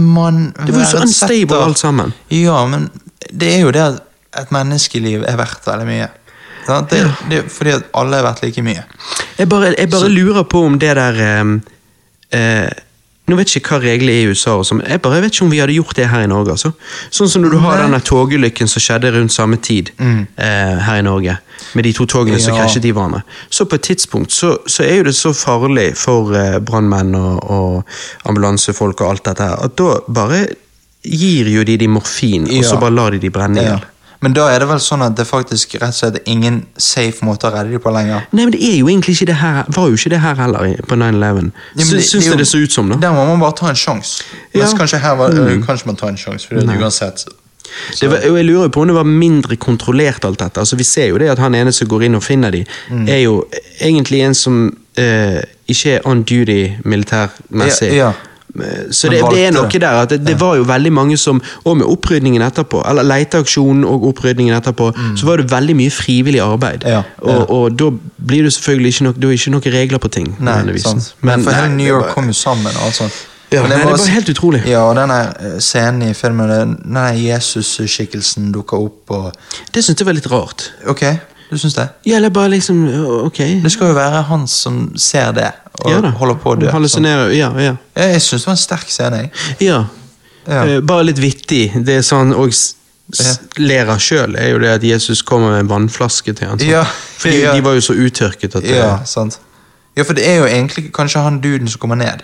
[0.00, 2.12] man Det var jo så unstable alt sammen.
[2.30, 2.90] Ja, men
[3.30, 4.02] det er jo det at
[4.40, 6.08] et menneskeliv er verdt veldig mye.
[6.66, 6.90] Sant?
[6.90, 8.82] Det, det er fordi at alle er verdt like mye.
[9.38, 11.60] Jeg bare, jeg bare lurer på om det der um,
[12.32, 12.70] eh,
[13.26, 15.44] Nå vet jeg ikke hva reglene er i USA, og sånn, jeg bare vet ikke
[15.46, 16.50] om vi hadde gjort det her i Norge.
[16.52, 16.72] altså.
[17.10, 21.06] Sånn som når du har denne togulykken som skjedde rundt samme tid eh, her i
[21.06, 21.38] Norge,
[21.74, 22.58] med de to togene som Mm.
[22.58, 22.64] Ja.
[22.66, 23.22] krasjet i hverandre.
[23.50, 27.50] Så på et tidspunkt så, så er jo det så farlig for eh, brannmenn og,
[27.50, 27.84] og
[28.28, 30.44] ambulansefolk og alt dette her, at da bare
[31.04, 33.78] gir jo de de morfin, og så bare lar de de brenne i Ja.
[34.24, 37.26] Men da er det vel sånn at det faktisk rett og slett er ingen safe
[37.26, 38.24] måte å redde dem på lenger.
[38.32, 40.82] Nei, men det er jo egentlig ikke det her, var jo ikke det her heller
[40.88, 41.50] på 9-11.
[41.76, 43.00] Ja, Syns det, det det så ut som, da?
[43.02, 44.24] Der må man bare ta en sjanse.
[44.56, 44.70] Ja.
[44.78, 45.64] Kanskje var, mm.
[45.66, 47.26] kanskje man tar en sjanse, for det uansett
[48.00, 50.60] Det var, jeg lurer på om det var mindre kontrollert alt dette.
[50.62, 53.08] Altså Vi ser jo det at han ene som går inn og finner de, Mm.
[53.08, 53.44] er jo
[53.80, 57.92] egentlig en som eh, ikke er on duty militærmessig.
[57.92, 58.12] Ja, ja.
[58.54, 61.40] Eh, Så det, det er noe der at det, det var jo veldig mange som
[61.64, 66.40] Og med opprydningen etterpå, eller leteaksjonen og opprydningen etterpå, så var det veldig mye frivillig
[66.40, 66.84] arbeid.
[66.84, 66.90] Mm.
[66.90, 67.36] Ja, ja.
[67.36, 67.90] Og, og da
[68.26, 70.36] blir det selvfølgelig ikke noe, da er ikke noen regler på ting.
[70.38, 71.14] Nei, sant.
[71.20, 72.72] Men, for nei, hele New York var- kom jo sammen.
[72.86, 73.10] Altså.
[73.52, 74.62] Ja, det, nei, det var helt utrolig.
[74.66, 79.32] Ja, og denne eh, scenen i filmen, den- denne Jesus-skikkelsen dukker opp og
[79.74, 80.70] Det syntes jeg var litt rart.
[80.90, 81.02] Ok,
[81.50, 81.88] du syns det?
[82.08, 82.84] Ja, eller bare liksom
[83.26, 83.38] Ok.
[83.62, 85.50] Det skal jo være han som ser det,
[85.84, 86.66] og Ja holder på å dø.
[86.66, 86.72] sånn.
[86.72, 87.76] Hallusinerer, ja, ja.
[87.96, 89.16] Ja, Jeg syns det var en sterk scene.
[89.16, 89.30] jeg.
[89.68, 89.84] Ja.
[90.46, 90.64] Ja.
[90.64, 91.72] Uh, bare litt vittig.
[91.84, 93.34] Det er sånn og ja.
[93.58, 96.58] ler av sjøl, er jo det at Jesus kommer med en vannflaske til han.
[96.58, 96.68] sånn.
[96.70, 97.52] Ja, For de, ja.
[97.54, 99.38] de var jo så uttørket at det- Ja, sant.
[99.96, 102.22] Ja, for det er jo egentlig kanskje han duden som kommer ned,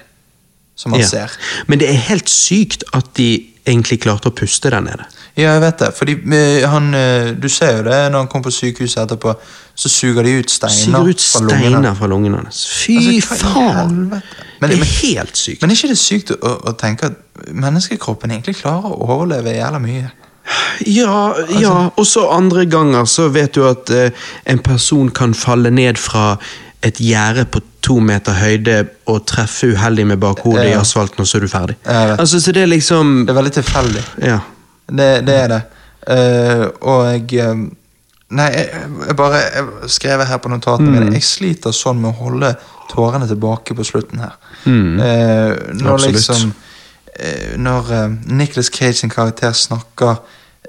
[0.76, 1.30] som han ser.
[1.68, 5.04] Men det er helt sykt at de egentlig klarte å puste der nede.
[5.36, 5.88] Ja, jeg vet det.
[5.96, 9.34] Fordi eh, han, eh, Du ser jo det når han kommer på sykehuset etterpå,
[9.74, 11.70] så suger de ut steiner ut fra lungene.
[11.70, 12.66] steiner fra lungene hans.
[12.84, 13.98] Fy Altså, faen!
[14.60, 15.62] Men- det er helt sykt.
[15.62, 19.78] Men er ikke det sykt å, å tenke at menneskekroppen egentlig klarer å overleve jævla
[19.80, 20.10] mye?
[20.86, 24.10] Ja, ja, og så andre ganger så vet du at eh,
[24.50, 26.36] en person kan falle ned fra
[26.82, 28.76] et gjerde på to meter høyde
[29.06, 31.76] og treffe uheldig med bakhodet i asfalten, og så er du ferdig.
[31.86, 34.04] Altså, så det er liksom Det er veldig tilfeldig.
[34.26, 34.38] Ja.
[34.90, 35.60] Det, det er det.
[36.10, 37.54] Uh, og jeg,
[38.30, 38.68] Nei, jeg,
[39.08, 40.94] jeg bare jeg skrev her på notatene Mm.
[40.98, 42.52] mine Jeg sliter sånn med å holde
[42.92, 44.36] tårene tilbake på slutten her.
[44.64, 44.98] Mm.
[45.00, 46.14] Uh, når Absolutt.
[46.14, 50.20] liksom uh, Når uh, Nicholas Cage sin karakter snakker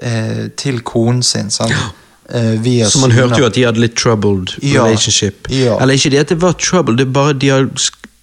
[0.02, 1.72] eh, til konen sin, sant?
[2.32, 4.82] Eh, via Så man hørte jo at de hadde litt troubled Ja.
[4.84, 5.46] relationship.
[5.50, 5.76] Ja.
[5.80, 7.68] Eller ikke det at det var trouble, det er bare de har,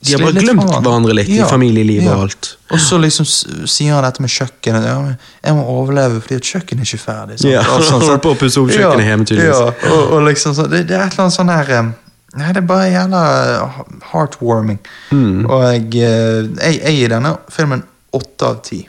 [0.02, 1.46] de har bare glemt hverandre litt Ja.
[1.46, 2.16] i familielivet Ja.
[2.16, 2.58] og alt.
[2.72, 3.26] Og så liksom
[3.68, 4.86] sier han dette med kjøkkenet.
[4.86, 7.40] Ja, jeg må overleve fordi at kjøkkenet er ikke ferdig.
[7.40, 7.52] sant?
[7.52, 8.22] Ja, Og sånn, sant?
[8.24, 9.60] på å pusse opp kjøkkenet hjemme, tydeligvis.
[9.84, 11.94] Ja, og, og liksom så, det, det er et eller annet sånn her
[12.38, 13.20] Nei, det er bare jævla
[13.66, 13.80] eh,
[14.12, 14.78] heartwarming.
[15.12, 15.46] Mm.
[15.50, 17.82] Og jeg, eh, jeg, jeg gir denne filmen
[18.14, 18.88] åtte av ti.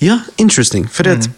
[0.00, 0.88] Ja, interesting.
[0.90, 1.34] For det, Mm.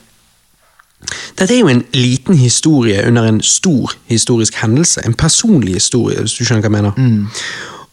[1.37, 5.03] dette er jo en liten historie under en stor historisk hendelse.
[5.05, 6.93] En personlig historie, hvis du skjønner hva jeg mener.
[6.97, 7.27] Mm.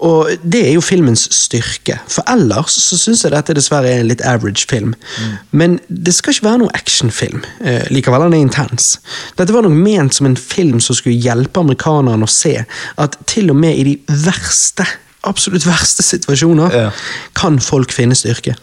[0.03, 1.95] Og det er jo filmens styrke.
[2.11, 4.91] For ellers så syns jeg dette dessverre er en litt average film.
[4.91, 5.37] Mm.
[5.55, 7.45] Men det skal ikke være noen actionfilm.
[7.63, 8.97] Eh, likevel den er intens.
[9.39, 12.57] Dette var nok ment som en film som skulle hjelpe amerikanerne å se
[12.99, 14.85] at til og med i de verste,
[15.23, 16.89] absolutt verste situasjoner, Ja.
[17.33, 18.55] kan folk finne styrke.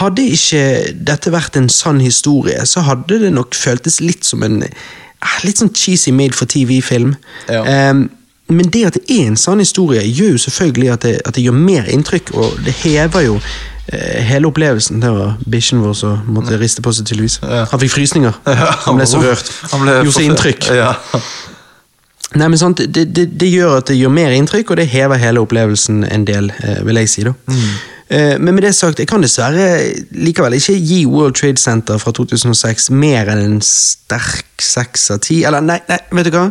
[0.00, 4.62] Hadde ikke dette vært en sann historie, så hadde det nok føltes litt som en
[4.62, 4.70] eh,
[5.44, 7.16] litt sånn cheesy made for TV-film.
[7.48, 7.62] Ja.
[7.64, 8.08] Ehm,
[8.48, 11.44] men det at det er en sann historie, gjør jo selvfølgelig at det, at det
[11.46, 15.00] gjør mer inntrykk, og det hever jo eh, hele opplevelsen.
[15.00, 17.38] Det var bikkjen vår som måtte riste på seg, tydeligvis.
[17.42, 17.64] Ja.
[17.70, 18.36] Han fikk frysninger.
[18.86, 19.48] Han ble så rørt.
[19.72, 20.70] Han ble Gjorde så inntrykk.
[20.82, 20.92] Ja.
[22.34, 25.20] Nei, men sant, det, det, det gjør at det gjør mer inntrykk, og det hever
[25.22, 27.22] hele opplevelsen en del, eh, vil jeg si.
[27.28, 27.34] da.
[28.08, 29.68] Eh, men med det sagt, jeg kan dessverre
[30.12, 35.40] likevel ikke gi World Trade Center fra 2006 mer enn en sterk seks av ti.
[35.46, 36.50] Eller nei, nei, vet du hva?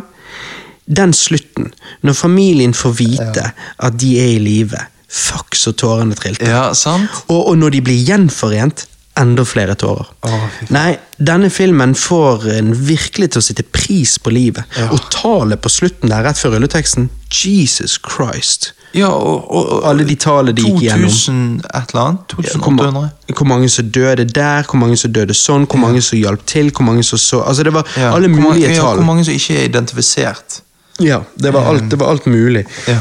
[0.86, 1.70] Den slutten,
[2.02, 3.44] når familien får vite
[3.78, 4.76] at de er i live,
[5.08, 6.44] fuck så tårene trilte.
[6.50, 7.08] ja, sant?
[7.28, 10.08] Og, og når de blir gjenforent, enda flere tårer.
[10.26, 10.46] Oh.
[10.74, 14.64] Nei, denne filmen får en virkelig til å sitte pris på livet.
[14.76, 14.88] Ja.
[14.90, 18.72] Og tallet på slutten der, rett før rulleteksten, Jesus Christ.
[18.94, 21.08] Ja, og, og, og Alle de tallene de gikk gjennom.
[21.10, 21.38] 2000
[21.70, 22.34] et eller annet?
[22.34, 23.34] Hvor, ma- 2800?
[23.38, 26.70] hvor mange som døde der, hvor mange som døde sånn, hvor mange som hjalp til,
[26.74, 28.12] hvor mange som så Altså, det var Ja.
[28.14, 28.98] alle mulige ja, tall.
[28.98, 30.60] Hvor mange som ikke er identifisert?
[31.02, 32.66] Ja, det var alt, det var alt mulig.
[32.86, 32.98] Ja.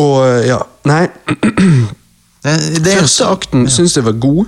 [0.00, 1.08] Og ja, nei
[2.42, 4.46] Første akten akten syns jeg var god.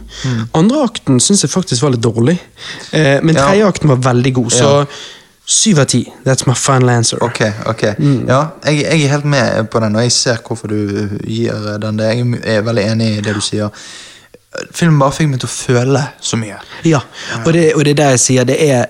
[0.56, 2.38] Andre akten syns jeg faktisk var litt dårlig.
[2.90, 3.68] Eh, men Ja.
[3.68, 4.86] akten var veldig god, så Ja.
[5.46, 6.12] syv av ti.
[6.24, 7.22] That's my final answer.
[7.22, 7.82] Ok, ok.
[7.98, 8.26] Mm.
[8.28, 11.96] Ja, jeg, jeg er helt med på den, og jeg ser hvorfor du gir den
[11.96, 12.16] det.
[12.44, 13.70] Jeg er veldig enig i det du sier.
[14.72, 16.58] Filmen bare fikk meg til å føle så mye.
[16.84, 17.00] Ja,
[17.44, 18.86] og det, og det er der jeg sier det er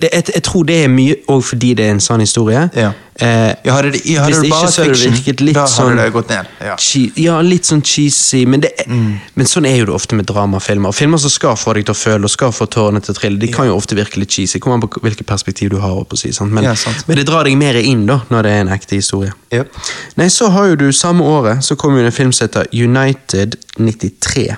[0.00, 2.68] det, jeg, jeg tror det er mye òg fordi det er en sann historie.
[2.76, 2.92] Ja.
[3.20, 5.96] Eh, Ja, hadde det, hadde hvis det ikke så hadde det virket litt da sånn
[5.98, 6.46] det gått ned.
[6.62, 6.76] Ja.
[7.18, 9.18] ja, litt sånn cheesy, men, det, Mm.
[9.34, 10.92] men sånn er jo det ofte med dramafilmer.
[10.94, 13.38] Filmer som skal få deg til å føle og skal få tårene til å trille,
[13.42, 14.60] de kan jo ofte virke litt cheesy.
[14.62, 15.98] Kommer an på hvilket perspektiv du har.
[16.04, 16.30] På, si?
[16.44, 16.64] Men,
[17.08, 19.32] men det drar deg mer inn da, når det er en ekte historie.
[19.50, 19.74] Yep.
[20.20, 23.56] Nei, så har jo du samme året så kom jo en film som heter United
[23.78, 24.54] 93.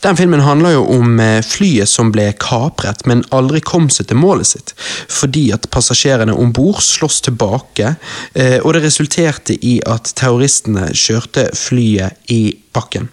[0.00, 4.20] Den filmen handler jo om eh, flyet som ble kapret, men aldri kom seg til
[4.20, 4.74] målet sitt.
[5.10, 7.96] Fordi at passasjerene om bord slåss tilbake,
[8.38, 12.42] eh, og det resulterte i at terroristene kjørte flyet i
[12.78, 13.10] bakken.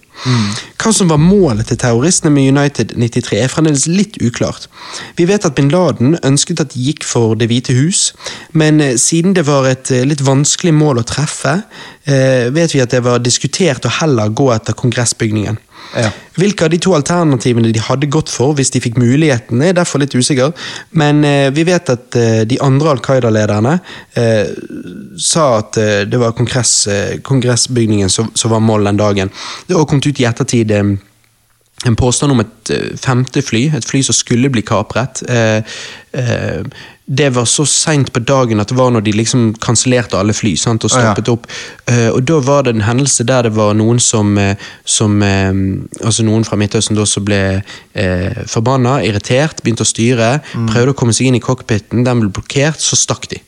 [0.80, 4.68] Hva som var målet til terroristene med United 93 er fremdeles litt uklart.
[5.18, 8.12] Vi vet at bin Laden ønsket at de gikk for Det hvite hus,
[8.52, 11.58] men eh, siden det var et eh, litt vanskelig mål å treffe,
[12.08, 15.60] eh, vet vi at det var diskutert å heller gå etter kongressbygningen.
[15.94, 16.10] Ja.
[16.36, 20.02] Hvilke av de to alternativene de hadde gått for hvis de fikk muligheten, er derfor
[20.02, 20.52] litt usikker,
[20.98, 23.78] men eh, vi vet at eh, de andre Al Qaida-lederne
[24.18, 24.50] eh,
[25.16, 25.78] sa at
[26.10, 26.74] det var kongress,
[27.24, 29.32] kongressbygningen som, som var målet den dagen.
[29.66, 30.96] Det har kommet ut i ettertid eh,
[31.84, 35.22] en påstand om et eh, femte fly, et fly som skulle bli kapret.
[35.28, 35.62] Eh,
[37.06, 40.54] det var så seint på dagen at det var når de liksom kansellerte alle fly
[40.58, 41.44] sant, og stoppet opp.
[42.16, 44.32] Og da var det en hendelse der det var noen som,
[44.82, 47.60] som Altså noen fra Midtøsten da som ble
[47.94, 50.66] eh, forbanna, irritert, begynte å styre, Mm.
[50.72, 53.38] prøvde å komme seg inn i cockpiten, den ble blokkert, så stakk de.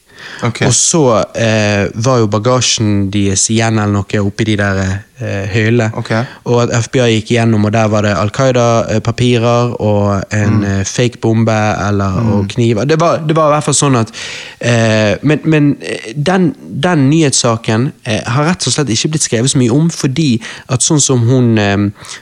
[0.46, 0.62] Ok.
[0.66, 1.02] Og så
[1.36, 5.88] eh, var jo bagasjen deres igjen eller noe oppi de der eh, høylene.
[6.00, 6.24] Okay.
[6.48, 10.86] Og at FBI gikk gjennom, og der var det Al Qaida-papirer og en mm.
[10.88, 11.58] fake bombe
[11.88, 12.88] eller, og kniver.
[12.88, 14.14] Det var, det var i hvert fall sånn at
[14.58, 19.52] eh, Men, men eh, den, den nyhetssaken eh, har rett og slett ikke blitt skrevet
[19.52, 20.34] så mye om, fordi
[20.72, 21.76] at sånn som hun eh,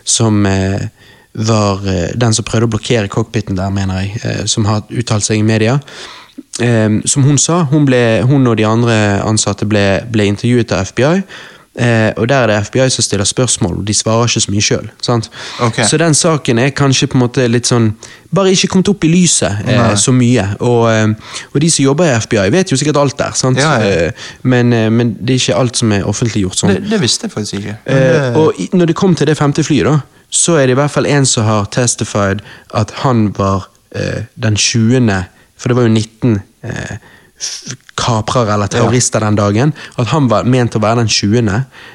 [0.07, 0.89] som eh,
[1.37, 5.27] var eh, den som prøvde å blokkere cockpiten der, mener jeg, eh, som har uttalt
[5.27, 5.79] seg i media.
[6.61, 10.87] Eh, som hun sa, hun, ble, hun og de andre ansatte ble, ble intervjuet av
[10.93, 11.23] FBI.
[11.79, 14.65] Eh, og Der er det FBI som stiller spørsmål, og de svarer ikke så mye
[14.65, 14.87] sjøl.
[15.61, 15.85] Okay.
[15.85, 17.91] Så den saken er kanskje på en måte litt sånn
[18.35, 20.43] Bare ikke kommet opp i lyset eh, så mye.
[20.61, 23.61] Og, eh, og de som jobber i FBI, vet jo sikkert alt der, sant?
[23.61, 23.93] Ja, ja.
[24.09, 26.75] Eh, men, eh, men det er ikke alt som er offentliggjort sånn.
[26.75, 27.77] Det, det visste jeg faktisk ikke.
[27.87, 30.91] Det- og når det kom til det femte flyet, da, så er det i hvert
[30.97, 32.41] fall en som har testified
[32.75, 35.25] at han var den 20.
[35.57, 36.97] For det var jo 19 eh,
[37.97, 39.73] kaprere eller terrorister den dagen.
[39.99, 41.51] At han var ment å være den 20.,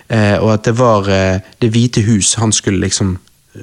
[0.09, 3.16] eh, og at det var eh, Det hvite hus han skulle liksom
[3.55, 3.62] eh,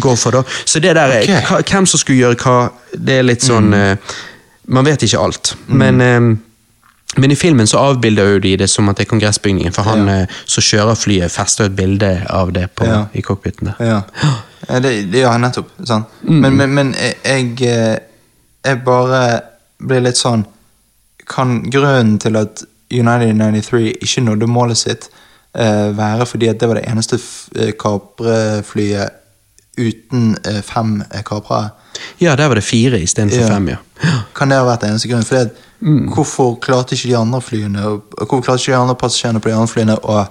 [0.00, 0.42] gå for, da.
[0.64, 2.56] Så det der, er- hva, hvem som skulle gjøre hva,
[2.94, 3.96] det er litt sånn eh,
[4.66, 5.54] Man vet ikke alt.
[5.68, 6.34] Men eh,
[7.16, 10.08] men i filmen så avbilder jo de det som at det er kongressbygningen, for han
[10.08, 10.14] Ja.
[10.24, 13.04] eh, som kjører flyet, fester et bilde av det på, Ja.
[13.14, 13.70] i cockpiten.
[13.78, 14.00] Ja,
[14.68, 15.68] Ja, det, det, han nettopp.
[15.86, 16.08] Sant?
[16.24, 17.98] Men, men, men jeg, eh,
[18.64, 19.40] jeg bare
[19.78, 20.44] blir litt sånn
[21.28, 25.08] Kan grunnen til at United 93 ikke nådde målet sitt,
[25.56, 27.16] uh, være fordi at det var det eneste
[27.56, 29.08] eh, kapreflyet
[29.78, 31.70] uten uh, fem kaprere?
[32.20, 33.48] Ja, der var det fire istedenfor Ja.
[33.54, 33.76] fem, ja.
[34.34, 35.24] Kan det ha vært eneste grunn?
[35.24, 35.50] Fordi at,
[36.14, 37.80] Hvorfor klarte ikke de andre flyene
[38.18, 40.24] Hvorfor klarte ikke de andre passasjerene på de andre flyene å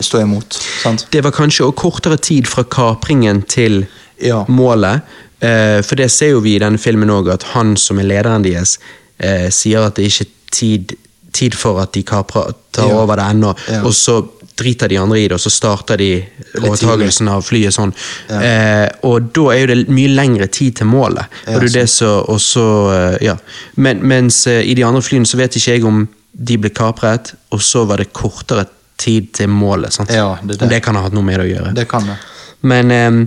[0.00, 0.56] stå imot?
[0.82, 1.06] Sant?
[1.12, 3.86] Det var kanskje også kortere tid fra kapringen til
[4.22, 4.44] Ja.
[4.48, 5.00] målet.
[5.44, 8.44] Eh, for det ser jo vi i denne filmen òg, at han som er lederen
[8.46, 8.78] deres,
[9.18, 10.96] eh, sier at det ikke er tid,
[11.34, 13.02] tid for at de kaprer, tar Ja.
[13.02, 13.54] over det ennå.
[13.70, 13.82] Ja.
[13.84, 14.22] Og så
[14.56, 16.24] driter de andre i det, og så starter de
[16.60, 17.92] overtagelsen av flyet sånn.
[18.30, 18.40] Ja.
[18.40, 21.26] Eh, og da er jo det mye lengre tid til målet.
[21.46, 23.36] Ja, og det er det så, og så, eh, ja.
[23.76, 27.60] Men, mens i de andre flyene så vet ikke jeg om de ble kapret, og
[27.60, 28.66] så var det kortere
[28.96, 29.92] tid til målet.
[29.92, 30.10] Sant?
[30.14, 30.68] Ja, det det.
[30.70, 30.82] det.
[30.82, 31.74] kan ha hatt noe med det å gjøre.
[31.74, 32.16] Det kan det.
[32.64, 33.20] Men eh,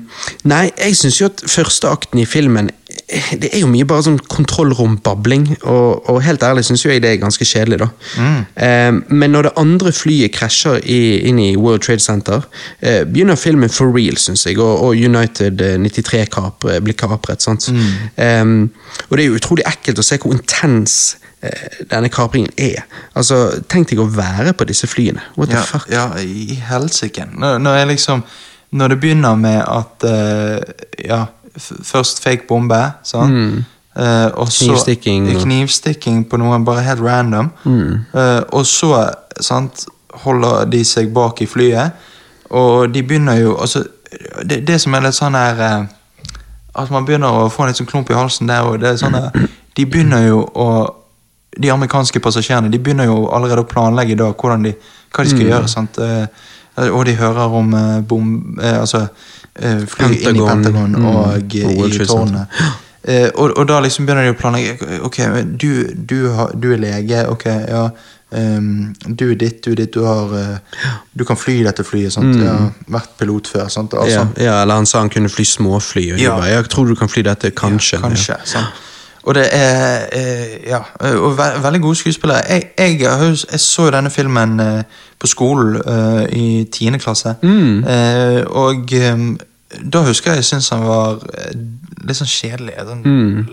[0.50, 2.72] nei, jeg syns jo at første akten i filmen
[3.08, 7.12] eh, Det er jo mye bare sånn kontrollrombabling, og, og helt ærlig syns jeg det
[7.14, 7.90] er ganske kjedelig, da.
[8.58, 12.48] Eh, men når det andre flyet krasjer i, inn i World Trade Center,
[12.82, 17.46] eh, begynner filmen for real, syns jeg, og, og United eh, 93 kapre, blir kapret.
[17.46, 17.70] sant?
[17.70, 18.44] Eh,
[19.08, 20.98] og det er jo utrolig ekkelt å se hvor intens
[21.46, 22.84] eh, denne kapringen er.
[23.18, 25.22] Altså, Tenk deg å være på disse flyene.
[25.38, 25.88] What the Ja, fuck?
[25.94, 27.28] ja i helsike.
[27.38, 28.26] Når, når jeg liksom
[28.72, 31.26] Når det begynner med at eh, Ja,
[31.58, 33.32] først fake bombe, sånn.
[33.34, 33.66] Mm.
[33.98, 34.76] Uh, og så
[35.34, 35.40] Mm.
[35.42, 37.48] Knivstikking på noen bare helt random.
[37.66, 38.92] Eh, og så
[39.42, 41.92] sant, holder de seg bak i flyet,
[42.50, 43.84] og de begynner jo altså,
[44.46, 45.86] det, det som er litt sånn her uh,
[46.76, 49.00] At man begynner å få en litt sånn klump i halsen der og det er
[49.02, 50.68] sånn her, De begynner jo å
[51.58, 54.76] de amerikanske passasjerene de begynner jo allerede å planlegge da hvordan de,
[55.12, 55.50] hva de skal Mm.
[55.50, 55.68] gjøre.
[55.68, 55.98] sant?
[55.98, 56.28] Eh,
[56.92, 58.58] og de hører om eh, bom...
[58.62, 59.08] Eh, altså
[59.60, 62.60] eh, fly inn i Pentagon, Pentagon mm, og og eh, i tårnet.
[63.08, 65.00] Eh, og, og da liksom begynner de å planlegge.
[65.08, 65.18] Ok,
[65.58, 67.22] du, du, har, du er lege.
[67.32, 67.86] Ok, ja.
[68.36, 69.94] um, du er ditt, du er ditt.
[69.96, 72.12] Du, har, eh, du kan fly dette flyet.
[72.18, 72.36] sant?
[72.36, 73.70] Jeg har vært pilot før.
[73.72, 73.94] sant?
[73.96, 74.36] Altså, Mm.
[74.38, 76.12] Ja, ja, eller han sa han kunne fly småfly.
[76.14, 76.36] Og Ja.
[76.36, 77.98] bare, jeg tror du kan fly dette, kanskje.
[78.02, 78.84] Ja, kanskje, sant?
[79.28, 80.80] Og det er eh, Ja,
[81.20, 82.42] og ve veldig gode skuespillere.
[82.50, 83.02] Jeg, jeg,
[83.52, 84.84] jeg så denne filmen eh,
[85.20, 87.36] på skolen eh, i tiende klasse.
[87.44, 87.84] Mm.
[87.84, 89.24] Eh, og eh,
[89.94, 91.20] da husker jeg jeg syntes han var
[92.08, 92.78] litt sånn kjedelig.
[92.88, 93.48] Sånn, Mm.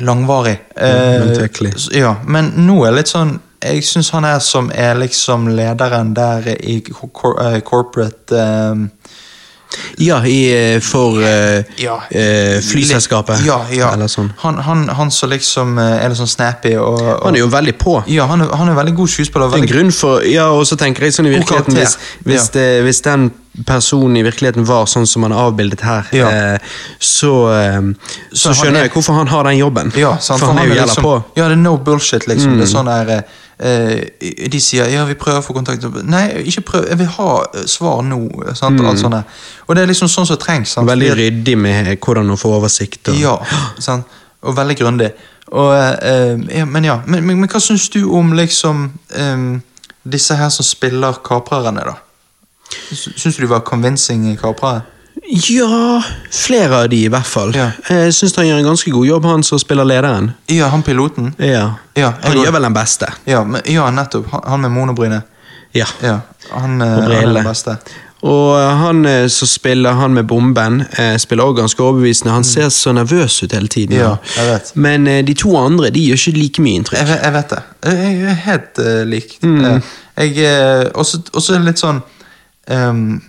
[0.00, 0.58] langvarig.
[0.76, 1.72] Eh, utekkelig.
[1.92, 3.34] ja, men nå er det litt sånn
[3.64, 7.34] Jeg syns han er som er liksom lederen der i cor
[7.66, 8.84] corporate eh,
[9.98, 11.98] Ja, i, eh, for uh, Ja.
[12.08, 13.42] Uh, flyselskapet.
[13.46, 13.90] Ja, ja.
[13.92, 14.30] Eller sånn.
[14.42, 17.74] Han, han, han som liksom er litt sånn snappy og, og Han er jo veldig
[17.78, 17.98] på.
[18.08, 19.46] Ja, han er, han er veldig god skuespiller.
[19.50, 22.54] er Veldig, grunn for Ja, og så tenker jeg sånn i virkeligheten hvis, hvis, Ja.
[22.56, 23.30] det, hvis den
[23.66, 26.28] personen i virkeligheten var sånn som han er avbildet her, Ja.
[26.30, 26.58] eh,
[27.00, 27.80] så, eh,
[28.32, 29.92] så så, skjønner er- jeg hvorfor han har den jobben.
[29.96, 31.14] ja, sant, for han er jo gjelder liksom, på.
[31.16, 31.24] Mm.
[31.36, 32.56] Ja, det er no bullshit, liksom.
[32.58, 33.22] Det er sånn der eh,
[33.58, 37.64] De sier ja, vi prøver å få kontakt Nei, ikke prøv, jeg vil ha eh,
[37.66, 38.20] svar nå.
[38.54, 38.80] Sant?
[38.86, 39.18] Alt sånt.
[39.66, 40.76] Og det er liksom sånn som trengs.
[40.76, 40.86] Sant?
[40.86, 40.92] Mm.
[40.92, 43.08] Veldig ryddig med hvordan å få oversikt.
[43.10, 43.36] Og, Ja,
[43.82, 44.06] sant?
[44.42, 45.10] og veldig grundig.
[45.50, 48.84] Og, eh, ja, men ja, men, men, men hva syns du om liksom
[49.16, 49.46] eh,
[50.04, 51.96] disse her som spiller kaprerne, da?
[52.92, 54.84] Sy- Syns du de var convincing kaprere?
[55.30, 56.02] Ja,
[56.32, 57.52] flere av de i hvert fall.
[57.56, 57.70] Ja.
[57.90, 60.30] Jeg syns han gjør en ganske god jobb, han som spiller lederen.
[60.48, 61.34] Ja, han piloten.
[61.38, 63.08] Ja, Ja, Han gjør vel den beste.
[63.26, 64.30] Ja, men, ja nettopp.
[64.32, 65.22] Han, han med monobryne.
[65.76, 65.86] Ja.
[66.00, 66.20] Ja,
[66.50, 67.76] han, eh, Og han er den beste.
[68.22, 72.32] Og eh, han eh, som spiller han med bomben, eh, spiller også ganske overbevisende.
[72.32, 73.96] Han ser så nervøs ut hele tiden.
[73.96, 74.00] Mm.
[74.00, 74.72] Ja, jeg vet.
[74.76, 76.98] Men eh, de to andre de gjør ikke like mye inntrykk.
[77.04, 77.62] Jeg, jeg vet det.
[77.84, 79.42] Jeg er helt uh, likt.
[79.42, 79.64] Mm.
[79.64, 79.80] Eh,
[80.18, 82.00] jeg eh, også, også litt sånn
[82.70, 83.20] um,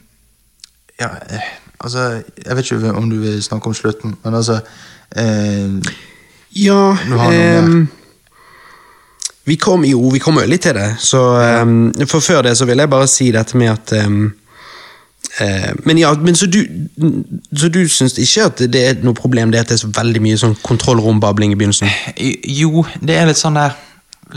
[0.99, 1.49] Ja, eh,
[1.79, 4.59] altså Jeg vet ikke om du vil snakke om slutten, men altså
[5.15, 5.93] eh,
[6.55, 6.97] Ja,
[7.31, 7.87] ehm,
[9.45, 10.95] vi kom, jo, vi kom litt til det.
[10.99, 14.29] Så, ehm, for før det så vil jeg bare si dette med at eh,
[15.85, 16.65] men ja, men så du,
[17.55, 20.21] så du syns ikke at det er noe problem det at det er så veldig
[20.25, 21.91] mye sånn kontrollrombabling i begynnelsen?
[22.43, 23.77] Jo, det er litt sånn der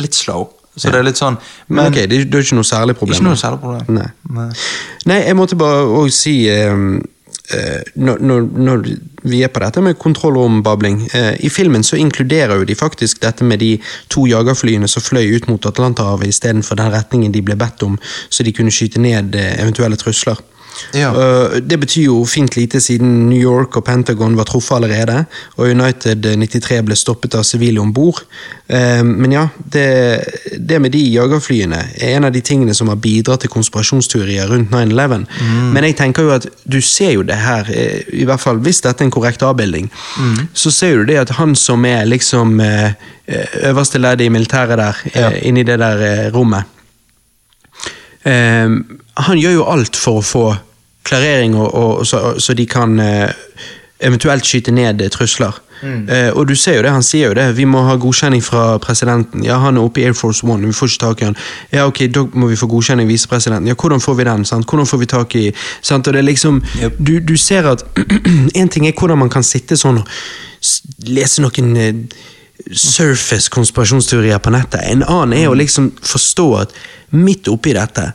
[0.00, 0.46] Litt slow.
[0.76, 1.34] Så det er litt sånn
[1.68, 3.18] Men, ok, det, det er ikke noe særlig problem?
[3.18, 3.98] Ikke noe særlig problem.
[3.98, 4.06] Nei.
[4.32, 4.46] Nei.
[5.10, 6.72] Nei, jeg måtte bare òg si eh,
[7.94, 8.84] når, når, når
[9.22, 13.44] vi er på dette med kontrollrombabling eh, I filmen så inkluderer jo de faktisk dette
[13.44, 13.76] med de
[14.10, 17.98] to jagerflyene som fløy ut mot Atlanterhavet istedenfor den retningen de ble bedt om,
[18.30, 20.40] så de kunne skyte ned eh, eventuelle trusler.
[20.94, 21.10] Ja.
[21.14, 25.24] Eh, det betyr jo fint lite siden New York og Pentagon var truffet allerede,
[25.56, 28.22] og United 93 ble stoppet av sivile om bord.
[28.68, 29.86] Eh, men ja, det,
[30.58, 34.70] det med de jagerflyene er en av de tingene som har bidratt til konspirasjonsteorier rundt
[34.72, 35.26] 9-11.
[35.72, 38.82] Men jeg tenker jo at du ser jo det her, eh, i hvert fall hvis
[38.84, 39.90] dette er en korrekt avbildning,
[40.54, 42.92] så ser du det at han som er liksom eh,
[43.68, 45.30] øverste ledd i militæret der, Ja.
[45.30, 46.64] eh, inni det der eh, rommet
[48.24, 50.42] Um, han gjør jo alt for å få
[51.04, 53.30] klarering, og, og, så, så de kan eh,
[54.02, 55.58] eventuelt skyte ned trusler.
[55.82, 56.08] Mm.
[56.08, 58.76] Uh, og du ser jo det, han sier jo det, vi må ha godkjenning fra
[58.82, 59.42] presidenten.
[59.42, 61.36] Ja, han er oppe i Air Force One, vi får ikke tak i han.
[61.72, 63.70] Ja, ok, da må vi få godkjenning av visepresidenten.
[63.70, 64.44] Ja, hvordan får vi den?
[64.46, 64.68] sant?
[64.70, 65.44] Hvordan får vi tak i
[65.80, 66.06] sant?
[66.06, 66.98] Og det er liksom, Yep.
[66.98, 67.84] du, du ser at
[68.60, 70.08] En ting er hvordan man kan sitte sånn og
[71.10, 71.94] lese noen eh,
[72.70, 74.84] surface konspirasjonsteorier på nettet.
[74.86, 76.76] En annen er å liksom forstå at
[77.10, 78.12] midt oppi dette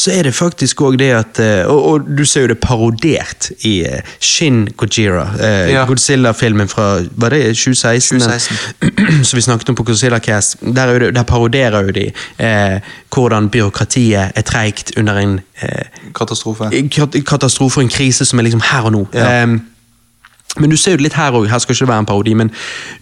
[0.00, 3.50] så er det faktisk òg det at eh, og, og du ser jo det parodert
[3.68, 5.82] i eh, Shin Gojira, eh, Ja.
[5.88, 6.86] Godzilla-filmen fra
[7.20, 8.20] var det 2016?
[8.22, 9.24] 2016.
[9.28, 10.56] som vi snakket om på Godzilla Cast.
[10.62, 12.06] Der, er det, der paroderer jo de
[12.38, 12.80] eh,
[13.12, 15.84] hvordan byråkratiet er treigt under en eh,
[16.16, 16.70] Katastrofe.
[16.94, 19.02] kat- katastrofe en krise som er liksom her og nå.
[19.14, 19.42] Ja.
[19.42, 19.60] Ehm,
[20.58, 22.32] men du ser jo det litt her òg, her skal ikke det være en parodi,
[22.34, 22.48] men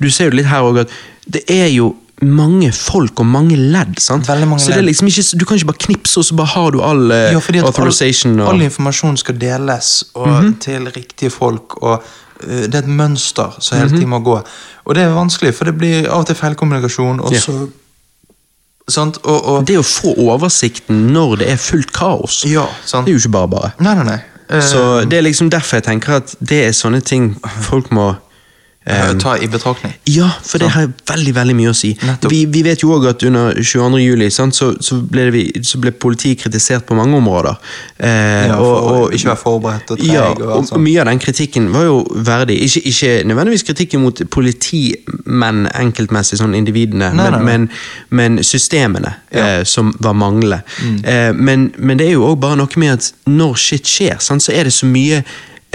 [0.03, 0.91] du ser jo det litt her òg at
[1.33, 1.93] det er jo
[2.23, 3.99] mange folk og mange ledd.
[4.03, 4.27] sant?
[4.29, 6.81] Mange så det liksom ikke, Du kan ikke bare knipse, og så bare har du
[6.83, 8.41] all eh, Ja, fordi at authorization.
[8.41, 13.55] all, all informasjon skal deles og til riktige folk, og uh, det er et mønster
[13.61, 14.41] som hele tiden må gå.
[14.85, 17.41] Og det er vanskelig, for det blir av og til feilkommunikasjon, og Ja.
[17.41, 17.69] så
[18.89, 19.19] Sant?
[19.25, 23.19] Og, og det å få oversikten når det er fullt kaos, Ja, det er jo
[23.21, 23.71] ikke bare bare.
[23.85, 24.21] Nei, nei, nei.
[24.49, 27.35] Uh, Så det er liksom derfor jeg tenker at det er sånne ting
[27.69, 28.15] folk må
[28.89, 29.93] eh, ehm, ta i betraktning.
[30.09, 31.93] Ja, for det har veldig veldig mye å si.
[32.29, 34.01] Vi, vi vet jo òg at under 22.
[34.03, 37.59] juli sant, så, så, ble vi, så ble politiet kritisert på mange områder.
[37.99, 41.21] Eh, Ja, for å ikke være forberedt og treg Ja, og og, mye av den
[41.23, 42.57] kritikken var jo verdig.
[42.65, 47.69] Ikke, ikke nødvendigvis kritikken mot politimenn enkeltmessig, sånn individene, Nei, men, nei, men,
[48.11, 49.39] men systemene Ja.
[49.39, 49.61] Mm.
[49.61, 50.63] eh, som var manglende.
[51.05, 54.43] Eh, men, men det er jo òg bare noe med at når shit skjer, sant,
[54.45, 55.21] så er det så mye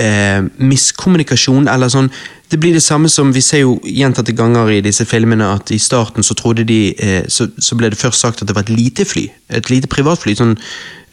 [0.01, 2.09] eh, miskommunikasjon, eller sånn
[2.53, 5.79] Det blir det samme som vi ser jo gjentatte ganger i disse filmene, at i
[5.81, 8.69] starten så trodde de eh, så, så ble det først sagt at det var et
[8.69, 9.23] lite fly.
[9.57, 10.53] Et lite privatfly sånn,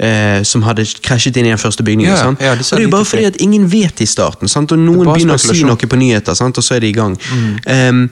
[0.05, 2.13] eh, som hadde krasjet inn i den første bygningen.
[2.13, 4.77] Ja, ja, det, og det er jo bare fordi at ingen vet i starten, sant?
[4.77, 6.61] og noen begynner å si noe på nyheter, sant?
[6.61, 7.17] og så er de i gang.
[7.17, 7.57] Mm.
[7.73, 8.05] Um,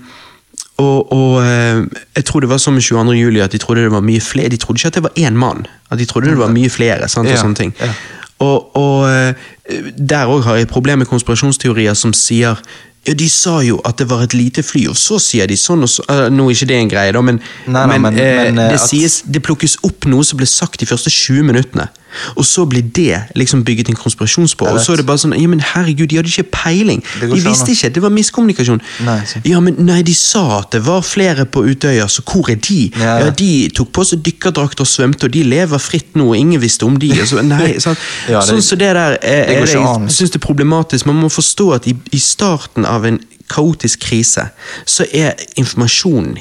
[0.79, 1.85] og, og eh,
[2.17, 3.13] jeg tror det var som 22.
[3.19, 4.49] juli at de trodde det var mye flere.
[4.49, 7.09] De trodde ikke at det var én mann, at de trodde det var mye flere.
[7.09, 7.75] sant, og Ja, sånne ting.
[7.81, 7.93] ja.
[8.39, 9.35] Og, og eh,
[9.99, 12.61] der òg har jeg et problem med konspirasjonsteorier som sier
[13.09, 15.83] ja, De sa jo at det var et lite fly, og så sier de sånn
[15.87, 18.43] og så uh, Nå er ikke det en greie, da, men, Nei, nei, men- eh,
[18.51, 21.89] men, eh, det, sies, det plukkes opp noe som ble sagt de første 20 minuttene.
[22.37, 24.67] Og så blir det liksom bygget en konspirasjon på.
[24.67, 27.03] Og så er det bare sånn Ja, men herregud, de hadde ikke peiling.
[27.21, 27.91] De visste ikke.
[27.95, 28.81] Det var miskommunikasjon.
[29.07, 32.57] Nei, Ja, men nei, de sa at det var flere på Utøya, så hvor er
[32.57, 32.91] de?
[32.97, 33.31] Ja, Ja.
[33.31, 36.87] De tok på seg dykkerdrakt og svømte, og de lever fritt nå, og ingen visste
[36.87, 37.11] om de.
[37.21, 37.97] Altså, nei, sånn
[38.29, 41.07] Ja, som som det der er, er det, jeg syns det er problematisk.
[41.07, 44.49] Man må forstå at i, i starten av en kaotisk krise,
[44.87, 46.37] så er informasjonen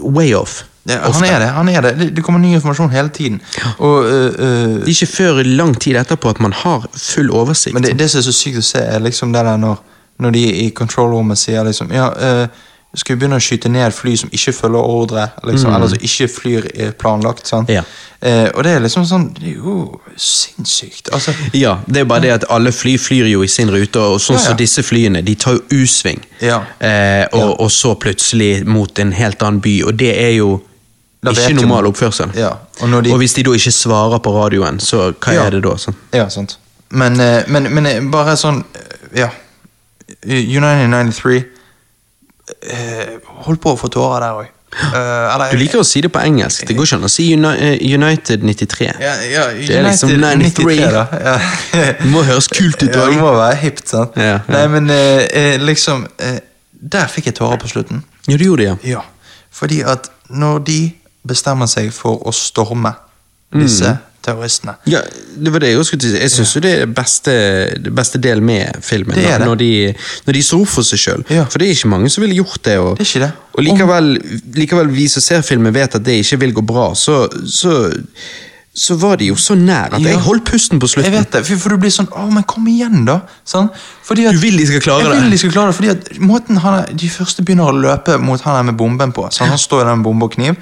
[0.00, 0.64] way off.
[0.88, 1.48] Ja, han er det.
[1.48, 2.16] han er det.
[2.16, 3.40] Det- kommer ny informasjon hele tiden.
[3.78, 7.74] Og, øh, øh, Det er ikke før lang tid etterpå at man har full oversikt.
[7.74, 9.76] men det, det som er så sykt å se, er liksom det der når,
[10.18, 12.08] når de i control-rommet sier liksom Ja,
[12.42, 12.48] øh,
[12.94, 16.28] skal vi begynne å skyte ned fly som ikke følger ordre, liksom, eller som ikke
[16.28, 17.46] flyr eh, planlagt.
[17.46, 17.68] sant?
[17.68, 17.82] Ja.
[18.22, 21.08] Eh, og det er liksom sånn Det er jo sinnssykt.
[21.12, 24.18] Altså, Ja, det er bare det at alle fly flyr jo i sin rute, og
[24.20, 24.50] sånn Ja, ja.
[24.50, 26.20] så disse flyene, de tar jo U-sving.
[26.42, 30.60] Eh, og, og så plutselig mot en helt annen by, og det er jo
[31.22, 32.30] ikke normal oppførsel.
[32.34, 35.44] Ja, og de- hvis de da ikke svarer på radioen, så hva Ja.
[35.46, 35.74] er det da?
[35.76, 35.94] Sånn?
[36.12, 36.56] Ja, sant.
[36.90, 39.28] Men, eh, men, men eh, bare sånn eh, Ja.
[40.26, 41.44] United 93
[42.62, 44.48] eh, Holdt på å få tårer der òg.
[45.50, 46.64] Du liker å si det på engelsk.
[46.68, 48.86] Det går ikke an å si United 93.
[49.00, 50.76] ja, ja, Det er liksom 93.
[50.92, 51.06] da.
[51.10, 51.38] Ja.
[51.72, 54.14] Det må høres kult ut Ja, det må være hipt, sant.
[54.16, 54.38] Ja.
[54.48, 56.38] Nei, men eh, liksom uh,
[56.72, 58.04] Der fikk jeg tårer på slutten.
[58.28, 58.76] Ja, du gjorde det, ja.
[58.98, 59.02] Ja,
[59.50, 60.78] fordi at når de
[61.26, 62.94] bestemmer seg for å storme
[63.52, 63.98] disse Mm.
[64.22, 65.00] terroristene Ja,
[65.36, 66.10] det var det jeg skulle si.
[66.20, 67.32] Jeg syns jo det er beste,
[67.82, 69.14] det beste del med filmen.
[69.16, 69.46] Det det.
[69.46, 69.94] Når, de,
[70.26, 71.24] når de står for seg sjøl.
[71.32, 71.46] Ja.
[71.48, 72.76] For det er ikke mange som ville gjort det.
[72.78, 73.32] Og, Det er ikke det.
[73.56, 74.10] og likevel,
[74.60, 76.90] likevel vi som ser filmen, vet at det ikke vil gå bra.
[76.94, 77.16] Så,
[77.48, 77.72] så,
[78.76, 80.12] så var de jo så nær at Ja.
[80.12, 83.04] jeg holdt pusten på Jeg vet det, for, du blir sånn Å, men kom igjen,
[83.08, 83.22] da!
[83.44, 83.70] Sånn?
[84.04, 85.22] Fordi at, Du vil de skal klare jeg det.
[85.24, 88.40] vil de skal klare det, fordi at måten han, de første begynner å løpe mot
[88.40, 90.56] han der med bomben på sånn, Han står der med bombe og kniv,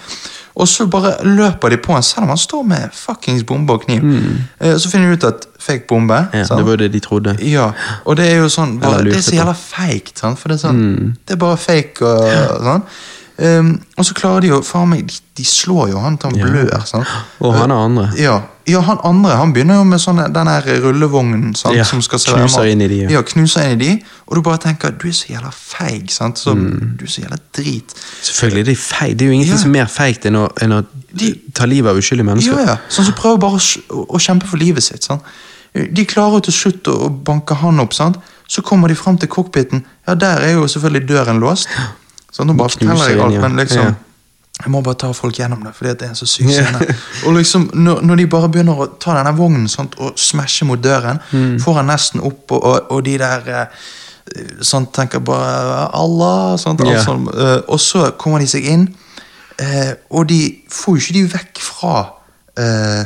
[0.58, 3.84] og så bare løper de på han selv om han står med fuckings bombe og
[3.86, 4.02] kniv.
[4.02, 4.78] Mm.
[4.78, 6.18] så finner de ut at fake bombe.
[6.34, 6.58] Ja, sant?
[6.58, 7.36] det var jo det de trodde.
[7.46, 7.70] Ja,
[8.04, 10.38] og det er jo sånn bare, Det er så jævla fake, sant?
[10.40, 11.14] For det er sånn Mm.
[11.26, 12.82] Det er bare fake og sånn.
[13.38, 16.50] Um, og så klarer de jo Faen meg, de, de slår jo han til han
[16.50, 16.80] blør.
[16.90, 17.06] Sant?
[17.38, 18.06] Og han er andre.
[18.18, 22.02] Ja, ja, han andre han begynner jo med sånne, den her rullevognen sant, Ja, som
[22.02, 23.12] skal servere knuser inn i de, ja.
[23.14, 23.20] ja.
[23.22, 23.92] knuser inn i de,
[24.26, 26.10] og du bare tenker du er så jævla feig.
[26.10, 26.38] sant?
[26.42, 26.96] Så, Mm.
[26.98, 27.94] Du er så jævla drit.
[28.26, 29.14] Selvfølgelig, det er feig.
[29.18, 30.80] Det er jo ingenting som er mer feigt enn, enn å
[31.14, 32.58] De- ta livet av uskyldige mennesker.
[32.58, 32.76] Ja, ja.
[32.90, 33.62] Sånn som prøver bare å,
[33.94, 35.04] å, å kjempe for livet sitt.
[35.06, 35.22] sant?
[35.78, 37.94] De klarer til slutt å, å banke han opp.
[37.94, 38.18] sant?
[38.50, 39.84] Så kommer de fram til cockpiten.
[40.08, 41.68] Ja, der er jo selvfølgelig døren låst.
[42.32, 43.94] Så nå bare forteller jeg alt, men liksom.
[44.58, 46.94] Jeg må bare ta folk gjennom det, fordi det er en så syk scene.
[47.28, 50.80] Og liksom, når, når de bare begynner å ta denne vognen sant, og smashe mot
[50.82, 51.60] døren, Mm.
[51.62, 53.66] får han nesten opp, og, og, og de der eh,
[54.66, 56.98] sånn tenker bare Allah, sånt, yeah.
[57.04, 58.88] Sånn, eh, og så kommer de seg inn,
[59.62, 60.40] eh, og de
[60.74, 61.94] får jo ikke de vekk fra
[62.58, 63.04] eh,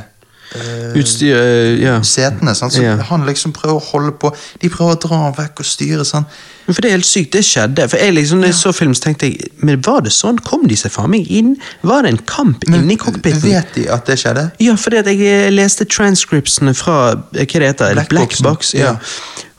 [0.98, 2.00] Utstyr eh, Ja.
[2.03, 2.55] setene.
[2.55, 2.72] Sant?
[2.72, 2.96] Så Ja.
[2.96, 6.05] han liksom prøver å holde på, de prøver å dra han vekk og styre.
[6.05, 6.26] sånn.
[6.66, 7.88] Men For det er helt sykt, det skjedde.
[7.90, 10.38] For jeg liksom, når jeg så film, så tenkte jeg Men var det sånn?
[10.44, 11.57] Kom de seg faen meg inn?
[11.82, 13.42] Var det en kamp inni cockpiten?
[13.42, 14.50] vet de at det skjedde?
[14.61, 18.74] Ja, fordi jeg eh, leste transcriptsene fra eh, hva det heter, Black Black, Box.
[18.74, 18.92] Ja.
[18.92, 18.96] Ja.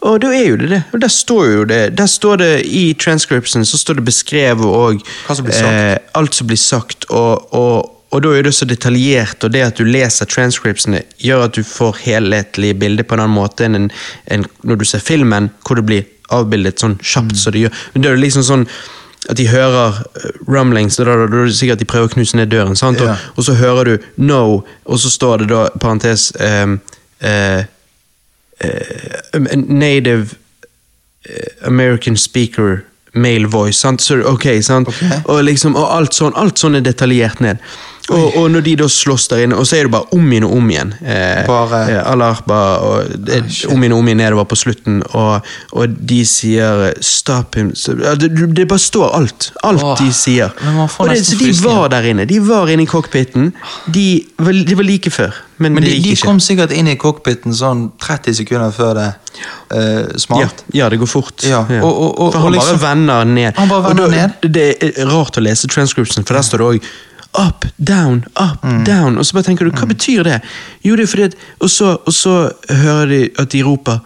[0.04, 0.84] Og da er jo det det.
[0.94, 5.00] Og der står jo det Der står det i transcriptsen så står det beskrevet og
[5.28, 5.74] Hva som blir sagt.
[5.74, 9.64] Eh, alt som blir sagt, og, og og da er det så detaljert, og det
[9.66, 13.78] at du leser transcriptsene, gjør at du får helhetlig bilde på en annen måte enn
[13.80, 13.88] en,
[14.30, 16.04] enn når du ser filmen, hvor det blir
[16.34, 17.40] avbildet sånn kjapt Mm.
[17.42, 17.80] som det gjør.
[17.94, 18.68] Men da er det liksom sånn
[19.30, 22.14] at de hører eh, rumblings, da, da, da er det sikkert at de prøver å
[22.14, 23.02] knuse ned døren, sant?
[23.02, 26.80] Og, og så hører du 'no', og så står det da, parentes ehm,
[27.22, 27.64] eh,
[28.60, 30.36] eh, Native
[31.26, 32.84] eh, American speaker
[33.14, 34.02] male voice, sant?
[34.02, 34.88] Så, ok, sant?
[34.88, 35.22] Okay.
[35.26, 37.58] Og, liksom, og alt sånn, alt sånn er detaljert ned.
[38.12, 40.44] Og, og når de da slåss der inne, og så er det bare om igjen
[40.44, 40.90] og om igjen.
[41.00, 44.98] Eh, Bare- eh, Allah og det, Ah, om igjen og om igjen nedover på slutten,
[45.16, 47.72] og, og de sier eh, 'stop him'.
[47.76, 49.52] Så, det, det bare står alt.
[49.64, 50.52] Alt Åh, de sier.
[51.00, 52.26] Og det, så de var der inne.
[52.28, 53.54] De var inne i cockpiten.
[53.88, 56.96] De var, de var like før, men, Men det de, de kom sikkert inn i
[57.00, 59.14] cockpiten sånn 30 sekunder før det
[59.72, 60.64] eh, Ja, smalt.
[60.74, 61.44] ja, det går fort.
[61.48, 63.54] Ja, og- og- og- for han liksom- bare vender ned.
[63.56, 64.52] Han bare vender da- ned.
[64.52, 66.84] Det er rart å lese transcription, for der står det òg
[67.40, 68.84] up, down, up, Mm.
[68.86, 69.18] down.
[69.18, 70.42] Og så bare tenker du, hva betyr det?
[70.86, 74.00] Jo, det er fordi at Og så, og så hører de at de roper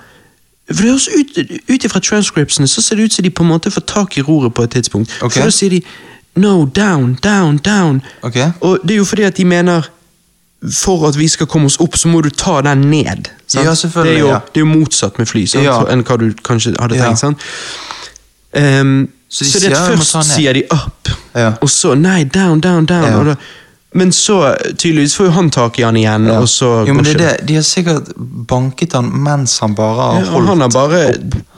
[0.68, 1.38] for det høres ut,
[1.70, 4.22] ut ifra transcriptsene så ser det ut som de på en måte får tak i
[4.22, 5.12] roret på et tidspunkt.
[5.22, 5.40] Okay.
[5.42, 5.82] For da sier de
[6.36, 8.02] no, down, down, down.
[8.22, 8.50] Okay.
[8.62, 9.88] Og det er jo fordi at de mener
[10.74, 13.30] for at vi skal komme oss opp, så må du ta den ned.
[13.54, 14.40] Ja, Det er jo, ja.
[14.54, 15.46] det er jo motsatt med fly?
[15.54, 15.86] Ja.
[15.90, 17.20] enn hva du kanskje hadde tenkt.
[17.20, 17.38] sant?
[19.30, 21.54] Så så de det sier først sier de up, Ja.
[21.62, 23.04] og så nei, down, down, down.
[23.04, 23.24] Ja.
[23.24, 23.36] Da,
[23.94, 26.40] men så tydeligvis får jo han tak i han igjen, Ja.
[26.40, 27.48] og så jo, men det er det.
[27.48, 28.14] De har sikkert
[28.48, 31.02] banket han mens han bare har Ja, holdt han har bare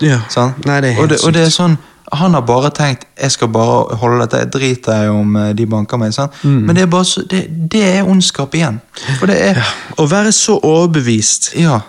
[0.02, 0.20] ja.
[0.30, 0.54] Sånn?
[0.66, 1.78] Nei, det og, det, og det er sånn
[2.12, 5.66] Han har bare tenkt jeg skal bare holde dette, jeg driter i om eh, de
[5.70, 6.16] banker meg.
[6.42, 6.66] Mm.
[6.66, 8.80] Men det er bare så, det, det er ondskap igjen.
[9.20, 9.60] For det er
[9.98, 11.82] Å være så overbevist Ja.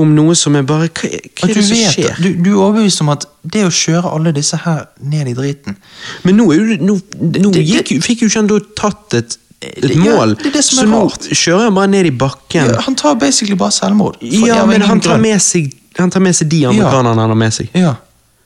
[0.00, 2.16] Om noe som er bare Hva, hva er det som vet skjer?
[2.22, 5.76] du, du er overbevist om at det å kjøre alle disse her ned i driten
[6.24, 9.38] Men nå, jo, nå, nå Det- gikk, det, fikk jo ikke han da tatt et,
[9.60, 10.36] et mål.
[10.36, 12.70] ja, det det som så nå kjører han bare ned i bakken.
[12.74, 14.16] ja, Han tar basically bare selvmord.
[14.22, 16.70] Ja, men han tar, med seg, han tar med seg de Ja.
[16.70, 17.68] amerikanerne han har med seg.
[17.74, 17.96] Ja.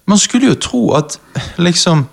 [0.08, 1.18] Man skulle jo tro at
[1.58, 2.06] liksom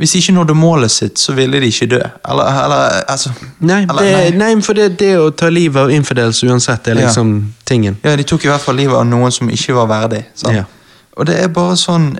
[0.00, 1.98] Hvis de ikke nådde målet sitt, så ville de ikke dø.
[2.30, 3.30] Eller, eller altså
[3.60, 4.54] Nei, eller, det, nei.
[4.64, 7.06] for det, det å ta livet av infidels uansett er Ja.
[7.06, 7.34] liksom
[7.68, 7.98] tingen.
[8.04, 10.22] Ja, de tok i hvert fall livet av noen som ikke var verdig.
[10.34, 10.56] Sant?
[10.56, 10.64] Ja.
[11.20, 12.14] Og det er bare sånn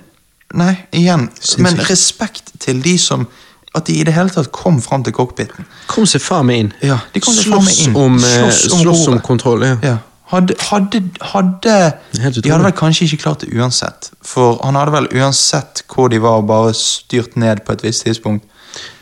[0.52, 1.28] Nei, igjen.
[1.38, 1.60] Sinnssykt.
[1.62, 3.26] Men respekt til de som
[3.74, 5.64] At de i det hele tatt kom fram til cockpiten.
[5.86, 6.72] Kom seg faen meg inn.
[6.82, 7.94] Ja, de kom seg faen slåss inn.
[7.96, 9.62] om, eh, Slåss om slåss om kontroll.
[9.62, 9.76] Ja.
[9.82, 9.96] Ja.
[10.30, 11.00] Hadde, hadde,
[11.32, 14.10] hadde De hadde vel kanskje ikke klart det uansett.
[14.22, 18.44] For han hadde vel uansett hvor de var, bare styrt ned på et visst tidspunkt.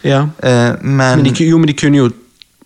[0.04, 0.22] Ja.
[0.42, 2.08] Eh, men Men de, jo, men de kunne jo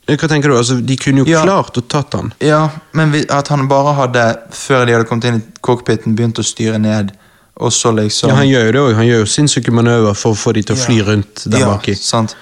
[0.06, 0.56] Hva tenker du?
[0.58, 1.42] Altså, de kunne jo Ja.
[1.46, 2.32] klart å tatt han.
[2.40, 6.38] Ja, men vi- at han bare hadde, før de hadde kommet inn i cockpiten, begynt
[6.38, 7.12] å styre ned,
[7.56, 8.94] og så liksom Ja, han gjør jo det òg.
[8.94, 11.66] Han gjør jo sinnssyke manøver for å få de til å fly rundt der ja,
[11.76, 11.94] baki.
[11.96, 12.34] sant.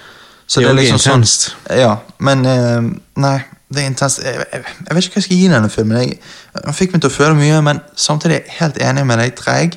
[0.48, 2.80] Så Det det er liksom sånn Ja, men eh,
[3.16, 4.22] Nei, det er intenst.
[4.24, 5.98] Jeg, jeg, jeg vet ikke hva jeg skal gi denne filmen.
[6.02, 6.18] Jeg,
[6.64, 9.36] han fikk meg til å føle mye, men samtidig er jeg helt enig med deg.
[9.38, 9.76] Treig.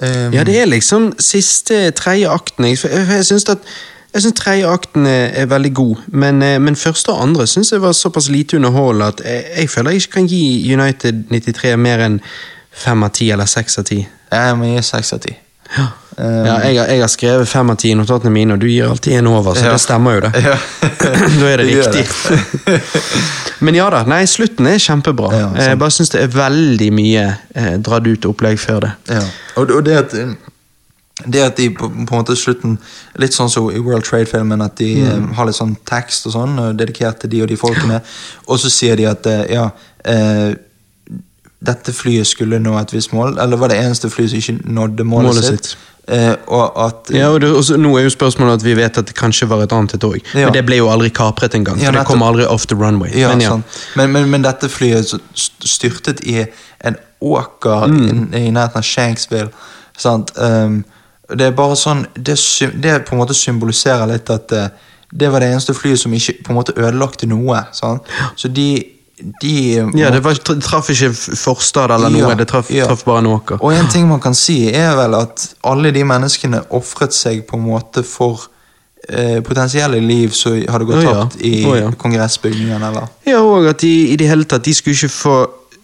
[0.00, 2.68] Um, Ja, det er liksom siste tredje akten.
[2.68, 3.64] Jeg, jeg, jeg syns at
[4.12, 7.70] jeg synes tredje akten er, er veldig god, men, eh, men første og andre syns
[7.72, 11.76] jeg var såpass lite underholdende at jeg, jeg føler jeg ikke kan gi United 93
[11.78, 12.16] mer enn
[12.74, 14.00] fem av ti eller seks av ti.
[14.32, 15.36] Jeg må gi seks av ti.
[15.76, 15.86] Ja.
[16.18, 18.66] Um, Ja, jeg, har- jeg har skrevet fem av ti i notatene mine, og du
[18.66, 19.72] gir alltid en over, så Ja.
[19.72, 20.42] det stemmer jo, det.
[20.42, 20.56] Ja.
[21.40, 22.80] da er det Det.
[23.60, 25.30] Men ja da, nei, slutten er kjempebra.
[25.36, 28.92] Ja, jeg bare syns det er veldig mye eh, dratt ut opplegg før det.
[29.12, 29.20] Ja.
[29.60, 30.14] Og, og det at
[31.26, 32.78] det at de på, på en måte slutten
[33.20, 35.10] Litt sånn som i World Trade-filmen, at de Mm.
[35.30, 38.00] eh, har litt sånn tekst og sånn, dedikert til de og de folkene.
[38.48, 39.66] Og så sier de at eh, ja
[40.04, 40.54] eh,
[41.60, 45.04] Dette flyet skulle nå et visst mål, eller var det eneste flyet som ikke nådde
[45.04, 45.64] målet, Målet sitt.
[45.74, 45.86] sitt.
[46.08, 49.06] Eh, og at Ja, og det, også, Nå er jo spørsmålet at vi vet at
[49.06, 50.16] det kanskje var et annet et òg.
[50.34, 50.46] Ja.
[50.48, 51.78] Men det ble jo aldri kapret engang.
[51.82, 53.10] Ja, det kom aldri off the runway.
[53.14, 53.58] Ja, men ja.
[53.96, 56.46] Men, men, men dette flyet styrtet i
[56.84, 58.32] en åker Mm.
[58.34, 59.50] i, i nærheten av Shanksville.
[59.98, 60.32] Sant?
[60.40, 60.84] Um,
[61.30, 62.34] det er bare sånn det,
[62.82, 64.68] det på en måte symboliserer litt at eh,
[65.12, 67.60] det var det eneste flyet som ikke på en måte ødelagte noe.
[67.76, 68.02] Sant?
[68.36, 68.66] Så de,
[69.42, 69.54] de
[69.98, 72.86] Ja, det var, traff ikke forstad eller noe, Ja, det traff, ja.
[72.88, 73.40] traff bare noe.
[73.60, 77.58] Og en ting man kan si, er vel at alle de menneskene ofret seg på
[77.58, 78.48] en måte for
[79.08, 83.84] eh, potensielle liv som hadde gått ja, tapt i oh, kongressbygningen, eller Ja, og at
[83.84, 85.36] de i det hele tatt De skulle ikke få,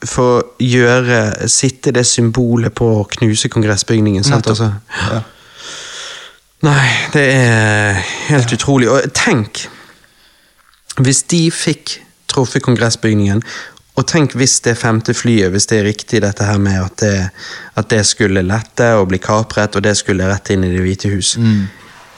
[0.05, 0.28] få
[0.62, 4.24] gjøre Sitte det symbolet på å knuse kongressbygningen.
[4.24, 4.49] Sant?
[4.51, 4.72] Altså.
[6.66, 8.89] Nei, det er helt utrolig.
[8.91, 9.66] Og tenk
[11.05, 11.99] hvis de fikk
[12.37, 13.43] truffet kongressbygningen,
[13.97, 17.30] og tenk hvis det femte flyet, hvis det er riktig dette her med at det,
[17.80, 21.09] at det skulle lette og bli kapret, og det skulle rett inn i Det hvite
[21.14, 21.30] hus.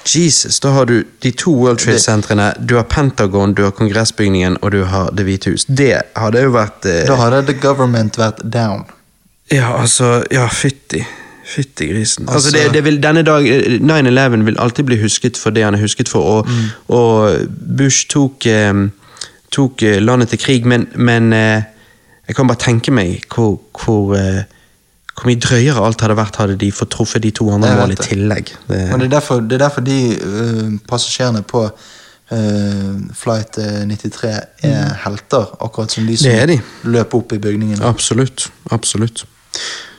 [0.08, 4.72] Jesus, da har du de to World Trade-sentrene, du har Pentagon, du har kongressbygningen, og
[4.72, 5.66] du har Det hvite hus.
[5.68, 8.86] Det hadde jo vært eh, Da hadde the government vært down.
[9.52, 11.04] Ja, altså Ja, fytti.
[11.48, 12.26] Fytti grisen.
[12.28, 15.64] Altså, Altså- det, det vil, denne dag, eh, 9-11 vil alltid bli husket for det
[15.64, 16.48] han er husket for, og,
[16.88, 17.46] og
[17.78, 18.72] Bush tok, eh,
[19.54, 21.62] tok eh, landet til krig, men, men eh,
[22.28, 24.42] jeg kan bare tenke meg hvor, hvor, eh,
[25.14, 27.92] hvor mye drøyere alt hadde vært hadde de fått truffet de to andre målene mål
[27.96, 28.52] i tillegg.
[28.68, 31.68] Det, Men det er derfor, det er derfor de uh, passasjerene på
[32.28, 34.24] Uh, flight øh, 93
[34.62, 36.46] er helter, akkurat som de som Mm.
[36.50, 36.58] De.
[36.84, 37.80] løper opp i bygningen.
[37.82, 38.50] Absolutt.
[38.70, 39.22] Absolutt.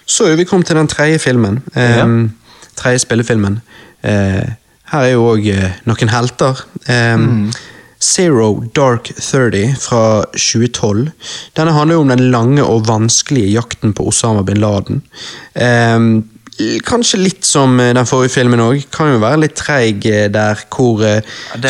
[0.05, 1.57] Så er vi kommet til den tredje filmen.
[1.75, 2.03] Ja.
[2.03, 2.31] Um,
[2.77, 3.57] tredje spillefilmen.
[4.03, 4.45] Uh,
[4.91, 5.49] her er jo òg
[5.89, 6.61] noen helter.
[6.85, 7.51] Um, Mm.
[7.99, 11.11] Zero Dark Thirty fra 2012.
[11.57, 15.01] Denne handler jo om den lange og vanskelige jakten på Osama bin Laden.
[15.53, 16.23] Um,
[16.85, 18.83] kanskje litt som eh, den forrige filmen òg.
[18.93, 21.21] Kan jo være litt treig eh, der, hvor ja,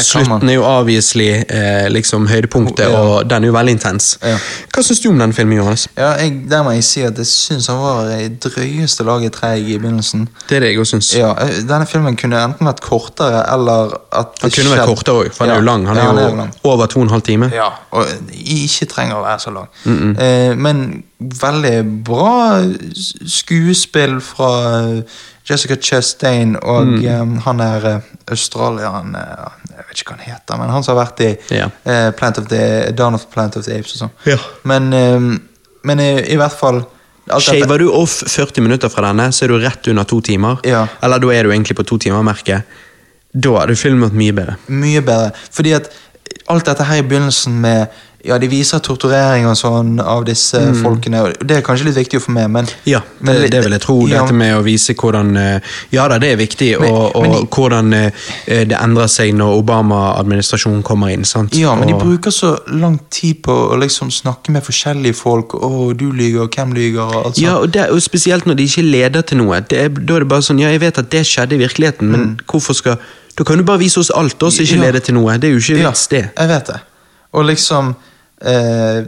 [0.01, 0.49] slutten man.
[0.49, 2.99] er jo obviously eh, liksom høydepunktet, Ja.
[3.01, 4.11] og den er jo veldig intens.
[4.23, 4.37] Ja.
[4.73, 5.87] Hva syns du om den filmen, Johannes?
[5.97, 9.67] Ja, jeg, Der må jeg si at jeg syns han var i drøyeste laget treig
[9.69, 10.27] i begynnelsen.
[10.49, 11.11] Det er det jeg òg syns.
[11.17, 11.33] Ja,
[11.69, 15.45] Denne filmen kunne enten vært kortere, eller at det Han kunne vært kortere òg, for
[15.45, 15.85] han er jo lang.
[15.87, 16.53] Han er ja, jo lang.
[16.63, 17.51] over to og en halv time.
[17.53, 19.69] Ja, og ikke trenger å være så lang.
[20.17, 22.61] Eh, men veldig bra
[23.27, 25.17] skuespill fra eh,
[25.49, 27.21] Jessica Chastain og Mm.
[27.21, 27.99] um, han er eh,
[28.31, 31.71] australieren Jeg vet ikke hva han heter, men han som har vært i yeah.
[31.87, 34.11] uh, Plant of the, Dawn of Plant of the Apes og sånn.
[34.27, 34.43] Yeah.
[34.63, 35.29] Men, um,
[35.83, 36.83] men i, i hvert fall
[37.39, 40.57] Shaver du off 40 minutter fra denne, så er du rett under to timer.
[40.65, 40.87] Ja.
[41.05, 42.65] Eller da er du egentlig på to timer-merket.
[43.33, 44.55] Da er du filmet mye bedre.
[44.73, 45.29] Mye bedre.
[45.53, 45.91] Fordi at
[46.49, 47.93] alt dette her i begynnelsen med
[48.25, 51.21] Ja, de viser torturering og sånn av disse folkene.
[51.23, 53.71] og Det er kanskje litt viktig å få med, men Ja, det, men, det vil
[53.71, 53.95] jeg tro.
[54.07, 55.59] ja, Dette med å vise hvordan eh,
[55.95, 58.11] Ja da, det er viktig, Men- og, og de- hvordan eh,
[58.67, 61.23] det endrer seg når Obama-administrasjonen kommer inn.
[61.23, 61.55] sant?
[61.55, 65.53] Ja, men de bruker så lang tid på å liksom snakke med forskjellige folk.
[65.55, 67.43] Å, du lyver, hvem lyver, og alt sånt.
[67.45, 69.61] ja, og, det, og spesielt når de ikke leder til noe.
[69.61, 72.11] Det er, da er det bare sånn Ja, jeg vet at det skjedde i virkeligheten,
[72.11, 72.99] men hvorfor skal
[73.39, 74.83] Da kan du bare vise oss alt, og så ikke Mm.
[74.83, 74.91] Ja.
[74.91, 75.37] lede til noe.
[75.39, 76.31] Det er jo ikke vits, det.
[76.37, 76.79] Jeg vet det.
[77.33, 77.95] Og liksom
[78.45, 79.03] eh,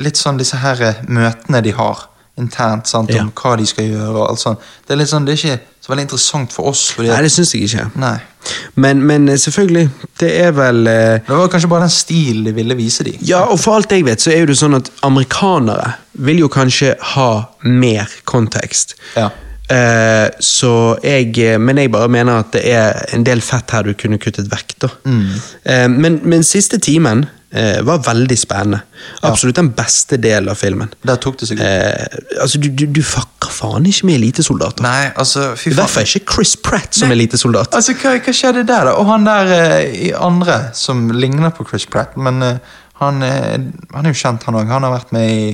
[0.00, 2.06] Litt sånn disse her eh, møtene de har
[2.40, 3.24] internt sant, om Ja.
[3.36, 4.14] hva de skal gjøre.
[4.16, 4.58] og alt sånt.
[4.86, 6.86] Det er litt sånn, det er ikke så veldig interessant for oss.
[6.96, 7.90] Fordi, Nei, det syns jeg ikke.
[8.00, 8.14] Nei.
[8.80, 9.90] Men, men eh, selvfølgelig,
[10.22, 13.18] det er vel eh, Det var kanskje bare den stilen de ville vise dem.
[13.20, 15.92] Ja, og for alt jeg vet, så er jo det sånn at amerikanere
[16.24, 17.28] vil jo kanskje ha
[17.68, 18.96] mer kontekst.
[19.16, 19.28] Ja.
[19.68, 20.72] Eh, så
[21.04, 24.48] jeg Men jeg bare mener at det er en del fett her du kunne kuttet
[24.50, 24.88] vekk, da.
[25.68, 28.82] Eh, men, men siste timen eh, var veldig spennende.
[29.28, 30.92] Absolutt den beste delen av filmen.
[31.06, 31.60] Der tok det seg.
[31.62, 34.84] Eh, altså, du, du, du fucker faen ikke med elitesoldater.
[34.86, 37.74] Nei, altså, fy I hvert fall ikke Chris Pratt som elitesoldat.
[37.78, 38.96] Altså, hva, hva skjedde der, da?
[39.00, 43.58] Og han der eh, i andre som ligner på Chris Pratt, men eh, han, eh,
[43.94, 44.70] han er jo kjent, han òg.
[44.72, 45.50] Han har vært med i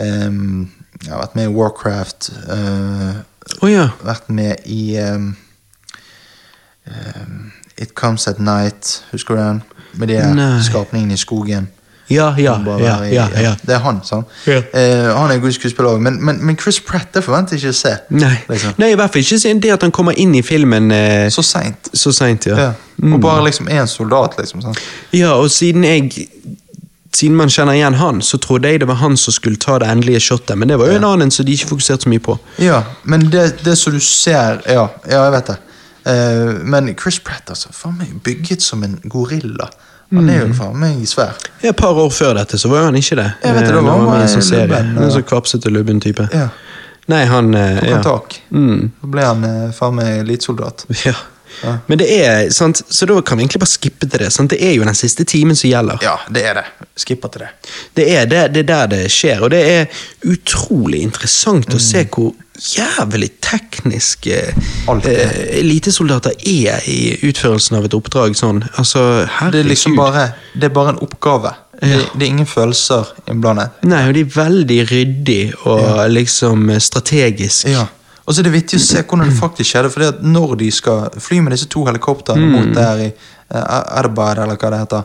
[0.00, 0.68] ehm,
[1.08, 2.30] har vært med i Warcraft.
[2.50, 3.22] Uh,
[3.62, 3.88] oh, ja.
[4.04, 5.30] vært med i um,
[6.84, 9.62] um, It Comes At Night, husker du den?
[9.98, 10.62] Med de Nei.
[10.62, 11.68] skapningene i skogen.
[12.10, 13.52] Ja, ja, ja, i- ja, ja.
[13.62, 14.26] Det er han, sant?
[14.46, 14.62] Eh,
[15.14, 17.70] han er en god skuespiller òg, men, men, men Chris Pratt det forventer jeg ikke
[17.70, 17.92] å se.
[18.10, 18.32] Nei.
[18.48, 18.72] Liksom.
[18.82, 21.44] Nei, i hvert fall ikke se det at han kommer inn i filmen eh, Så
[21.46, 21.90] seint.
[21.94, 22.72] så seint, ja.
[23.02, 24.62] Og bare liksom én soldat, liksom.
[24.62, 24.82] sant?
[25.14, 26.28] Ja, og siden jeg
[27.12, 29.88] Siden man kjenner igjen han, så trodde jeg det var han som skulle ta det
[29.90, 32.36] endelige shotet, men det var jo en annen som de ikke fokuserte så mye på.
[32.62, 35.56] Ja, men det, det som du ser Ja, ja jeg vet det.
[36.06, 37.68] Eh, men Chris Pratt, altså.
[37.72, 39.68] Faen meg bygget som en gorilla.
[40.10, 41.36] Han er jo faen meg svær.
[41.62, 43.28] Ja, Et par år før dette så var han ikke det.
[43.44, 44.78] Jeg vet det, det når var han sånn serie.
[44.80, 46.28] En og- sånn kvapsete lubben type.
[46.34, 46.48] Ja.
[47.08, 48.00] Nei, han På Tok ja.
[48.02, 48.40] tak.
[48.52, 48.90] Mm.
[49.00, 50.84] Så ble han eh, faen meg elitesoldat.
[51.04, 51.14] ja.
[51.62, 51.76] Ja.
[51.86, 54.30] Men det er, sant, så da kan vi egentlig bare skippe til det.
[54.34, 54.52] Sant?
[54.54, 56.00] Det er jo den siste timen som gjelder.
[56.04, 56.66] Ja, det er det.
[57.00, 57.50] Skipper til det.
[57.96, 62.04] Det er, det, det er der det skjer, og det er utrolig interessant å se
[62.10, 64.52] hvor jævlig teknisk eh,
[65.08, 68.62] eh, elitesoldater er i utførelsen av et oppdrag sånn.
[68.76, 69.24] Altså.
[69.52, 71.54] Det er liksom bare, det er bare en oppgave.
[71.80, 73.80] Det, det er ingen følelser innblandet.
[73.88, 77.70] Nei, og de er veldig ryddig og liksom eh, strategisk.
[77.72, 77.86] Ja.
[78.30, 79.88] Og så er det vittig å se hvordan det faktisk skjedde.
[79.90, 82.52] For når de skal fly med disse to helikoptrene Mm.
[82.54, 83.12] mot der i
[83.50, 85.04] Erbad, eller hva det heter,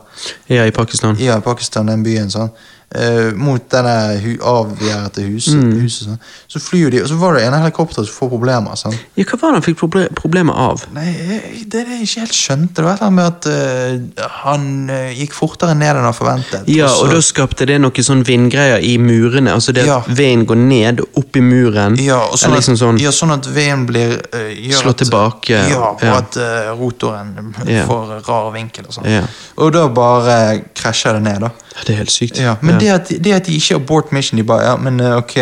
[0.49, 1.17] Ja, i Pakistan.
[1.17, 2.51] i Pakistan, den byen, sånn,
[2.95, 5.81] eh, mot denne hu avgjerdete huset, Mm.
[5.83, 8.75] huset sånn, så flyr de, og så var det ene helikopteret som får problemer.
[8.79, 8.95] Sånn.
[9.17, 10.85] Ja, hva var det han fikk proble problemer av?
[10.93, 12.73] Nei, jeg- det er det jeg ikke helt skjønte.
[12.75, 16.13] Det var et eller annet med at uh, han uh, gikk fortere ned enn han
[16.13, 16.63] forventet.
[16.67, 19.51] Ja, så- og da skapte det noen sånn vindgreier i murene.
[19.51, 19.99] Altså det at Ja.
[20.07, 21.97] veden går ned, opp i muren.
[21.99, 24.89] Ja, og sånn, Eller liksom sånn at, ja, sånn at veden blir uh, gjør Slå
[24.89, 26.17] at- tilbake, Ja, og ja.
[26.17, 27.53] at eh, rotoren
[27.87, 29.05] får rar vinkel og sånn.
[29.05, 29.23] Ja.
[29.57, 31.47] Og da bare krasjer det ned, da.
[31.75, 32.37] Ja, Det er helt sykt.
[32.39, 32.84] Ja, men Ja.
[32.85, 35.35] Det, at, det at de ikke abort mission, de bare Ja, men eh, ok,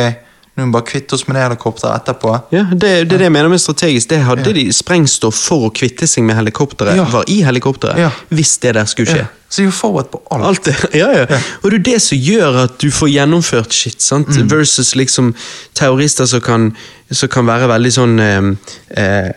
[0.53, 2.33] nå må vi bare kvitte oss med det helikopteret etterpå.
[2.53, 2.79] Ja, det,
[3.09, 4.11] det er det jeg mener med strategisk.
[4.11, 6.93] Det hadde de sprengstoff for å kvitte seg med helikopteret.
[6.99, 7.07] Ja.
[7.09, 7.97] Var i helikopteret.
[8.03, 8.11] Ja.
[8.29, 9.23] Hvis det der skulle skje.
[9.23, 9.31] Ja.
[9.49, 10.45] Så de er forberedt på alt.
[10.51, 11.41] Alt det, ja, ja.
[11.63, 14.29] Og det er det som gjør at du får gjennomført shit, sant?
[14.29, 14.47] Mm.
[14.53, 15.33] versus liksom
[15.77, 16.71] terrorister som kan,
[17.09, 18.49] som kan være veldig sånn eh,
[18.97, 19.29] eh,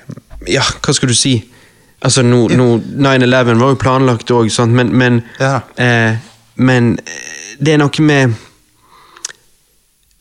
[0.52, 1.34] Ja, hva skal du si?
[2.04, 5.60] Altså, nå, no, 9-11 var jo planlagt òg, men, men, Ja.
[5.80, 6.20] eh,
[6.56, 6.98] men
[7.60, 8.34] det er noe med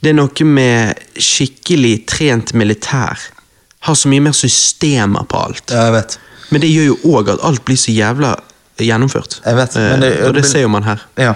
[0.04, 3.18] Det er noe med skikkelig trent militær.
[3.88, 5.72] Har så mye mer systemer på alt.
[5.74, 6.18] Ja, jeg vet.
[6.52, 8.36] Men det gjør jo òg at alt blir så jævla
[8.78, 9.40] gjennomført.
[9.46, 11.02] Jeg vet, Eh, men det- og det ser jo man her.
[11.18, 11.34] Ja.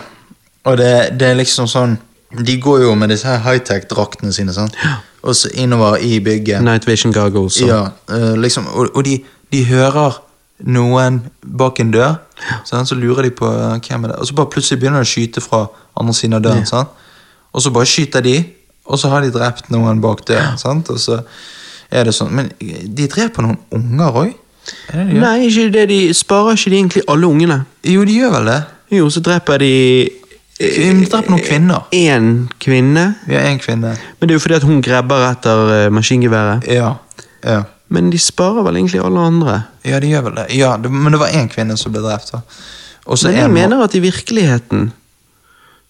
[0.66, 1.98] Og det, det er liksom sånn
[2.46, 4.76] De går jo med disse her high-tech-draktene sine, sant?
[5.24, 6.62] og så innover i bygget.
[6.62, 7.62] Night vision goggles.
[7.62, 10.20] Og, Ja, eh, liksom, og, og de, de hører
[10.68, 12.18] noen bak en dør,
[12.64, 15.08] Sånn, så lurer de på eh, hvem er det Og så bare plutselig begynner de
[15.08, 15.66] å skyte fra
[16.00, 16.68] andre siden av døren.
[16.68, 16.88] Sånn.
[17.52, 18.36] Og så bare skyter de,
[18.88, 20.56] og så har de drept noen bak døren.
[20.62, 20.84] Sånn.
[20.88, 21.20] Og så
[21.92, 24.38] er det sånn Men de dreper noen unger òg?
[24.94, 27.64] Nei, ikke det, de sparer ikke de egentlig alle ungene.
[27.90, 28.60] Jo, de gjør vel det.
[29.00, 29.74] Jo, så dreper de
[30.60, 31.88] De dreper noen kvinner.
[31.96, 32.30] én
[32.62, 33.06] kvinne.
[33.32, 33.96] Ja, har kvinne.
[34.20, 36.68] Men det er jo fordi at hun grabber etter eh, maskingeværet.
[36.70, 36.94] Ja.
[37.44, 37.64] ja.
[37.90, 39.64] Men de sparer vel egentlig alle andre.
[39.86, 40.48] Ja, de gjør vel det.
[40.58, 42.32] Ja, det men det var én kvinne som ble drept.
[42.32, 42.42] da.
[43.10, 44.92] Men jeg mener at i virkeligheten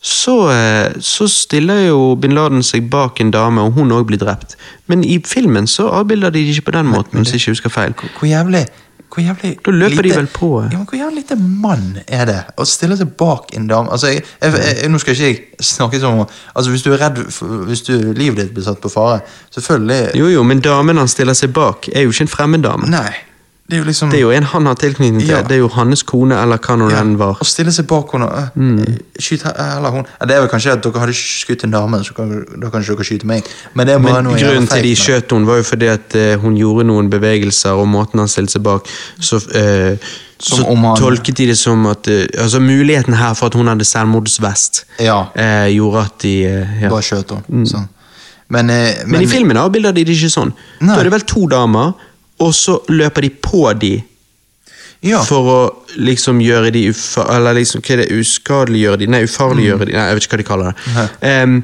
[0.02, 4.18] så, eh, så stiller jo bin Laden seg bak en dame, og hun òg blir
[4.22, 4.56] drept.
[4.88, 7.70] Men i filmen så avbilder de det ikke på den måten, hvis jeg ikke husker
[7.70, 7.94] feil.
[7.94, 8.68] Hvor- Hvor jævlig
[9.10, 10.50] hvor jævlig Da løper de vel på.
[10.64, 13.92] Ja, men Hvor jævlig lite mann er det å stille seg bak en dame?
[13.92, 17.02] Altså, jeg, jeg, jeg, Nå skal ikke jeg snakke som om altså, Hvis du er
[17.02, 17.24] redd
[17.70, 19.22] Hvis du, livet ditt blir satt på fare,
[19.56, 22.90] selvfølgelig Jo, jo, men damen han stiller seg bak, er jo ikke en fremmed dame.
[22.90, 23.29] Nei.
[23.70, 25.30] Det er liksom Det er jo en han har tilknytning til.
[25.30, 25.42] Ja.
[25.46, 27.38] Det er jo hans kone, eller hva nå ja, var.
[27.38, 28.96] Å stille seg bak henne øh, Mm.
[29.20, 32.32] Skyt eller hun Det er vel kanskje at dere hadde skutt en dame, så kan,
[32.62, 33.44] da kan ikke dere skyte meg.
[33.76, 37.10] Men Men grunnen til de skjøt henne, var jo fordi at uh, hun gjorde noen
[37.14, 38.90] bevegelser, og måten han stilte seg bak,
[39.20, 39.96] så, uh,
[40.40, 43.86] så han- tolket de det som at uh, Altså, muligheten her for at hun hadde
[43.86, 45.28] selvmordsvest, Ja.
[45.36, 46.90] eh, gjorde at de eh, ja.
[46.90, 47.66] Bare skjøt henne.
[47.70, 47.88] Sånn.
[48.50, 50.54] Men, eh, men, Men i filmen avbilder de det ikke sånn.
[50.82, 50.96] Nei.
[50.96, 51.94] Da er det vel to damer,
[52.40, 53.94] og så løper de på de
[55.06, 55.22] ja.
[55.24, 55.60] for å
[56.00, 57.26] liksom gjøre de ufa...
[57.36, 58.08] Eller liksom, hva er det?
[58.20, 59.10] Uskadeliggjøre de?
[59.12, 59.98] Nei, ufarliggjøre de.
[59.98, 60.98] Nei, jeg vet ikke hva de kaller det.
[61.44, 61.60] Um,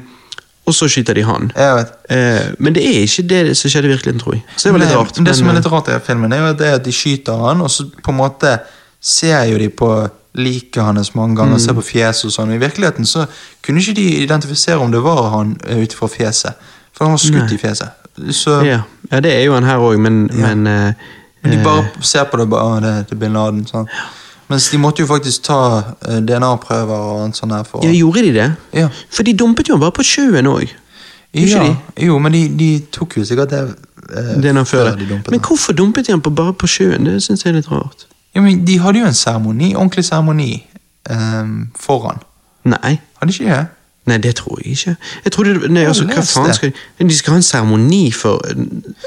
[0.66, 1.50] og så skyter de han.
[1.54, 4.42] Eh, men det er ikke det som skjedde i virkeligheten, tror jeg.
[4.56, 5.20] Så det var litt Nei, rart.
[5.28, 7.70] Det som er litt rart i filmen, er jo det at de skyter han, og
[7.70, 8.56] så på en måte
[8.98, 9.90] ser jo de på
[10.36, 11.62] liket hans mange ganger, Mm.
[11.62, 12.52] ser på fjeset og sånn.
[12.52, 13.26] I virkeligheten så
[13.62, 16.58] kunne ikke de identifisere om det var han eh, ut fra fjeset.
[16.92, 17.54] For han var skutt Nei.
[17.54, 18.05] i fjeset.
[18.32, 18.80] Så eh, ja.
[19.10, 20.54] ja, det er jo han her òg, men, Ja.
[20.54, 20.92] men eh,
[21.44, 23.66] de eh, bare ser på det bare, det, det bin Laden.
[23.66, 23.88] Sånn.
[24.48, 25.60] Mens de måtte jo faktisk ta
[26.06, 28.50] eh, DNA-prøver og annet sånt her for Ja, gjorde de det?
[28.72, 28.88] Ja.
[29.10, 30.70] For de dumpet jo han bare på sjøen òg.
[31.36, 31.64] Ja.
[32.00, 33.58] Jo, men de, de tok jo sikkert det
[34.16, 37.04] eh, Det før, før de dumpet Men hvorfor dumpet de han på bare på sjøen?
[37.04, 38.06] Det syns jeg er litt rart.
[38.34, 40.66] Ja, men De hadde jo en seremoni, ordentlig seremoni
[41.10, 42.22] um, foran.
[42.64, 42.98] Nei.
[43.18, 43.66] Hadde de ikke det?
[44.06, 44.96] Nei, det tror jeg ikke.
[45.24, 48.42] Jeg trodde, nei, altså, hva faen skal de De skal ha en seremoni for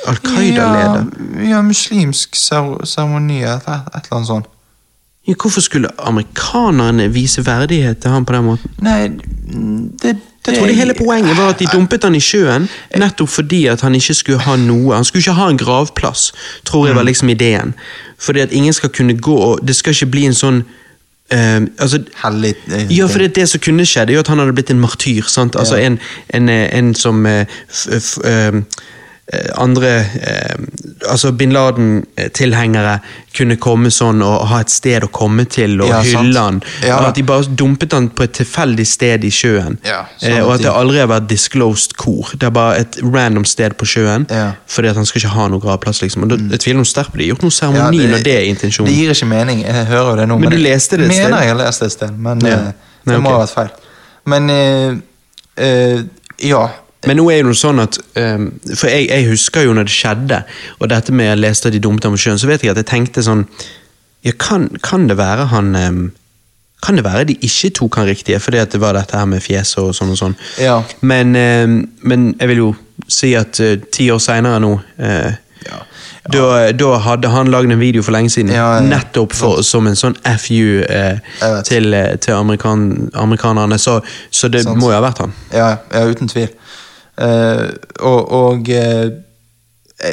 [0.08, 1.06] Al Qaida-leder.
[1.40, 4.50] Ja, ja, muslimsk seremoni, et, et eller annet sånt.
[5.28, 8.72] Ja, hvorfor skulle amerikanerne vise verdighet til han på den måten?
[8.82, 10.18] Nei, det, det
[10.48, 12.68] Jeg trodde hele poenget var at de dumpet han i sjøen
[12.98, 14.96] nettopp fordi at han ikke skulle ha noe.
[14.96, 16.32] Han skulle ikke ha en gravplass,
[16.66, 17.74] tror jeg var liksom ideen.
[18.18, 20.64] Fordi at ingen skal kunne gå og Det skal ikke bli en sånn
[21.32, 24.42] eh, altså, Hellig eh, Ja, for det, det som kunne skjedd, er jo at han
[24.42, 25.28] hadde blitt en martyr.
[25.28, 25.56] sant?
[25.60, 25.90] Altså Ja.
[25.90, 26.00] en,
[26.34, 28.62] en, eh, en som uh, f, f, eh, eh,
[29.62, 29.90] andre
[30.26, 30.56] eh,
[31.10, 32.96] Altså bin Laden-tilhengere
[33.38, 36.26] kunne komme sånn og ha et sted å komme til og Ja, sant.
[36.28, 36.58] hylle han.
[36.84, 36.98] Ja.
[37.08, 39.78] At de bare dumpet han på et tilfeldig sted i sjøen.
[39.88, 42.34] Ja, sånn eh, og at det aldri har vært disclosed kor.
[42.36, 44.26] Det er bare et random sted på sjøen.
[44.68, 46.02] Fordi at han skal ikke ha noe gravplass.
[46.04, 46.26] liksom.
[46.28, 47.30] Og da, Jeg tviler noe sterkt på det.
[47.32, 48.92] Gjort noe Ja, seremoni når det er intensjonen.
[48.92, 50.40] Det gir ikke mening, jeg hører jo det nå.
[50.44, 51.40] Men du leste det et mener sted?
[51.46, 52.68] jeg har lest det et sted, men eh,
[53.06, 53.72] Nei, det må ha vært feil.
[54.26, 55.00] Men uh,
[55.64, 56.04] uh,
[56.44, 56.68] ja.
[57.08, 59.96] Men nå er det noe sånn at um, For jeg, jeg husker jo når det
[59.96, 60.40] skjedde,
[60.80, 62.90] og dette med jeg leste de dumme om på sjøen, så vet jeg at jeg
[62.90, 63.46] tenkte sånn
[64.28, 66.02] ja, kan, kan det være han um,
[66.84, 69.44] Kan det være de ikke tok han riktige, fordi at det var dette her med
[69.44, 70.36] fjeset og sånn og sånn.
[70.60, 70.78] Ja.
[71.00, 72.70] Men, um, men jeg vil jo
[73.08, 75.32] si at uh, ti år seinere nå uh,
[75.70, 75.84] Ja.
[76.30, 78.86] Da, da hadde han lagd en video for lenge siden, Ja, ja, ja.
[78.86, 81.18] nettopp for, som en sånn FU eh,
[81.66, 84.00] til, eh, til amerikan, amerikanerne, så,
[84.30, 84.78] så det Sant.
[84.78, 85.34] må jo ha vært han.
[85.56, 86.52] Ja, ja uten tvil.
[87.20, 87.66] Eh,
[88.00, 89.10] og og eh,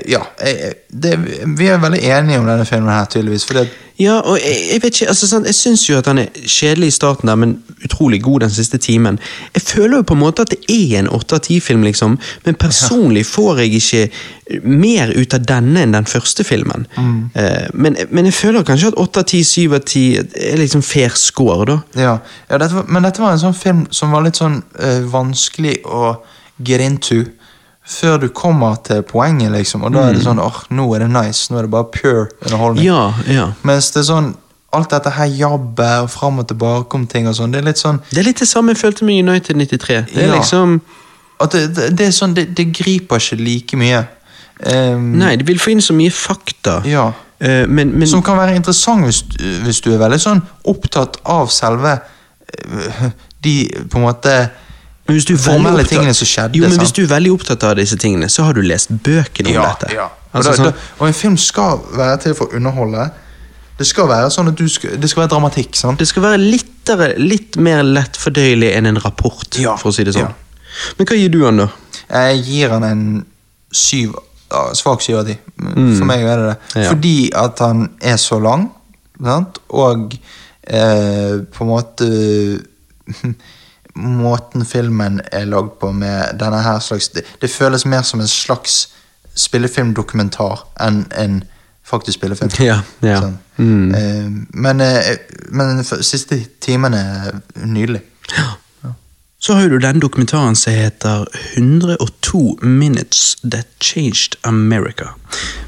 [0.09, 1.19] ja, jeg, det,
[1.59, 3.45] vi er veldig enige om denne filmen her, tydeligvis.
[3.47, 3.67] Fordi
[3.99, 6.91] Ja, og jeg, jeg vet ikke, altså sant, jeg syns jo at han er kjedelig
[6.91, 7.55] i starten, der, men
[7.85, 9.19] utrolig god den siste timen.
[9.55, 12.59] Jeg føler jo på en måte at det er en 8 av 10-film, liksom, men
[12.61, 16.87] personlig får jeg ikke mer ut av denne enn den første filmen.
[17.35, 20.83] Eh, men, men jeg føler kanskje at 8 av 10, 7 av 10 er liksom
[20.83, 21.81] fair score, da.
[21.95, 22.19] ja,
[22.51, 25.79] ja dette var, Men dette var en sånn film som var litt sånn uh, vanskelig
[25.87, 26.19] å
[26.65, 27.25] get into.
[27.87, 29.85] Før du kommer til poenget, liksom.
[29.87, 31.53] Og da er det sånn åh, nå er det nice.
[31.53, 32.85] Nå er det bare pure underholdning.
[32.89, 33.45] Ja, ja.
[33.63, 34.33] Mens det er sånn
[34.75, 37.79] Alt dette her jabbet og fram og tilbake om ting og sånn, det er litt
[37.79, 40.01] sånn Det er litt det samme jeg følte med United 93.
[40.11, 40.35] Det er Ja.
[40.41, 40.81] liksom
[41.41, 44.03] At det, det, det er sånn, det, det griper ikke like mye.
[44.67, 46.81] Um, Nei, de vil få inn så mye fakta.
[46.85, 47.07] Ja.
[47.39, 49.23] Eh, men, men Som kan være interessant hvis,
[49.63, 51.99] hvis du er veldig sånn opptatt av selve
[52.65, 53.03] øh,
[53.45, 53.57] De
[53.93, 54.35] på en måte
[55.07, 56.57] Men hvis du formelle opptatt- tingene som skjedde.
[56.59, 56.83] Jo, men sant?
[56.83, 59.69] Hvis du er veldig opptatt av disse tingene, så har du lest bøkene om ja,
[59.81, 59.95] dette.
[59.95, 60.05] ja.
[60.07, 63.07] Og, Altså, da, sånn, da, og en film skal være til for å underholde.
[63.79, 65.77] Det skal være sånn at du skal, det skal være dramatikk.
[65.77, 65.99] sant?
[65.99, 70.05] det skal være littere, litt mer lett fordøyelig enn en rapport, Ja, for å si
[70.05, 70.29] det sånn.
[70.29, 70.93] ja.
[70.99, 71.69] Men hva gir du han, da?
[72.11, 73.27] Jeg gir han en
[73.73, 74.13] syv
[74.51, 75.39] ja, Svak syv av ti.
[75.59, 76.57] For meg er det det.
[76.75, 76.83] Mm.
[76.83, 76.89] Ja.
[76.91, 78.69] Fordi at han er så lang,
[79.23, 79.59] sant?
[79.71, 80.15] og
[80.67, 82.11] eh, på en måte
[83.97, 88.29] Måten filmen er lagd på med denne her slags Det, det føles mer som en
[88.29, 88.89] slags
[89.37, 91.43] spillefilmdokumentar enn en
[91.87, 92.51] faktisk spillefilm.
[92.59, 93.21] Ja, ja.
[93.23, 93.39] Sånn.
[93.57, 93.89] Mm.
[93.95, 95.11] Uh, men, uh,
[95.55, 98.03] men siste timen er nydelig.
[99.39, 105.05] Så har du den dokumentaren som heter 102 Minutes That Changed America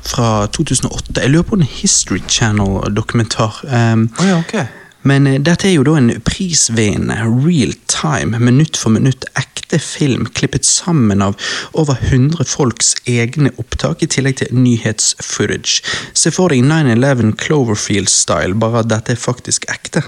[0.02, 1.20] fra 2008.
[1.20, 3.60] Jeg lurer på en History Channel-dokumentar.
[3.62, 4.64] Um, oh ja, okay.
[5.02, 10.26] men uh, dette er jo da en prisvinnende real time, minutt for minutt ekte film,
[10.38, 11.36] klippet sammen av
[11.72, 15.82] over 100 folks egne opptak, i tillegg til nyhetsfootage.
[16.14, 20.04] Se for deg 9-11 Cloverfield-style, bare at dette er faktisk ekte.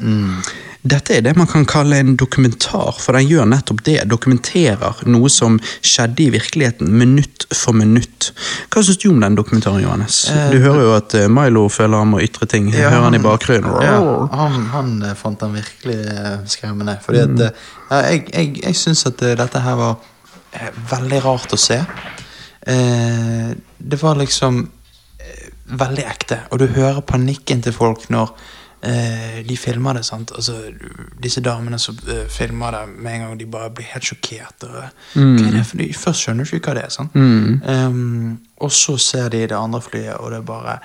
[0.81, 3.99] Dette er det man kan kalle en dokumentar, for den gjør nettopp det.
[4.09, 8.31] Dokumenterer noe som skjedde i virkeligheten, minutt for minutt.
[8.73, 10.23] Hva syns du om den dokumentaren, Johannes?
[10.53, 12.71] Du hører jo at eh, Milo føler han må ytre ting.
[12.73, 13.77] Ja, hører han i bakgrunnen.
[13.85, 13.99] Ja,
[14.41, 16.97] han, han eh, fant den virkelig eh, skremmende.
[17.05, 17.45] Fordi at mm.
[17.45, 17.53] ja,
[17.91, 19.97] Jeg, jeg, jeg syns at eh, dette her var
[20.55, 21.81] eh, veldig rart å se.
[22.67, 24.63] Eh, det var liksom
[25.71, 28.33] veldig ekte, og du hører panikken til folk når
[28.83, 30.05] eh, de filmer det.
[30.05, 30.33] sant?
[30.35, 30.57] Altså,
[31.23, 31.95] Disse damene som
[32.29, 34.67] filmer det med en gang de bare blir helt sjokkert.
[34.67, 35.95] Er noe?
[35.95, 36.91] Først skjønner du ikke hva det er.
[36.95, 37.15] sant?
[37.15, 40.79] Ehm, og så ser de det andre flyet, og det er bare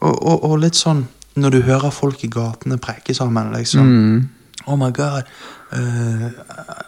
[0.00, 1.04] og, og, og litt sånn
[1.36, 3.86] når du hører folk i gatene preke sammen, liksom
[4.66, 5.24] Oh my god,
[5.72, 6.30] uh,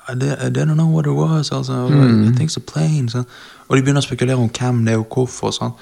[0.09, 1.51] I, I didn't know what it was.
[1.53, 3.09] Altså, I think it's a plane.
[3.09, 3.28] Sant?
[3.69, 5.55] Og de begynner å spekulere om hvem det er, og hvorfor.
[5.57, 5.73] Sånn.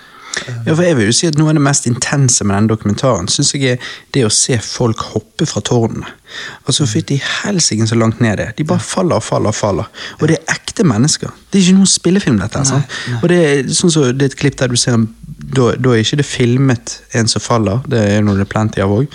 [0.66, 3.28] Ja, for jeg vil jo si at Noe av det mest intense med denne dokumentaren
[3.30, 6.08] synes jeg er det å se folk hoppe fra tårnene.
[6.68, 8.50] Altså, Fytti helsike så langt ned det.
[8.58, 9.88] De bare faller og faller og faller.
[10.20, 11.32] Og det er ekte mennesker.
[11.50, 12.62] Det er ikke noen spillefilm, dette.
[12.70, 13.18] Nei, nei.
[13.20, 15.08] Og det er sånn så, det er et klipp der du ser en
[15.40, 18.82] da, da er ikke det filmet en som faller, det er noe det er plenty
[18.84, 19.08] av òg,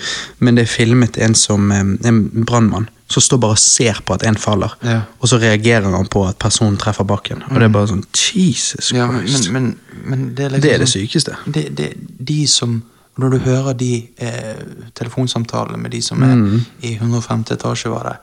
[0.44, 4.24] men det er filmet en som en brannmann som står bare og ser på at
[4.26, 5.00] en faller, Ja.
[5.20, 7.42] og så reagerer han på at personen treffer bakken.
[7.50, 8.04] Og det er bare sånn
[8.34, 9.50] Jesus Ja, men, Christ.
[9.50, 11.36] men, men det er liksom det er det sånn- sykeste.
[11.46, 11.92] det, det,
[12.26, 12.82] de som
[13.18, 14.56] Når du hører de eh,
[14.94, 17.44] telefonsamtalene med de som er i 105.
[17.54, 18.16] etasje, var det,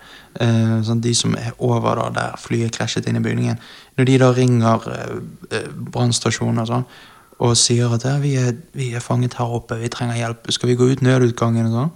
[0.45, 3.57] eh, sånn, de som er over da, der flyet krasjet inn i bygningen
[3.97, 6.85] Når de da ringer eh, eh, brannstasjonen og sånn,
[7.39, 10.75] og sier at vi, er, vi er fanget her oppe, vi trenger hjelp, skal vi
[10.75, 11.91] gå ut nødutgangen og sånn?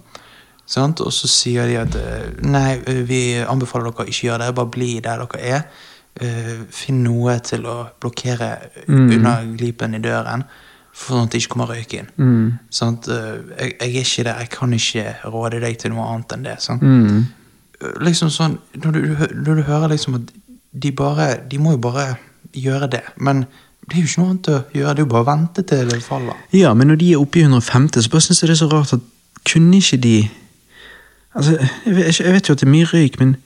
[0.68, 1.00] Sant?
[1.00, 2.76] Og så sier de at eh, nei,
[3.08, 5.62] vi anbefaler dere å ikke gjøre det, bare bli der dere er.
[6.20, 8.50] Eh, Finn noe til å blokkere
[8.88, 10.42] under glipen i døren,
[10.98, 12.10] for sånn at det ikke kommer røyk inn.
[12.74, 13.08] Sant?
[13.08, 16.44] Eh, Jeg, jeg er ikke der, jeg kan ikke råde deg til noe annet enn
[16.50, 16.56] det.
[16.64, 16.82] Sant?
[16.84, 17.24] Mm.
[18.02, 19.00] Liksom sånn, når du,
[19.46, 20.32] når du hører liksom at
[20.78, 22.08] de bare De må jo bare
[22.58, 23.44] gjøre det, men
[23.88, 25.88] det er jo ikke noe annet å gjøre, det er jo bare å vente til
[25.88, 26.40] det faller.
[26.52, 28.68] Ja, men når de er oppe i 150, så bare synes jeg det er så
[28.72, 29.06] rart at
[29.48, 30.16] kunne ikke de
[31.38, 31.54] Altså,
[31.86, 33.36] jeg vet, jeg vet jo at det er mye røyk, men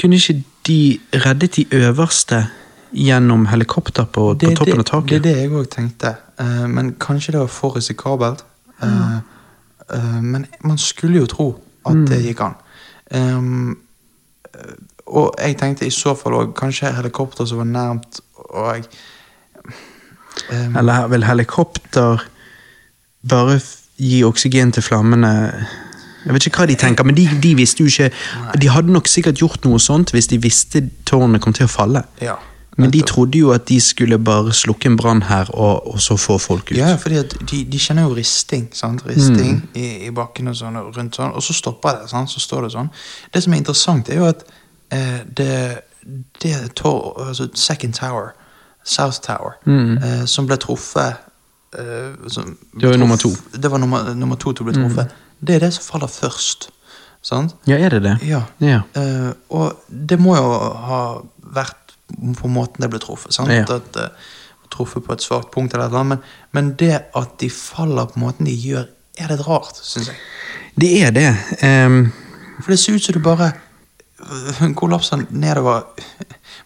[0.00, 2.40] kunne ikke de reddet de øverste
[2.90, 5.10] gjennom helikopter på, på toppen av taket?
[5.10, 6.14] Det er det jeg òg tenkte.
[6.40, 8.44] uh, men kanskje det var for risikabelt.
[8.82, 9.18] Eh,
[9.94, 11.48] uh, men man skulle jo tro
[11.86, 12.06] at Mm.
[12.06, 12.54] det gikk an.
[13.10, 13.40] Eh,
[15.06, 18.84] og jeg tenkte i så fall òg kanskje helikopter som var nærmt, og
[20.52, 22.24] um, Eller vil helikopter
[23.28, 23.60] bare
[23.96, 25.66] gi oksygen til flammene?
[26.26, 28.10] Jeg vet ikke hva de tenker, men de, de visste jo ikke
[28.60, 32.04] De hadde nok sikkert gjort noe sånt hvis de visste tårnet kom til å falle.
[32.20, 32.36] Ja.
[32.80, 36.16] Men de trodde jo at de skulle bare slukke en brann her, og, og så
[36.16, 36.76] få folk ut.
[36.78, 38.68] Ja, at de, de kjenner jo risting.
[38.72, 39.02] sant?
[39.06, 42.10] Risting i, i bakken og sånn, og rundt sånn, og så stopper det.
[42.12, 42.30] sant?
[42.32, 42.90] Så står det sånn.
[43.34, 44.44] Det som er interessant, er jo at
[44.96, 45.56] eh, det,
[46.42, 48.32] det tår, altså Second Tower,
[48.84, 51.20] South Tower, eh, som ble truffet
[51.76, 53.34] eh, som, Det var nummer to.
[53.52, 55.12] Det var nummer, nummer to å bli truffet.
[55.40, 56.70] Det er det som faller først.
[57.22, 57.54] sant?
[57.68, 58.18] Ja, er det det?
[58.24, 58.42] Ja.
[58.60, 58.82] Ja.
[58.96, 60.52] Uh, og det må jo
[60.88, 61.00] ha
[61.54, 61.96] vært
[62.40, 63.34] på måten det ble truffet.
[63.34, 63.52] sant?
[63.52, 63.66] Ja.
[63.68, 64.36] At uh,
[64.70, 66.06] Truffet på et svakt punkt, eller annet.
[66.06, 66.18] Men,
[66.54, 68.84] men det at de faller på måten de gjør,
[69.18, 70.20] er litt rart, syns jeg.
[70.78, 71.30] Det er det.
[71.66, 72.12] Um...
[72.62, 73.50] For det ser ut som du bare
[74.76, 75.86] kollapser nedover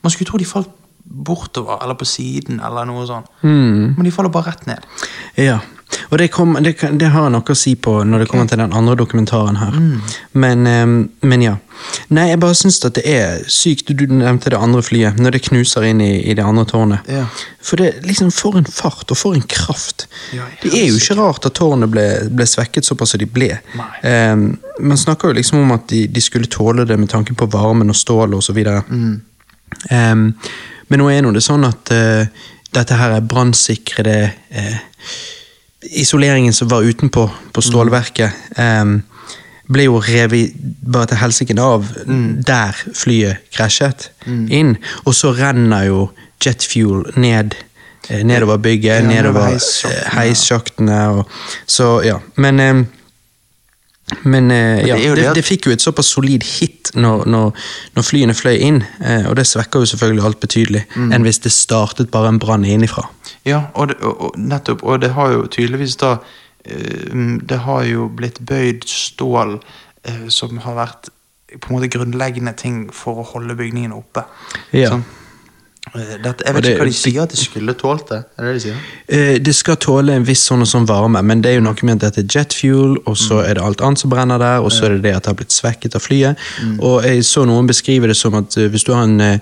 [0.03, 0.71] Man skulle tro de falt
[1.05, 3.31] bortover, eller på siden, eller noe sånt.
[3.43, 3.94] Mm.
[3.97, 4.93] Men de faller bare rett ned.
[5.36, 5.60] ja.
[6.10, 8.72] Og det, kom, det, det har noe å si på når det kommer til den
[8.76, 9.76] andre dokumentaren her.
[10.32, 11.55] Men, ehm, men ja.
[12.14, 13.93] Nei, jeg bare syns at det er sykt.
[13.98, 17.10] Du nevnte det andre flyet, når det knuser inn i, i det andre tårnet.
[17.10, 17.26] Ja.
[17.64, 20.06] For det liksom For en fart, og for en kraft.
[20.35, 23.52] Ja, det er jo ikke rart at tårnet ble, ble svekket såpass som de ble.
[24.06, 27.51] Ehm, man snakker jo liksom om at de, de skulle tåle det med tanke på
[27.52, 28.62] varmen og stålet osv.
[28.89, 29.14] Mm.
[29.90, 30.28] Um,
[30.89, 32.27] men nå er nå det sånn at uh,
[32.74, 34.19] dette her er brannsikrede
[34.55, 34.77] uh,
[35.85, 39.02] Isoleringen som var utenpå på stålverket, um,
[39.69, 41.90] ble jo revet bare til helsike av
[42.48, 44.78] der flyet krasjet inn.
[45.05, 46.06] Og så renner jo
[46.40, 47.52] jetfuel ned
[48.09, 49.56] eh, nedover bygget, nedover
[50.16, 51.24] heissjaktene.
[51.66, 52.85] Så ja, men em,
[54.24, 57.55] Men eh, ja, det det, det fikk jo et såpass solid hit når, når,
[57.97, 61.12] når flyene fløy inn, eh, og det svekker jo selvfølgelig alt betydelig, Mm.
[61.16, 63.06] enn hvis det startet bare en brann innifra.
[63.48, 64.85] Ja, og, det, og, og nettopp.
[64.85, 66.18] Og det har jo tydeligvis da
[66.64, 69.59] eh, Det har jo blitt bøyd stål
[70.05, 71.09] eh, som har vært
[71.55, 74.24] på en måte grunnleggende ting for å holde bygningen oppe.
[74.72, 74.90] Ja.
[74.90, 75.05] Sånn.
[75.95, 78.25] Eh, Dette, jeg vet det- ikke hva de sier at de skulle tålt det.
[78.39, 78.77] Er det det de sier?
[79.09, 81.75] Eh, Det skal tåle en viss sånn og sånn varme, men det er jo noe
[81.83, 83.51] med at dette er jet fuel, og så Mm.
[83.51, 85.35] er det alt annet som brenner der, og så er det det at det har
[85.35, 86.37] blitt svekket av flyet.
[86.62, 86.81] Mm.
[86.83, 89.39] Og jeg så noen beskrive det som at eh, hvis du har en eh,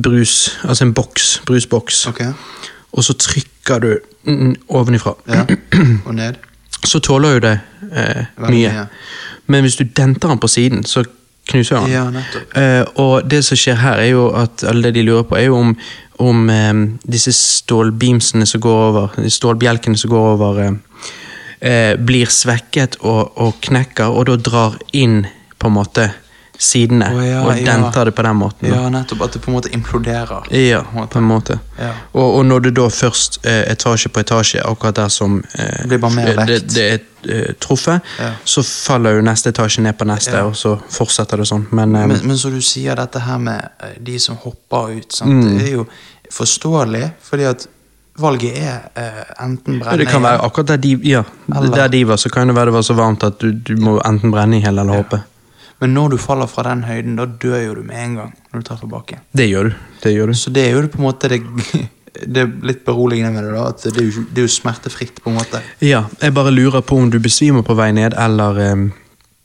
[0.00, 2.32] brus, altså en boks, brusboks, okay.
[2.92, 4.00] og så trykker du
[4.70, 5.44] ovenifra, Ja.
[6.06, 6.34] Og ned.
[6.84, 7.60] så tåler jo det
[7.92, 8.70] eh, mye.
[8.72, 8.88] mye.
[9.46, 11.04] Men hvis du denter den på siden, så
[11.50, 11.90] knuser han.
[11.90, 12.06] Ja.
[12.60, 15.48] Eh, og det som skjer her, er jo at alle det de lurer på, er
[15.48, 15.74] jo om,
[16.24, 16.72] om eh,
[17.16, 20.62] disse stålbeamsene som går over, stålbjelkene som går over,
[21.60, 25.22] eh, blir svekket og, og knekker, og da drar inn
[25.58, 26.10] på en måte
[26.58, 27.64] sidene, Oh, ja, og ja.
[27.66, 28.70] denter det på den måten.
[28.70, 28.76] da.
[28.76, 29.22] Ja, nettopp.
[29.26, 30.46] At det på en måte imploderer.
[30.54, 31.08] Ja, på en måte.
[31.12, 31.58] på en måte.
[31.78, 31.90] Ja.
[32.12, 36.00] Og, og når du da først eh, etasje på etasje, akkurat der som eh, Det
[36.46, 36.98] det, det er
[37.28, 38.30] eh, truffet, Ja.
[38.44, 40.44] så faller jo neste etasje ned på neste, Ja.
[40.44, 41.66] og så fortsetter det sånn.
[41.70, 45.20] Men, eh, Men, men så du sier dette her med eh, de som hopper ut?
[45.24, 45.58] Mm.
[45.58, 45.86] det er jo
[46.32, 47.66] forståelig, fordi at
[48.18, 51.88] valget er uh, enten ja, brenne det kan være akkurat der de, ja, Eller- der
[51.88, 54.30] de var, så kan det være det var så varmt at du, du må enten
[54.30, 55.18] brenne i hele eller hoppe.
[55.80, 58.32] Men når du faller fra den høyden, da dør jo du med en gang.
[58.52, 59.18] når du treffer tilbake.
[59.32, 59.74] Det gjør du.
[60.02, 60.34] Det gjør du.
[60.38, 61.40] Så det er jo på en måte det,
[62.34, 63.52] det er litt beroligende med det.
[63.56, 65.60] da, at Det er jo, det er jo smertefritt, på en måte.
[65.82, 68.92] Ja, jeg bare lurer på om du besvimer på vei ned, eller um,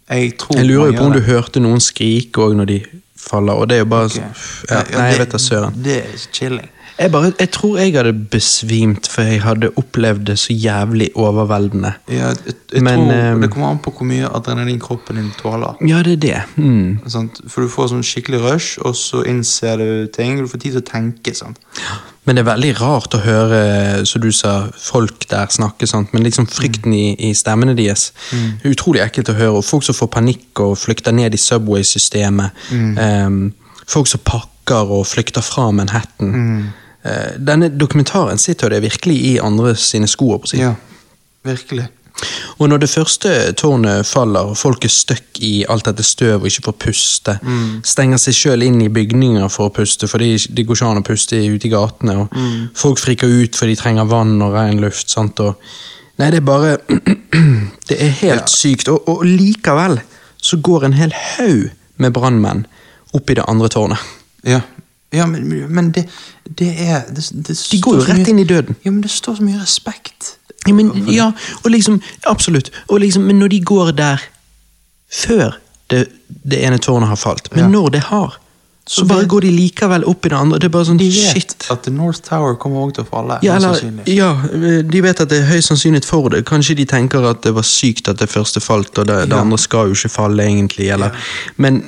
[0.09, 2.79] Jeg tror Jeg lurer jo på om du hørte noen skrike òg når de
[3.19, 4.15] faller, og det er jo bare Ok.
[4.17, 4.29] ja,
[4.69, 5.81] ja, Nei, jeg vet da søren.
[5.83, 6.69] Det er chilling.
[6.99, 11.93] Jeg, bare, jeg tror jeg hadde besvimt, for jeg hadde opplevd det så jævlig overveldende.
[12.11, 15.29] Ja, jeg, jeg Men, tror eh, Det kommer an på hvor mye adrenalin kroppen din
[15.39, 15.79] tåler.
[15.87, 16.41] Ja, det er det.
[16.55, 16.99] Mm.
[17.47, 20.41] For du får sånn skikkelig rush, og så innser du ting.
[20.43, 21.33] Du får tid til å tenke.
[21.37, 21.61] Sant?
[22.27, 23.61] Men det er veldig rart å høre,
[24.05, 26.11] som du sa, folk der snakke, sant?
[26.13, 28.09] men liksom frykten i, i stemmene deres.
[28.33, 29.55] Det er Utrolig ekkelt å høre.
[29.61, 32.67] Og folk som får panikk og flykter ned i Subway-systemet.
[32.75, 33.41] Em,
[33.87, 36.35] folk som pakker og flykter fra Manhattan.
[36.35, 36.85] Eh,
[37.39, 40.33] denne dokumentaren sitter det virkelig i andre sine sko.
[40.37, 40.65] på siden.
[40.65, 40.73] Ja,
[41.47, 41.87] virkelig.
[42.59, 46.49] Og når det første tårnet faller, og folk er stuck i alt dette støv og
[46.49, 47.35] ikke får puste,
[47.87, 51.05] stenger seg sjøl inn i bygninger for å puste, fordi det går ikke an å
[51.07, 55.09] puste ute i gatene, og folk friker ut fordi de trenger vann og ren luft.
[55.09, 55.55] sant, og
[56.19, 56.77] Nei, det er bare
[57.89, 58.89] Det er helt sykt.
[58.91, 60.01] Og, og likevel
[60.35, 61.69] så går en hel haug
[61.99, 62.65] med brannmenn
[63.15, 64.03] opp i det andre tårnet.
[64.47, 64.59] Ja,
[65.13, 66.05] ja men, men det,
[66.59, 68.75] det er det, det De går jo rett inn i døden.
[68.85, 70.35] Ja, men det står så mye respekt.
[70.67, 71.31] Ja, men, ja,
[71.63, 72.69] og liksom, absolutt.
[72.89, 74.21] Og liksom, men når de går der
[75.09, 75.55] før
[75.89, 76.03] det,
[76.45, 77.67] det ene tårnet har falt, men Ja.
[77.73, 78.37] når det har,
[78.89, 80.57] så, Så bare går de likevel opp i det andre.
[80.59, 81.65] Det er bare sånn, De vet shit.
[81.69, 83.35] at The North Tower kommer også til å falle.
[83.45, 84.29] Ja, eller, ja,
[84.81, 86.39] de vet at det er høy sannsynlighet for det.
[86.49, 89.57] Kanskje de tenker at det var sykt at det første falt, og det, det andre
[89.61, 90.89] skal jo ikke falle, egentlig.
[90.89, 91.13] Eller.
[91.57, 91.83] Men,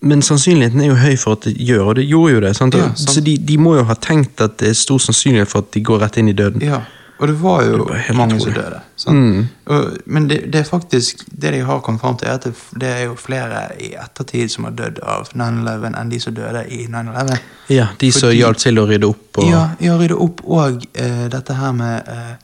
[0.00, 2.52] men sannsynligheten er jo høy for at det gjør, og det gjorde jo det.
[2.76, 2.90] Ja.
[2.94, 5.82] Så de, de må jo ha tenkt at det er stor sannsynlighet for at de
[5.84, 6.62] går rett inn i døden.
[6.62, 6.82] Ja,
[7.18, 8.80] og det var jo Det var mange som døde.
[9.08, 9.46] Mm.
[9.66, 12.44] Og, men det, det er faktisk Det de har kommet fram til, er at
[12.80, 16.64] det, er jo flere i ettertid som har dødd av 9-11 enn de som døde
[16.68, 17.38] i 9-11.
[17.72, 19.38] Ja, de som Fordi- hjalp til å rydde opp.
[19.38, 22.34] Og, Ja, ja rydde opp og uh, dette her med uh,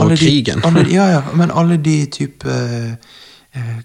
[0.00, 0.60] alle og krigen.
[0.60, 3.76] de- alle, ja, ja, men alle de type uh,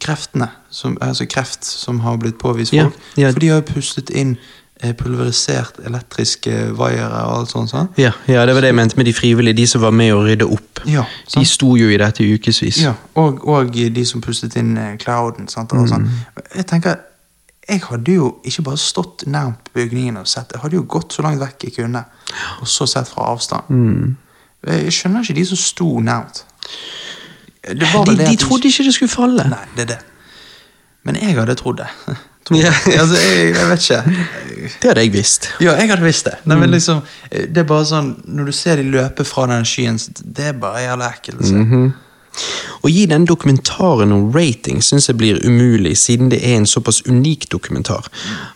[0.00, 2.92] kreftene, som, altså kreft som har blitt påvist folk.
[2.92, 3.18] folk.
[3.18, 3.32] yeah.
[3.32, 4.36] For de har jo pustet inn
[4.82, 7.70] eh, pulverisert elektriske vaiere og alt sånt.
[7.70, 7.98] sånt.
[8.00, 10.22] Ja, ja, det var det jeg mente med de frivillige, de som var med å
[10.26, 10.82] rydde opp.
[10.86, 11.04] Ja,
[11.34, 12.82] De sto jo i dette i ukevis.
[12.84, 15.48] Ja, og, og de som pustet inn eh, clouden.
[15.48, 15.72] Sant?
[15.72, 16.08] Og sånn.
[16.54, 17.00] Jeg tenker,
[17.68, 21.24] jeg hadde jo ikke bare stått nærmt bygningen og sett, jeg hadde jo gått så
[21.26, 22.04] langt vekk jeg kunne,
[22.60, 24.14] og så sett fra avstand.
[24.66, 26.44] Jeg skjønner ikke de som sto nærmt.
[27.66, 29.48] Det var De, det de trodde ikke det skulle falle.
[29.50, 29.98] Nei, det er det.
[31.06, 31.90] Men jeg hadde trodd det.
[32.54, 32.70] Ja.
[33.00, 34.02] altså, jeg, jeg vet ikke.
[34.82, 35.48] Det hadde jeg visst.
[35.60, 36.36] Ja, jeg hadde visst det.
[36.46, 37.00] Nei, men liksom,
[37.32, 40.84] det er bare sånn, Når du ser de løpe fra den skyen, det er bare
[40.84, 41.42] jævla ekkelt.
[41.46, 41.54] se.
[41.58, 41.88] Mhm.
[42.84, 47.00] Å gi den dokumentaren noen rating syns jeg blir umulig, siden det er en såpass
[47.08, 48.06] unik dokumentar.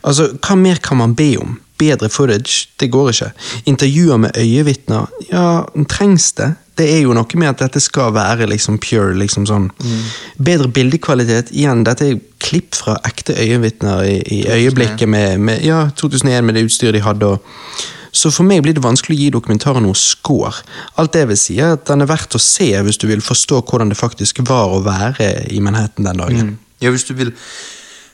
[0.05, 1.59] Altså, Hva mer kan man be om?
[1.81, 2.69] Bedre footage?
[2.79, 3.33] Det går ikke.
[3.73, 5.09] Intervjuer med øyevitner?
[5.33, 6.53] Ja, trengs det?
[6.81, 9.13] Det er jo noe med at dette skal være liksom pure.
[9.21, 9.69] liksom sånn.
[10.41, 11.53] Bedre bildekvalitet?
[11.53, 16.57] Igjen, dette er klipp fra ekte øyenvitner i, i øyeblikket med, med ja, 2001 med
[16.57, 17.27] det utstyret de hadde.
[17.27, 17.45] og
[18.13, 20.65] Så for meg blir det vanskelig å gi dokumentaren noe score.
[20.97, 23.61] Alt det vil si er at den er verdt å se hvis du vil forstå
[23.61, 26.55] hvordan det faktisk var å være i Manhattan den dagen.
[26.81, 27.35] Ja, hvis du vil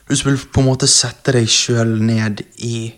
[0.06, 2.93] Hvis du vil på en måte sette deg sjøl ned i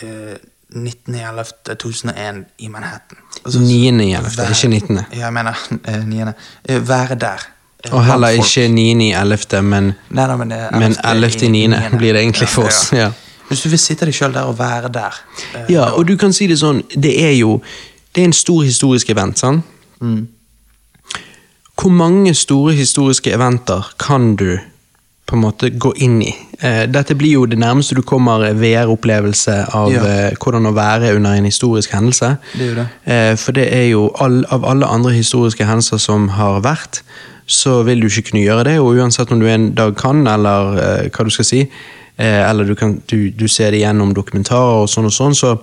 [0.00, 0.36] eh,
[0.74, 3.18] 19.11.2001 i Manhattan.
[3.44, 4.96] Altså, 9.11., ikke 19..
[5.12, 5.54] Ja, jeg mener
[5.88, 6.20] eh, 9.
[6.68, 7.46] Eh, være der.
[7.84, 11.26] eh, Og heller ikke 9.11., men, Nei, nei, men, det er men 11.
[11.28, 11.96] 11.9.
[11.98, 12.92] blir det egentlig for oss.
[12.92, 13.10] Ja.
[13.48, 15.16] Hvis du vil sitte deg sjøl der og være der
[15.54, 17.58] eh, Ja, og du kan si det sånn, det er jo
[18.14, 19.64] Det er en stor historisk event, sant?
[20.00, 20.28] Mm.
[21.74, 24.58] Hvor mange store historiske eventer kan du
[25.26, 26.32] på en måte gå inn i?
[26.60, 30.02] Eh, dette blir jo det nærmeste du kommer VR-opplevelse av Ja.
[30.04, 32.36] eh, hvordan å være under en historisk hendelse.
[32.58, 32.86] Det er det.
[33.06, 37.00] Eh, for det er jo all, av alle andre historiske hendelser som har vært,
[37.46, 41.08] så vil du ikke kunne gjøre det, og uansett om du en dag kan, eller
[41.10, 41.68] hva du skal si,
[42.18, 45.58] eller du, kan, du, du ser det gjennom dokumentarer og sånn og sånn, så,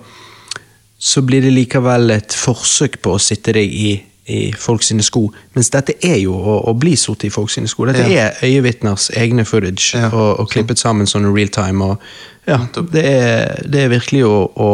[0.98, 5.26] så blir det likevel et forsøk på å sitte deg i, i folk sine sko.
[5.56, 7.88] Mens dette er jo å, å bli sittet i folk sine sko.
[7.90, 8.28] Dette Ja.
[8.28, 11.84] er øyevitners egne footage, Ja, og, og klippet sammen sånn real time.
[11.84, 11.98] Og,
[12.46, 12.60] ja,
[12.92, 14.70] det, er, det er virkelig å, å,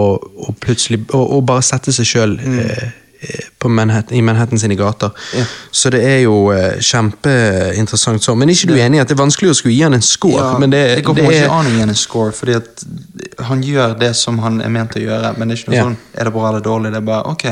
[0.48, 2.58] å plutselig å, bare sette seg sjøl mm.
[2.58, 5.16] eh, Manhattan, i Manhattan sine gater.
[5.70, 8.38] Så det er jo eh, kjempeinteressant sånn.
[8.38, 10.04] Men er ikke du enig i at det er vanskelig å skulle gi han en
[10.04, 10.44] score?
[10.60, 12.84] Men det, det går det ikke er, an å gi han en score, fordi at
[13.48, 15.98] han gjør det som han er ment å gjøre, men det er ikke noe sånn
[16.14, 17.48] er det bra eller dårlig, det er bare ok,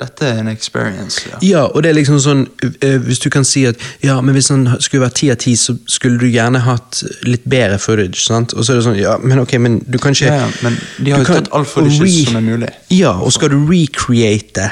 [0.00, 1.22] dette er en experience.
[1.30, 1.38] Ja.
[1.42, 2.42] Ja, og det er liksom sånn
[2.84, 5.54] eh, Hvis du kan si at ja, men hvis han skulle vært ti av ti,
[5.56, 8.20] så skulle du gjerne hatt litt bedre footage.
[8.26, 8.52] sant?
[8.52, 10.76] Og så er det sånn, ja, men ok, men du kan ikke Ja, ja, men
[11.00, 12.68] de har jo tatt all footage som er mulig.
[12.92, 14.68] Ja, og skal du recreate,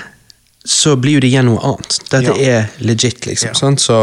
[0.65, 1.99] så blir jo det igjen noe annet.
[2.13, 2.59] Dette Ja.
[2.61, 3.49] er legit, liksom.
[3.53, 3.55] Ja.
[3.55, 3.81] sant?
[3.81, 3.97] Så,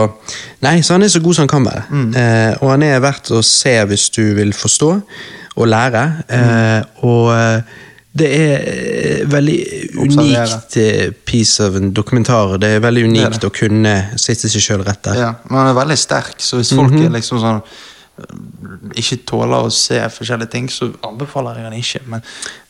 [0.61, 1.83] nei, så han er så god som han kan være.
[1.89, 2.15] Mm.
[2.15, 4.91] Eh, og han er verdt å se hvis du vil forstå
[5.57, 6.03] og lære.
[6.29, 6.35] Mm.
[6.37, 7.61] Eh, og eh,
[8.13, 9.57] det er eh, veldig
[10.03, 10.41] Observere.
[10.47, 12.57] unikt eh, piece av en dokumentar.
[12.59, 13.47] Det er veldig unikt det.
[13.47, 15.15] å kunne sitte seg sjøl rett der.
[15.21, 17.05] Ja, men han er veldig sterk, så hvis folk Mhm.
[17.05, 17.61] er liksom sånn
[18.99, 22.01] ikke tåler å se forskjellige ting, så anbefaler jeg han ikke.
[22.11, 22.21] Men,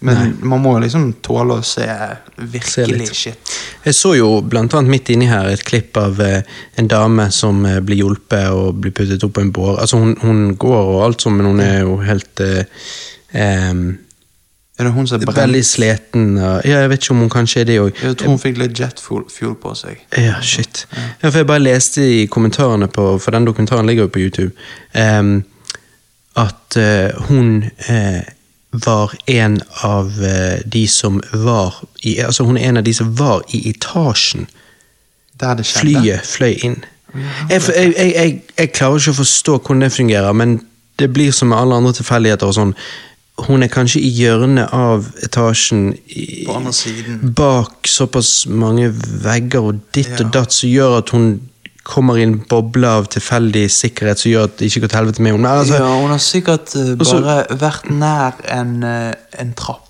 [0.07, 1.87] men man må jo liksom tåle å se
[2.37, 3.55] virkelig se shit.
[3.83, 6.43] Jeg så jo blant annet midt inni her et klipp av eh,
[6.79, 9.79] en dame som eh, blir hjulpet og blir puttet opp på en båre.
[9.83, 12.63] Altså, hun, hun går og alt sånn, men hun er jo helt eh,
[13.33, 13.83] em,
[14.79, 15.37] Er det hun som er brent?
[15.37, 16.37] Veldig sliten.
[16.37, 17.91] og- Ja, jeg vet ikke om hun kanskje er det òg.
[18.03, 19.97] Jeg tror hun fikk litt jet fuel, fuel på seg.
[20.17, 20.85] Ja, shit.
[21.23, 24.51] Ja, for jeg bare leste i kommentarene på For den dokumentaren ligger jo på YouTube.
[24.95, 25.43] em,
[26.35, 28.21] at eh, hun eh,
[28.73, 33.13] var en av eh, de som var i Altså, hun er en av de som
[33.15, 34.47] var i etasjen
[35.39, 36.01] Der det skjedde.
[36.01, 36.83] flyet fløy inn.
[37.49, 40.61] Jeg, jeg, jeg, jeg, jeg klarer ikke å forstå hvordan det fungerer, men
[40.99, 42.47] det blir som med alle andre tilfeldigheter.
[42.47, 42.75] og sånn.
[43.47, 47.33] Hun er kanskje i hjørnet av etasjen i, På andre siden.
[47.35, 48.91] bak såpass mange
[49.23, 50.25] vegger og ditt Ja.
[50.25, 51.41] og datt som gjør at hun
[51.83, 55.21] kommer i en boble av tilfeldig sikkerhet som gjør at det ikke går til helvete
[55.25, 55.49] med henne.
[55.49, 59.87] Altså, ja, hun har sikkert uh, bare vært nær en, uh, en trapp.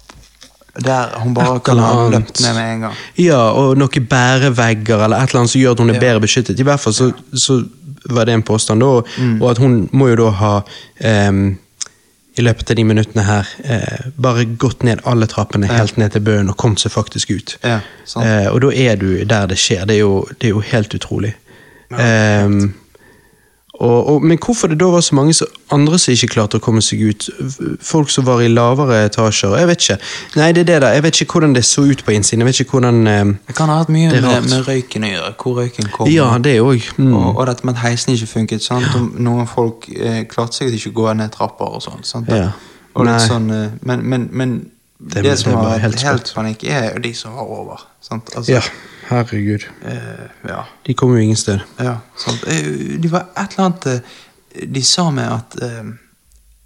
[0.79, 2.93] Der hun bare kan ha løpt ned med en gang.
[3.19, 5.99] Ja, og noen bærevegger eller et eller annet som gjør at hun er Ja.
[5.99, 6.59] bedre beskyttet.
[6.59, 7.57] I hvert fall så, så
[8.09, 9.41] var det en påstand, da, og- Mm.
[9.41, 10.61] og at hun må jo da ha
[11.01, 11.57] em,
[12.39, 15.73] i løpet av de minuttene her eh, bare gått ned alle trappene Ja.
[15.81, 17.57] helt ned til bøen og kommet seg faktisk ut.
[17.63, 17.79] Ja.
[18.23, 19.83] Eh, og da er du der det skjer.
[19.85, 21.33] Det er jo, det er jo helt utrolig.
[21.91, 21.97] Ja,
[22.45, 22.73] Em,
[23.81, 25.33] og, og, men hvorfor det da var så mange
[25.73, 27.27] andre som ikke klarte å komme seg ut?
[27.81, 29.55] Folk som var i lavere etasjer?
[29.57, 29.97] Jeg vet ikke.
[30.37, 30.91] Nei, det er det da.
[30.93, 32.43] Jeg vet ikke hvordan det så ut på innsiden.
[32.43, 35.31] Jeg vet ikke hvordan eh, Det kan ha hatt mye med, med røyken å gjøre.
[35.41, 36.11] Hvor røyken kom.
[36.13, 36.91] Ja, det òg.
[37.01, 37.15] Mm.
[37.15, 38.65] og, og dette med at heisen ikke funket.
[38.65, 38.85] Sant?
[38.99, 42.29] Og noen folk eh, klarte sikkert ikke å gå ned trapper og sant?
[42.29, 42.51] Ja.
[42.93, 44.55] Og litt sånn, eh, men, men, men
[45.03, 47.87] Det- det, som var helt helt, panikk, er de som har over.
[48.01, 48.29] Sant?
[48.35, 48.61] Altså, Ja,
[49.09, 49.63] herregud.
[49.85, 50.63] eh, ja.
[50.85, 51.59] De kommer jo ingen sted.
[51.79, 52.43] Ja, sant.
[52.47, 53.99] Eh, Det var et eller annet eh,
[54.73, 55.83] De sa med at eh,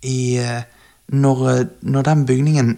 [0.04, 0.62] i eh,
[1.12, 2.78] når, når den bygningen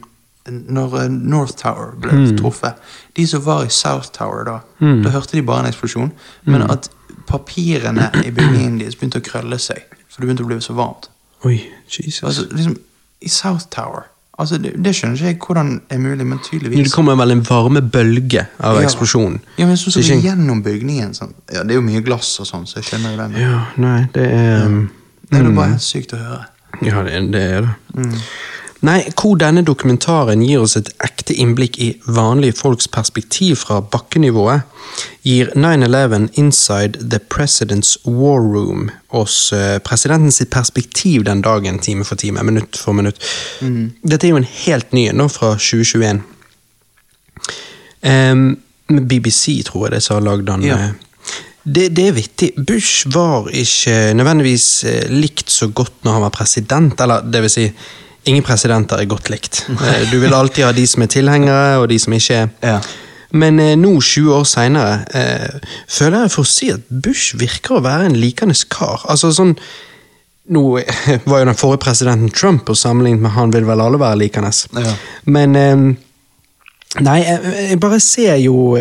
[0.49, 2.37] Når North Tower ble Mm.
[2.37, 2.73] truffet
[3.15, 5.03] De som var i South Tower da, Mm.
[5.03, 6.11] da hørte de bare en eksplosjon.
[6.45, 6.89] Men at
[7.27, 9.81] papirene i bygningen deres begynte å krølle seg.
[10.09, 11.09] For det begynte å bli så varmt.
[11.45, 11.59] Oi,
[11.89, 12.23] Jesus.
[12.23, 12.77] Altså, liksom,
[13.21, 14.03] I South Tower
[14.37, 16.83] altså, det, det skjønner ikke jeg hvordan er mulig, men tydeligvis.
[16.87, 18.83] det kommer vel en varme bølge av Ja.
[18.85, 19.39] eksplosjonen.
[19.57, 21.13] Ja, men så, så er ikke- gjennom bygningen.
[21.13, 21.33] Sånn.
[21.53, 23.41] Ja, Det er jo mye glass og sånn, så jeg skjønner jo det.
[23.41, 24.89] Ja, nei, det er um,
[25.29, 25.55] det er mm.
[25.55, 26.45] bare sykt å høre.
[26.85, 27.73] Ja, det, det er det.
[27.95, 28.13] Mm.
[28.85, 34.67] Nei, hvor denne dokumentaren gir oss et ekte innblikk i vanlige folks perspektiv fra bakkenivået,
[35.25, 42.05] gir 9-11 Inside the President's War Room oss presidentens presidenten sitt perspektiv den dagen, time
[42.05, 43.17] for time, minutt for minutt.
[43.61, 43.91] Mm.
[44.03, 46.21] Dette er jo en helt ny nå fra 2021.
[48.03, 50.65] Um, BBC, tror jeg det som har lagd den.
[50.67, 50.77] Ja.
[50.77, 50.95] eh.
[51.67, 52.51] Det, det er vittig.
[52.67, 57.01] Bush var ikke nødvendigvis eh, likt så godt når han var president.
[57.03, 57.65] Eller det vil si,
[58.27, 59.63] ingen presidenter er godt likt.
[59.71, 62.49] Eh, Du vil alltid ha de som er tilhengere, og de som ikke er.
[62.61, 62.79] Ja.
[63.31, 67.77] Men eh, nå, 20 år seinere, eh, føler jeg for å si at Bush virker
[67.79, 69.03] å være en likende kar.
[69.09, 69.57] Altså sånn
[70.47, 70.61] Nå
[71.27, 74.53] var jo den forrige presidenten Trump, og sammenlignet med han vil vel alle være likende.
[74.79, 74.93] Ja.
[75.25, 75.81] Men eh,
[77.03, 78.77] Nei, jeg, jeg bare ser jo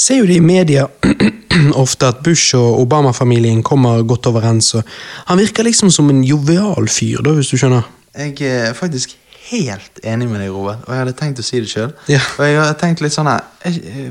[0.00, 0.86] Ser jo det i media
[1.84, 4.72] ofte at Bush og Obama-familien kommer godt overens.
[4.74, 4.82] Og
[5.28, 7.84] han virker liksom som en jovial fyr, da, hvis du skjønner.
[8.14, 9.16] Jeg er faktisk
[9.50, 11.90] helt enig med deg, Robert, og jeg hadde tenkt å si det sjøl.
[12.08, 12.20] Ja.
[12.38, 13.42] Og jeg har tenkt litt sånn her,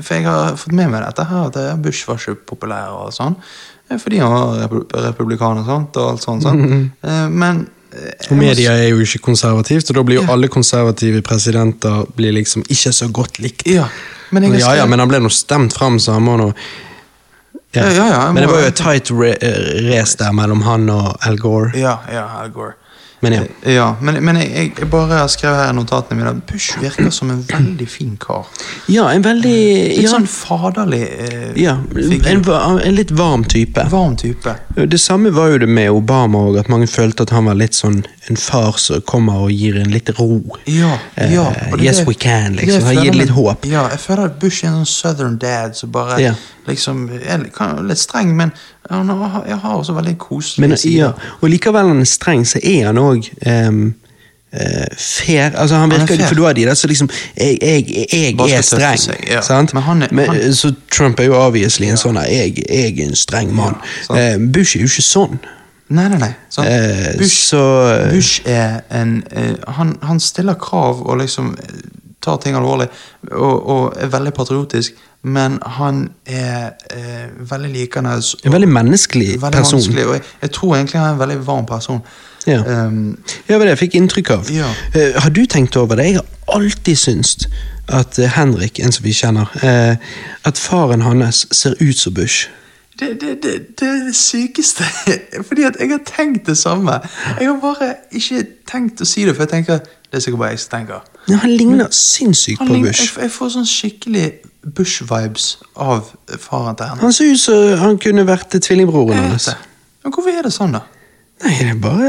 [0.04, 3.10] For jeg har fått med meg dette her, at eh, Bush var ikke populær og
[3.16, 3.34] sånn.
[3.90, 4.68] eh, Fordi han var
[5.08, 6.42] republikaner og sånt, og alt sånt.
[6.46, 6.92] sånt.
[7.02, 10.32] Eh, Men eh, Og media er jo ikke konservativt, og da blir jo Ja.
[10.36, 13.66] alle konservative presidenter blir liksom ikke så godt likt.
[13.66, 13.88] Ja,
[14.30, 16.52] men ja, ja, men han ble nå stemt fram, så han må nå
[17.74, 17.82] ja.
[17.82, 21.36] Ja, ja, ja, Men det var jo et tight race der mellom han og Al
[21.42, 21.72] Gore.
[21.74, 22.74] Ja, ja, Al Gore.
[23.24, 23.42] Men ja.
[23.72, 27.30] Ja, men, men jeg, jeg- bare skrev her i notatene mine at Bush virker som
[27.32, 28.46] en veldig fin kar.
[28.92, 31.78] Ja, en veldig Litt ja, sånn faderlig eh, ja,
[32.30, 32.44] en,
[32.84, 33.84] en litt varm type.
[33.92, 34.54] Varm type.
[34.76, 37.74] Det samme var jo det med Obama òg, at mange følte at han var litt
[37.78, 40.40] sånn en far som kommer og gir en litt ro.
[40.70, 41.48] Ja, Eh, ja.
[41.80, 42.82] yes, det- we can, liksom.
[42.88, 43.64] Han gir litt håp.
[43.68, 46.34] Ja, jeg føler at Bush er en sånn southern dad som bare Ja.
[46.66, 47.08] Liksom
[47.88, 48.52] litt- streng, men
[48.90, 52.58] han har, jeg har også veldig koselige Men, ja, og likevel han er streng, så
[52.62, 53.28] er han òg
[54.98, 55.50] fair.
[55.56, 56.26] Altså han Han er virker, fair.
[56.28, 58.98] For du har de der som liksom Jeg, jeg, jeg er streng.
[58.98, 59.40] seg, ja.
[59.42, 59.74] sant?
[59.74, 63.14] Men han er- han- så Trump er jo obviously en sånn jeg, jeg er en
[63.16, 63.74] streng mann.
[64.10, 65.38] Ja, uh, Bush er jo ikke sånn.
[65.88, 66.34] Nei, nei, nei.
[66.48, 66.68] sant?
[66.68, 71.74] Uh, Bush, så Bush er en uh, han, han stiller krav og liksom eh,
[72.22, 72.88] tar ting alvorlig
[73.32, 74.94] og, og er veldig patriotisk,
[75.24, 78.10] men han er eh, veldig likende.
[78.18, 79.78] og- En veldig menneskelig veldig person.
[79.80, 82.00] Menneskelig, og jeg, jeg tror egentlig han er en veldig varm person.
[82.46, 82.58] Ja.
[82.86, 83.18] Um,
[83.48, 84.50] Ja, det var det jeg fikk inntrykk av.
[84.52, 84.68] Ja.
[84.94, 86.04] Uh, har du tenkt over det?
[86.04, 86.26] Jeg har
[86.60, 87.48] alltid syntes
[87.88, 89.96] at eh, Henrik, en som vi kjenner, uh,
[90.44, 92.48] at faren hans ser ut som Bush.
[93.00, 94.84] det, det, det, det er det sykeste.
[95.48, 97.00] Fordi at jeg har tenkt det samme.
[97.40, 100.50] Jeg har bare ikke tenkt å si det, for jeg tenker det er sikkert bare
[100.54, 101.00] jeg som tenker.
[101.28, 103.16] Ja, han ligner sinnssykt Han på ligner- Bush.
[103.16, 104.26] Jeg, jeg får sånn skikkelig
[104.64, 106.10] Bush-vibes av
[106.40, 107.00] faren til henne.
[107.04, 109.56] Han ser ut som han kunne vært tvillingbroren det.
[110.04, 110.84] Men hvorfor er det sånn, da?
[111.44, 112.08] Nei, det er bare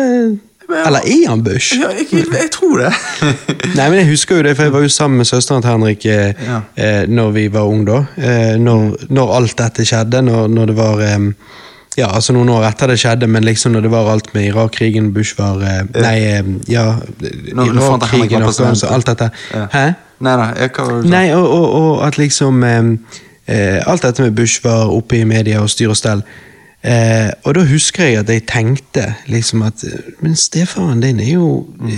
[0.86, 1.76] Eller er han Bush?
[1.77, 2.91] Ja, jeg, jeg, tror det.
[3.77, 6.06] Nei, men Jeg husker jo det, for jeg var jo sammen med søsteren til Henrik
[6.10, 6.61] eh, Ja.
[6.76, 7.86] eh, når vi var unge.
[7.91, 7.99] da.
[8.18, 11.19] Eh, når, når alt dette skjedde, når, når det var eh,
[11.95, 15.14] Ja, altså noen år etter det skjedde, men liksom når det var alt med Irak-krigen,
[15.15, 16.88] Bush var eh, Nei, eh, ja
[17.22, 19.30] Irak-krigen, og alt dette.
[19.72, 19.86] Hæ?
[20.20, 21.14] Nei, da, jeg, hva var det du sa?
[21.16, 25.62] Nei, og, og, og at liksom eh, Alt dette med Bush var oppe i media
[25.62, 26.24] og styr og stell.
[26.86, 31.32] Eh, og da husker jeg at jeg tenkte liksom at eh, Men stefaren din er
[31.32, 31.48] jo,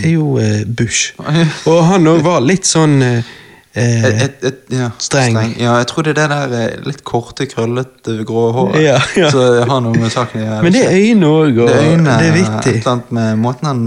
[0.04, 1.12] er jo eh, Bush.
[1.72, 3.34] Og han òg var litt sånn eh,
[3.78, 5.38] eh, Et, et, et, ja, Streng.
[5.60, 9.30] Ja, jeg tror det er det der eh, litt korte, krøllete, grå håret Ja, ja.
[9.34, 10.62] Så har noe med saken å gjøre.
[10.66, 12.74] Men det er øynene òg, og Det øyne, det er Et vittig.
[12.80, 13.84] eller annet med måten han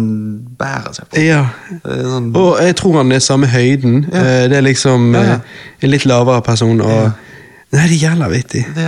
[0.60, 1.24] bærer seg på.
[1.24, 1.42] Ja.
[1.84, 3.98] Sånn, Og jeg tror han er samme høyden.
[4.12, 4.22] Ja.
[4.22, 5.34] Eh, det er liksom eh,
[5.82, 6.80] en litt lavere person.
[6.80, 7.10] Og.
[7.70, 8.64] Nei, det er jævla vittig.
[8.74, 8.86] det.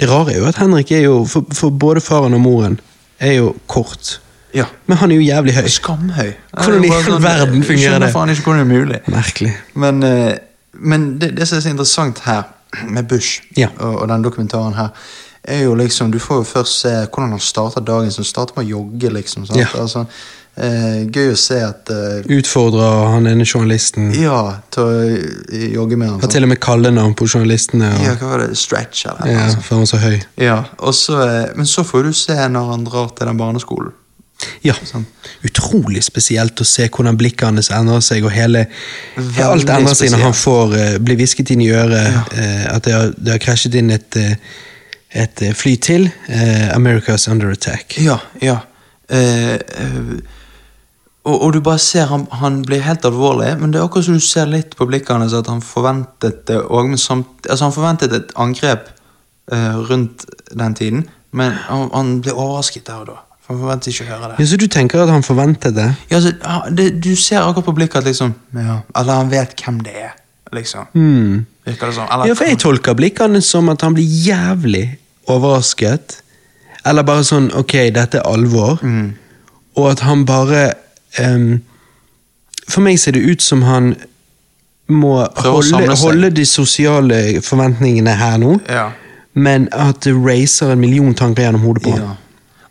[0.00, 2.80] Det rare er jo at Henrik er jo, for, for både faren og moren,
[3.20, 4.18] er jo kort.
[4.54, 4.64] Ja.
[4.86, 5.68] Men han er jo jævlig høy.
[5.68, 6.32] Skamhøy.
[6.52, 8.10] Hvordan i bare all verden fungerer det?
[8.12, 9.00] faen ikke hvordan det er mulig.
[9.08, 9.52] Merkelig.
[9.74, 10.34] Men, eh,
[10.74, 12.42] men det, det som er så interessant her,
[12.88, 13.68] med Bush Ja.
[13.78, 14.88] og, og den dokumentaren her,
[15.44, 18.10] er jo liksom Du får jo først se hvordan han starter dagen.
[18.10, 19.44] Så han starter med å jogge, liksom.
[19.56, 19.66] Ja.
[19.76, 20.04] Altså,
[20.56, 24.12] eh, gøy å se at eh, Utfordrer han ene journalisten.
[24.14, 26.20] Ja, til å eh, jogge med han.
[26.22, 27.90] Har til og med kallenavn på journalistene.
[27.98, 28.56] Og, Ja, hva var det?
[28.60, 30.20] Stretch, eller ja, for han var så høy.
[30.40, 30.60] Ja,
[30.92, 33.92] så, eh, men så får du se når han drar til den barneskolen.
[34.62, 35.04] Ja, Sånn.
[35.46, 38.66] Utrolig spesielt å se hvordan blikket hans endrer seg, og hele
[39.16, 42.84] Veldig Alt endrer seg når han får uh, blir hvisket inn i øret eh, at
[42.86, 44.60] det har, det har krasjet inn et, uh,
[45.24, 46.06] et fly til.
[46.72, 47.98] America's under attack.
[48.00, 48.60] Ja, ja.
[51.22, 54.16] Og, og du bare ser han, han blir helt alvorlig, men det er akkurat som
[54.16, 56.94] du ser litt på blikket hans at han forventet det, òg.
[56.96, 58.88] altså han forventet et angrep
[59.90, 61.04] rundt den tiden,
[61.36, 63.20] men han, han ble overrasket der og da.
[63.52, 64.36] Han forventer ikke å høre det.
[64.40, 65.88] Ja, Så du tenker at han forventet det?
[66.10, 66.32] Ja, så,
[66.72, 70.12] det du ser akkurat på blikket at liksom ja, Eller han vet hvem det er,
[70.56, 70.86] liksom.
[70.96, 71.42] Mm.
[71.66, 72.08] Virker det sånn?
[72.10, 74.86] Eller, Ja, for jeg tolker blikkene som at han blir jævlig
[75.30, 76.22] overrasket.
[76.86, 78.80] Eller bare sånn ok, dette er alvor.
[78.82, 79.12] Mm.
[79.78, 80.64] Og at han bare
[81.20, 81.60] um,
[82.68, 83.92] For meg ser det ut som han
[84.92, 88.90] må holde, holde de sosiale forventningene her nå, Ja.
[89.34, 92.16] men at det racer en million tanker gjennom hodet på ham Ja.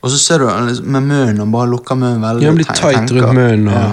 [0.03, 2.41] Og så ser du han liksom med munnen, han bare lukker munnen veldig.
[2.41, 3.91] Ja, han blir tight rundt munnen, og- Ja.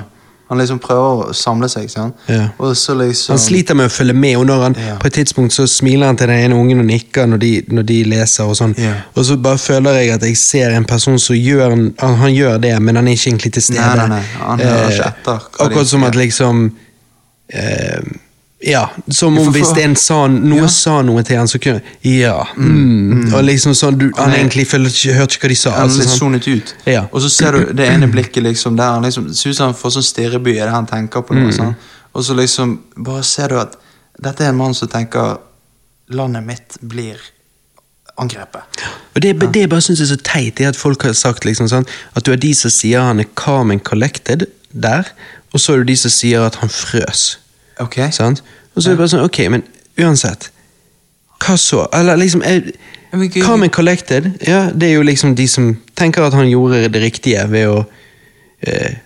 [0.49, 2.15] Han liksom prøver å samle seg, sant.
[2.27, 2.49] Ja.
[2.59, 4.95] Og så liksom Han sliter med å følge med, og når han Ja.
[4.97, 7.83] på et tidspunkt så smiler han til den ene ungen og nikker når de, når
[7.85, 8.45] de leser.
[8.45, 8.75] Og sånn.
[8.79, 8.95] Ja.
[9.15, 12.59] Og så bare føler jeg at jeg ser en person som gjør han, han gjør
[12.63, 13.97] det, men han er ikke egentlig til stede.
[13.97, 14.23] Nei, nei, nei.
[14.41, 16.73] Han hører ikke etter hva de akkurat som at liksom
[17.53, 18.01] eh,
[18.61, 20.67] Ja, som om hvis en sa, noe Ja.
[20.67, 22.45] sa noe til han, så kunne Ja.
[22.57, 25.71] Mm, Og liksom sånn, du, han egentlig ikke, hørte ikke hva de sa.
[25.71, 26.35] Han altså, sånn.
[26.35, 26.75] ut.
[26.87, 27.07] Ja.
[27.13, 29.75] Og så ser du det ene blikket liksom der han liksom ser ut som han
[29.75, 31.35] får sånn stirreby i det han tenker på.
[31.35, 31.43] Mm.
[31.45, 31.77] Noe, sånn.
[32.15, 33.77] Og så liksom bare ser du at
[34.21, 35.39] dette er en mann som tenker
[36.11, 37.17] landet mitt blir
[38.19, 38.63] angrepet.
[39.15, 41.69] Og det, det jeg bare syns er så teit, er at folk har sagt liksom
[41.71, 41.87] sånn,
[42.17, 45.07] at du er de som sier han er calm and collected der,
[45.55, 47.37] og så er du de som sier at han frøs.
[47.81, 47.99] Ok?
[48.11, 48.43] Sant?
[48.75, 49.63] Og så er det bare sånn, ok, men
[49.99, 50.51] uansett,
[51.43, 51.87] hva så?
[51.95, 52.61] Eller liksom, Ja,
[53.57, 57.01] men and collected, ja, det er jo liksom de som tenker at han gjorde det
[57.03, 57.85] riktige ved å
[58.63, 58.97] eh,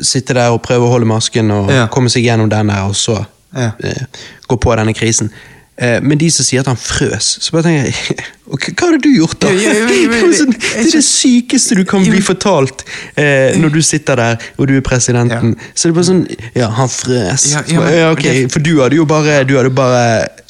[0.00, 1.86] sitte der og prøve å holde masken og Ja.
[1.92, 3.24] komme seg gjennom den der, og så
[3.56, 3.72] Ja.
[3.84, 4.04] eh,
[4.48, 5.30] gå på denne krisen.
[5.80, 9.12] Eh, men de som sier at han frøs, så bare tenker jeg Hva hadde du
[9.14, 9.48] gjort, da?
[9.54, 12.82] Det er det sykeste du kan bli fortalt
[13.14, 15.54] eh, når du sitter der og du er presidenten.
[15.72, 16.20] Så det er bare sånn
[16.58, 17.46] Ja, han frøs.
[17.54, 20.02] Ja, ja, men ja, ok, For du hadde jo bare Du hadde bare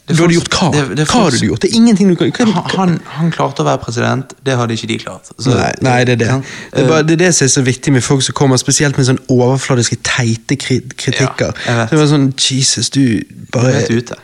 [0.08, 0.70] Du hadde gjort hva?
[0.72, 1.62] hva hadde du gjort?
[1.62, 4.96] Det er ingenting du kan Han, han, klarte å være president, det hadde ikke de
[5.04, 5.30] klart.
[5.36, 6.30] Så- Nei, nei, det er det.
[6.72, 8.98] Det er, bare, det er det som er så viktig med folk som kommer, spesielt
[8.98, 11.54] med sånn overfladiske, teite kritikker.
[11.54, 11.94] Ja, jeg vet.
[11.94, 14.18] det var sånn Jesus, du Du bare er helt ute.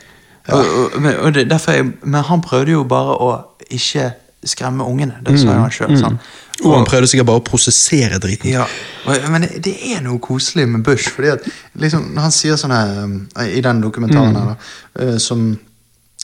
[0.49, 3.31] Og, og, men, og det, derfor jeg, men han prøvde jo bare å
[3.71, 4.11] ikke
[4.47, 5.17] skremme ungene.
[5.27, 5.91] Det sa jo han sjøl.
[5.97, 6.19] Mm.
[6.65, 8.51] Og han prøvde sikkert bare å prosessere driten.
[8.53, 8.67] Ja,
[9.05, 11.11] og, men det, det er noe koselig med Bush.
[11.11, 14.43] fordi at liksom, Når han sier sånn her um, I den dokumentaren Mm.
[14.43, 14.57] her,
[15.03, 15.59] uh, som,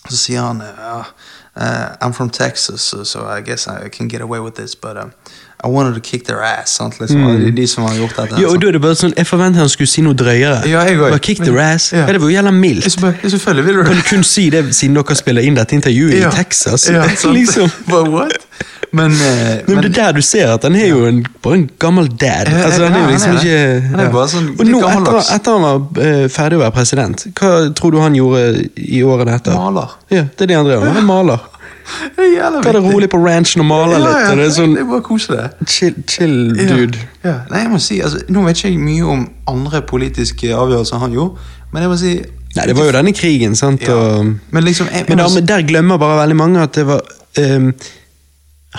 [0.09, 1.05] så sier han uh,
[1.57, 5.13] uh, I'm from Texas, so, I guess I can get away with this, but um,
[5.65, 6.73] I wanted to kick their ass.
[6.79, 6.99] Sant?
[7.01, 8.35] Liksom, de, de som har gjort dette.
[8.35, 8.41] Mm.
[8.43, 8.63] Ja, og sant?
[8.63, 10.63] da er det bare sånn, Jeg forventer han skulle si noe drøyere.
[10.67, 11.11] Ja, jeg også.
[11.15, 11.93] Bare kick their ass.
[11.93, 12.03] Ja.
[12.03, 12.13] Ja.
[12.13, 12.89] det var jo jævla mildt.
[12.89, 15.77] Ja, bare, Selvfølgelig vil du Kan du kun si det siden dere spiller inn dette
[15.79, 16.29] intervjuet Ja.
[16.33, 16.89] i Texas?
[16.91, 17.35] Ja, sant.
[17.37, 17.71] liksom.
[17.87, 18.33] But what?
[18.93, 21.71] Men, uh, Men, det er der du ser at han er jo en, bare en
[21.81, 22.51] gammel dad.
[22.53, 25.65] Altså, han er jo liksom ikke Han er bare sånn Og nå, etter, etter han
[25.65, 29.57] var uh, ferdig å være president, hva tror du han gjorde i årene etter?
[29.57, 29.97] Maler.
[30.13, 30.93] Ja, det er det han drev med.
[30.93, 31.49] Han er maler.
[32.19, 34.39] Jævla Ta det rolig på ranchen og maler Ja, litt.
[34.41, 35.49] ja, er sånn det er bare koselig.
[35.69, 36.99] chill, chill dude.
[37.25, 37.35] Ja.
[37.51, 41.13] Nei, jeg må si, altså, Nå vet ikke jeg mye om andre politiske avgjørelser han
[41.13, 42.15] gjorde, men jeg må si
[42.53, 43.87] Nei, det var jo denne krigen, sant.
[43.89, 46.85] Og, Men liksom jeg, jeg men, da, men der glemmer bare veldig mange at det
[46.87, 47.01] var
[47.41, 47.71] um,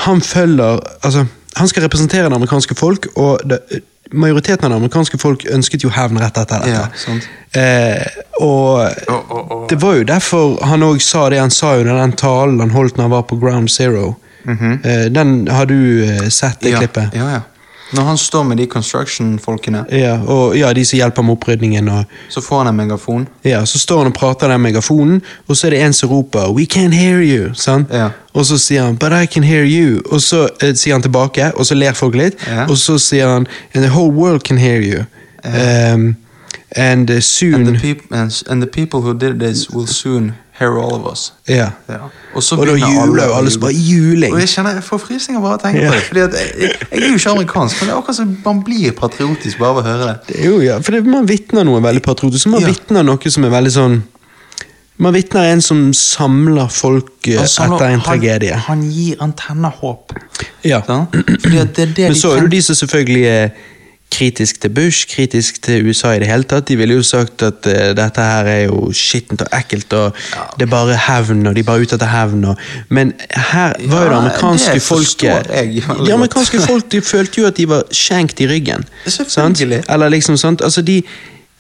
[0.06, 1.26] Han følger Altså,
[1.58, 3.60] han skal representere det amerikanske folk, og det,
[4.12, 6.74] majoriteten av det amerikanske folk ønsket jo hevn rett etter dette.
[6.74, 7.30] Ja, sant.
[7.54, 8.02] Eh,
[8.42, 9.64] og oh, oh, oh.
[9.70, 12.98] det var jo derfor han òg sa det han sa under den talen han holdt
[12.98, 14.16] når han var på Ground Zero.
[14.84, 17.14] eh, den har du eh, sett, det ja, klippet?
[17.16, 17.42] Ja, ja.
[17.94, 21.90] Når han står med de construction-folkene, Ja, og ja, de som hjelper med opprydningen.
[21.90, 23.28] og så får han en megafon.
[23.46, 26.10] Ja, Så står han og prater i den megafonen, og så er det en som
[26.10, 27.54] roper 'We can't hear you'.
[27.54, 27.88] sant?
[27.92, 28.10] Ja.
[28.34, 30.02] Og så sier han 'But I can hear you'.
[30.14, 32.34] Og så eh, sier han tilbake, og så ler folk litt.
[32.48, 32.66] Ja.
[32.70, 35.06] Og så sier han 'And the whole world can hear you'.
[35.94, 36.16] Um,
[36.76, 40.78] and uh, soon And the, and, and the people who did this will soon hear
[40.78, 41.34] all of us.
[41.48, 41.72] Yeah.
[41.90, 42.10] Yeah.
[42.36, 44.34] Og, så begynner juler å jo alle som bare juling.
[44.34, 45.92] Og jeg kjenner jeg får frysninger bare av å tenke yeah.
[45.92, 46.06] på det.
[46.08, 48.64] Fordi at jeg, jeg, jeg er jo ikke amerikansk, men det er akkurat som man
[48.66, 50.16] blir patriotisk bare av å høre det.
[50.30, 52.50] Det er jo, ja, for det, man vitner noe veldig patriotisk.
[52.54, 52.74] Man Ja.
[52.74, 54.02] vitner noe som er veldig sånn
[55.02, 58.58] Man vitner en som samler folk eh, samler- etter en han- tragedie.
[58.68, 60.14] Han gir, antennehåp håp.
[60.64, 60.84] Ja.
[60.86, 61.12] At
[61.76, 63.50] det er det Men så er det de som selvfølgelig er
[64.14, 66.68] kritisk til Bush, kritisk til USA i det hele tatt.
[66.68, 70.14] De ville jo sagt at uh, dette her er jo skittent og ekkelt, og
[70.60, 72.46] det er bare hevn, og de er bare ute etter hevn.
[72.52, 77.02] Og, men her var jo det Ja, amerikanske det folket jeg De amerikanske folk de
[77.02, 78.86] følte jo at de var skjenkt i ryggen.
[79.08, 79.62] sant?
[79.62, 80.62] Eller liksom sånt.
[80.62, 81.02] Altså de,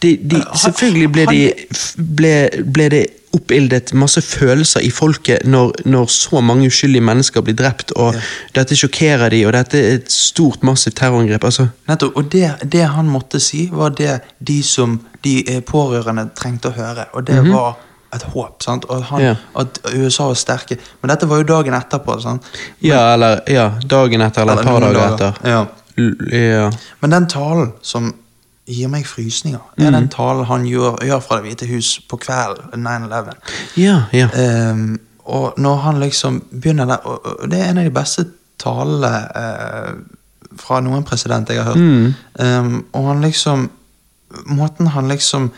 [0.04, 1.44] de, de, selvfølgelig ble, de,
[1.98, 2.34] ble,
[2.76, 3.04] ble det
[3.34, 8.18] oppildet masse følelser i folket når, når så mange uskyldige mennesker blir drept, og
[8.54, 11.48] dette sjokkerer de, og dette er et stort, massivt terrorangrep.
[11.50, 11.68] altså.
[11.90, 16.70] Nettopp, og det, det han måtte si, var det de som de eh, pårørende trengte
[16.70, 17.08] å høre.
[17.18, 17.80] Og det var
[18.14, 18.62] et håp.
[18.62, 18.86] sant?
[19.10, 19.22] Han.
[19.24, 19.36] Ja.
[19.58, 20.78] At USA var sterke.
[21.02, 22.20] Men dette var jo dagen etterpå.
[22.22, 22.50] sant?
[22.86, 25.16] Ja, eller ja, dagen etter, eller et par dager dager.
[25.16, 25.50] etter.
[25.50, 25.64] Ja.
[26.34, 26.70] Ja.
[27.00, 28.14] Men den talen som
[28.68, 29.96] gir meg frysninger, Det er mm.
[29.98, 33.34] den talen han gjør, gjør fra Det hvite hus på kvelden 9-11.
[33.78, 34.30] ja, ja.
[34.72, 38.26] um, og når han liksom begynner der Og, og det er en av de beste
[38.60, 39.94] talene uh,
[40.60, 41.80] fra noen president jeg har hørt.
[41.80, 42.14] Mm.
[42.40, 43.70] Um, og han liksom
[44.46, 45.52] Måten han liksom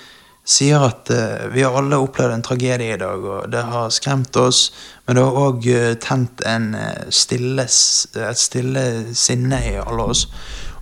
[0.46, 4.36] sier at uh, vi har alle opplevd en tragedie i dag, og det har skremt
[4.38, 4.68] oss,
[5.08, 5.66] men det har òg
[6.04, 8.84] tent en eh, stille, et stille
[9.18, 10.28] sinne i alle oss.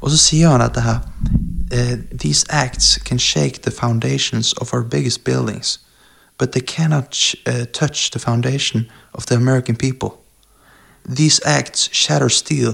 [0.03, 0.99] Og så sier han dette her
[1.71, 5.79] eh, These acts can shake the foundations of our biggest buildings,
[6.37, 10.09] but they cannot eh, touch the foundation of the American people.
[11.15, 12.73] These acts shatter steel,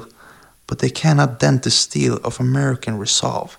[0.68, 3.57] but they cannot dent the steel of American resolve.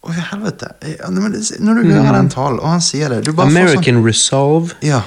[0.00, 0.70] Å, i helvete.
[0.80, 4.78] Eh, Når du hører den talen, og han sier det sånn, American Resolve.
[4.82, 5.02] Ja.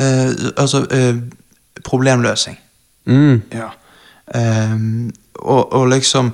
[0.00, 1.18] Uh, altså uh,
[1.84, 2.56] problemløsing.
[3.10, 3.42] Mm.
[3.52, 3.72] Ja.
[4.34, 6.30] Um, og, og liksom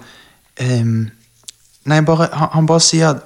[0.63, 1.11] ehm,
[1.87, 3.21] Nei, bare, han, han bare sier at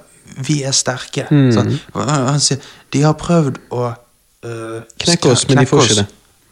[0.45, 1.23] vi er sterke.
[1.33, 1.47] Mm.
[1.55, 1.71] Sånn.
[1.97, 2.59] Han, sier
[2.93, 6.05] de har prøvd å uh, Knekke oss, men de får ikke det.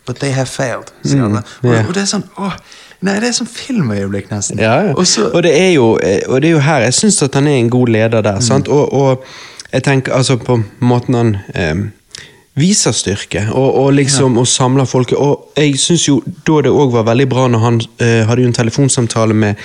[0.10, 1.43] But they have failed, sier Mm, han.
[1.61, 1.85] Og, yeah.
[1.88, 2.56] og det er sånn åh,
[3.06, 4.60] Nei, det er sånn filmøyeblikk, nesten.
[4.60, 4.95] Ja, ja.
[4.97, 7.38] Og så, og, det er jo, eh, og det er jo her jeg syns at
[7.38, 8.41] han er en god leder der.
[8.43, 8.68] sant?
[8.68, 9.23] Og, og
[9.72, 11.85] jeg tenker altså på måten han eh,
[12.60, 15.18] viser styrke, og, og liksom og samler folket.
[15.18, 18.49] Og jeg syns jo da det òg var veldig bra når han eh, hadde jo
[18.49, 19.56] en telefonsamtale med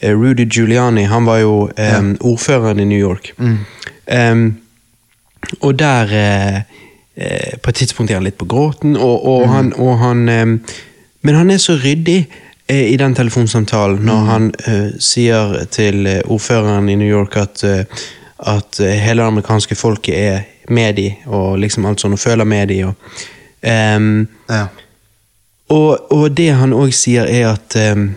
[0.00, 1.04] eh, Rudy Giuliani.
[1.10, 3.32] Han var jo eh, ordføreren i New York.
[4.08, 4.44] Em,
[5.60, 6.60] og der eh,
[7.16, 10.60] eh, På et tidspunkt er han litt på gråten, og, og han, og han em,
[11.22, 12.26] Men han er så ryddig
[12.68, 17.64] eh, i den telefonsamtalen når han eh, sier til ordføreren i New York at,
[18.38, 22.68] at hele det amerikanske folket er med de, og liksom alt sånn, og føler med
[22.72, 22.82] de.
[22.88, 22.94] Og,
[23.62, 24.64] um, ja.
[25.74, 28.10] og, og det han òg sier, er at um,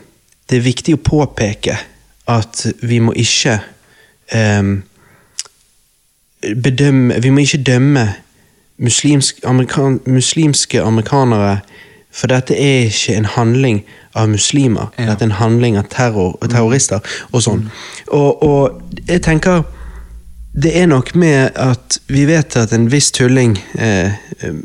[0.50, 1.78] det er viktig å påpeke
[2.32, 3.60] at vi må ikke
[4.36, 4.82] um,
[6.42, 8.06] bedømme Vi må ikke dømme
[8.82, 11.60] muslimsk, amerikan, muslimske amerikanere,
[12.12, 13.84] for dette er ikke en handling
[14.18, 14.90] av muslimer.
[14.98, 15.12] Ja.
[15.12, 17.00] Dette er en handling av terror, terrorister
[17.32, 17.68] og sånn.
[18.08, 19.62] Og, og jeg tenker
[20.54, 24.12] det er nok med at vi vet at en viss tulling eh,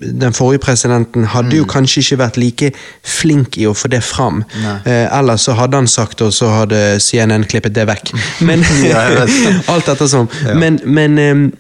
[0.03, 2.71] Den forrige presidenten hadde jo kanskje ikke vært like
[3.07, 4.41] flink i å få det fram.
[4.83, 8.15] Eh, ellers så hadde han sagt det, og så hadde CNN klippet det vekk.
[8.49, 9.05] Men Ja.
[9.73, 10.31] Alt ettersom.
[10.47, 10.57] Ja.
[10.59, 11.53] Men, men eh, Men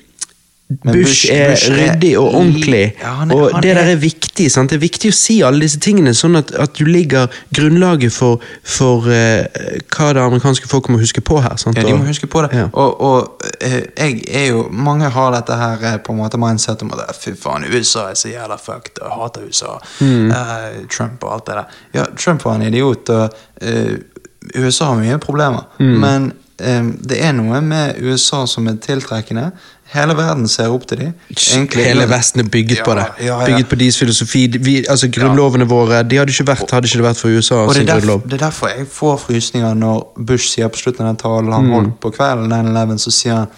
[0.69, 2.95] Bush, Bush- er Bush er ryddig og ordentlig.
[3.01, 4.51] Ja, han er- og han det er- der er viktig.
[4.51, 4.71] sant?
[4.71, 8.41] Det er viktig å si alle disse tingene, sånn at, at du ligger grunnlaget for,
[8.65, 9.47] for uh,
[9.95, 11.55] hva det amerikanske folk må huske på her.
[11.57, 11.77] sant?
[11.79, 12.51] Ja, de må huske på det.
[12.59, 12.65] Ja.
[12.73, 16.83] Og, og uh, jeg er jo Mange har dette her eh, på en måte mindset
[16.83, 19.79] om at fy faen, USA er så jævla fucked, og hater USA.
[20.01, 20.31] Mm.
[20.33, 21.65] Uh, Trump og alt det der.
[21.95, 23.31] Ja, Trump var en idiot, og
[24.57, 25.63] USA har mye problemer.
[25.79, 26.01] Mm.
[26.01, 29.51] Men det er noe med USA som er tiltrekkende.
[29.93, 31.13] Hele verden ser opp til dem.
[31.77, 33.05] Hele Vesten er bygget på det.
[33.21, 33.47] Ja, ja, ja.
[33.47, 34.47] Bygget på deres filosofi.
[34.59, 37.75] Vi, altså Grunnlovene våre de hadde ikke vært hadde ikke det vært for USA Og
[37.75, 41.13] det er, derfor, det er derfor jeg får frysninger når Bush sier på slutten av
[41.13, 43.49] den talen han holdt på kvelden 9-11, så sier han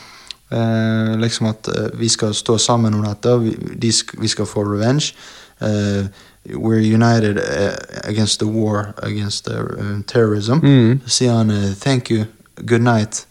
[0.52, 3.56] eh, liksom at eh, vi skal stå sammen om dette, vi,
[3.86, 5.14] de vi skal få revenge.
[5.60, 6.10] Eh,
[6.54, 10.60] we're united eh, against the war against the, uh, terrorism.
[11.06, 12.24] Så sier han eh, thank you,
[12.66, 13.26] good night,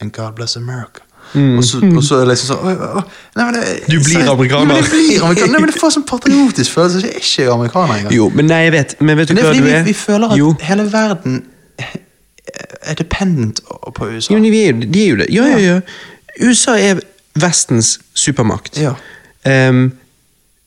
[0.00, 1.04] and God bless America.
[1.32, 3.02] Og, så, og så er det liksom sånn «Oi, å,
[3.38, 4.66] nei, det, Du blir seriøst, amerikaner.
[4.68, 5.52] Nei, jeg blir amerikaner.
[5.54, 7.00] Nei, men det får sånn patriotisk følelse.
[7.06, 8.14] Jeg er ikke amerikaner engang.
[8.16, 8.94] Jo, men nei, jeg vet.
[9.00, 9.86] Men vet du Men hva du vi, er?
[9.86, 10.50] vi føler at jo.
[10.66, 11.38] hele verden
[12.82, 13.62] er dependent
[13.94, 14.34] på USA.
[14.34, 15.28] Jo, de er jo, de er jo det.
[15.32, 15.80] Ja, ja, ja.
[16.42, 17.00] USA er
[17.38, 18.76] Vestens supermakt.
[18.82, 18.92] Ja.
[19.48, 19.92] Um,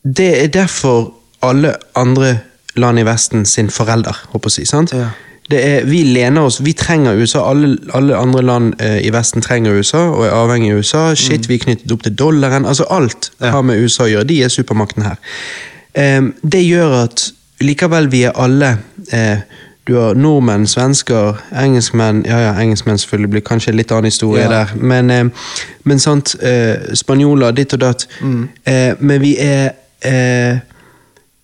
[0.02, 1.12] det er derfor
[1.46, 2.40] alle andre
[2.76, 4.66] land i Vesten sin forelder, håper jeg å si.
[4.70, 4.94] sant?
[4.96, 5.12] Ja.
[5.50, 7.44] Det er, vi lener oss, vi trenger USA.
[7.52, 11.04] Alle, alle andre land eh, i Vesten trenger USA og er avhengig av USA.
[11.16, 12.66] Shit, vi er knyttet opp til dollaren.
[12.66, 13.46] altså Alt Mm.
[13.46, 13.52] Ja.
[13.52, 14.24] har med USA å gjøre.
[14.28, 15.16] De er supermakten her.
[15.96, 17.32] Ehm, det gjør at
[17.62, 18.78] likevel vi er alle
[19.14, 19.38] eh,
[19.88, 24.42] Du har nordmenn, svensker, engelskmenn Ja, ja, engelskmenn selvfølgelig blir kanskje en litt annen historie
[24.44, 24.50] Ja.
[24.50, 24.72] der.
[24.76, 25.26] Men, eh,
[25.84, 28.08] men sant, eh, spanjoler, ditt og datt.
[28.22, 28.50] Mm.
[28.66, 30.58] Eh, men vi er eh,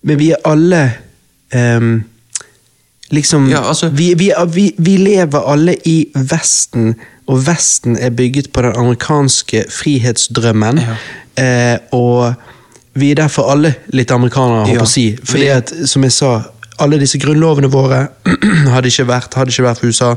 [0.02, 0.92] Men vi er alle
[1.54, 2.02] ehm,
[3.12, 6.94] Liksom Ja, altså- vi, vi, vi, vi lever alle i Vesten,
[7.26, 10.80] og Vesten er bygget på den amerikanske frihetsdrømmen.
[11.36, 12.34] Eh, og
[12.94, 15.16] vi er derfor alle litt amerikanere, Ja, på å si.
[15.24, 16.32] Fordi at, som jeg sa,
[16.80, 18.06] alle disse grunnlovene våre
[18.74, 20.14] hadde ikke vært, hadde ikke vært for USA.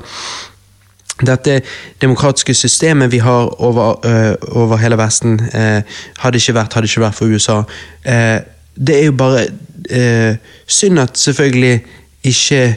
[1.26, 1.62] Dette
[2.02, 5.82] demokratiske systemet vi har over, øh, over hele Vesten, øh,
[6.20, 7.62] hadde ikke vært hadde ikke vært for USA.
[8.06, 8.40] Eh,
[8.88, 9.46] det er jo bare
[9.90, 10.36] eh,
[10.68, 11.84] synd at selvfølgelig
[12.24, 12.76] ikke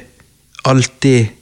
[0.65, 1.35] alltid er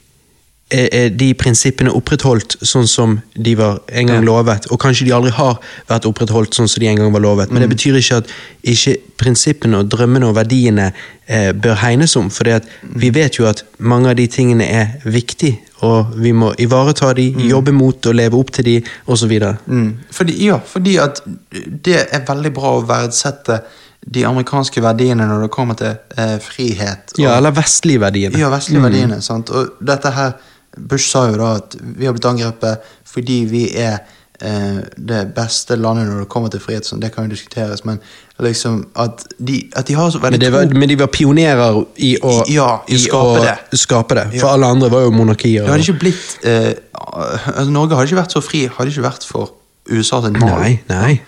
[0.71, 5.31] er de prinsippene opprettholdt sånn som de var en gang lovet, og kanskje de aldri
[5.37, 7.53] har vært opprettholdt sånn som de en gang var lovet.
[7.53, 8.33] Men det betyr ikke at
[8.67, 12.51] ikke prinsippene og drømmene og verdiene eh, bør hegnes om, for
[12.99, 17.29] vi vet jo at mange av de tingene er viktige, og vi må ivareta de,
[17.47, 18.77] jobbe mot og leve opp til de,
[19.07, 19.37] osv.
[19.71, 19.91] Mm.
[20.11, 21.21] Fordi, ja, fordi at
[21.63, 23.61] det er veldig bra å verdsette
[24.05, 27.13] de amerikanske verdiene når det kommer til eh, frihet.
[27.15, 28.37] og- Ja, eller vestlige verdiene.
[28.39, 29.21] Ja, vestlige verdiene.
[29.21, 29.49] sant?
[29.49, 30.33] Og dette her,
[30.77, 33.99] Bush sa jo da at vi har blitt angrepet fordi vi er
[34.39, 36.85] eh, det beste landet når det kommer til frihet.
[36.85, 37.99] Sånn, det kan jo diskuteres, men
[38.39, 42.17] liksom at de, at de har så veldig Men, var, men de var pionerer i
[42.21, 43.79] å, Ja, i å skape det.
[43.79, 44.39] skape det.
[44.39, 44.53] For Ja.
[44.53, 45.65] alle andre var jo monarkier.
[45.65, 49.25] Det hadde ikke blitt eh, altså, Norge hadde ikke vært så fri hadde ikke vært
[49.25, 49.49] for
[49.89, 50.45] USA til nå.
[50.59, 51.19] Nei, nei.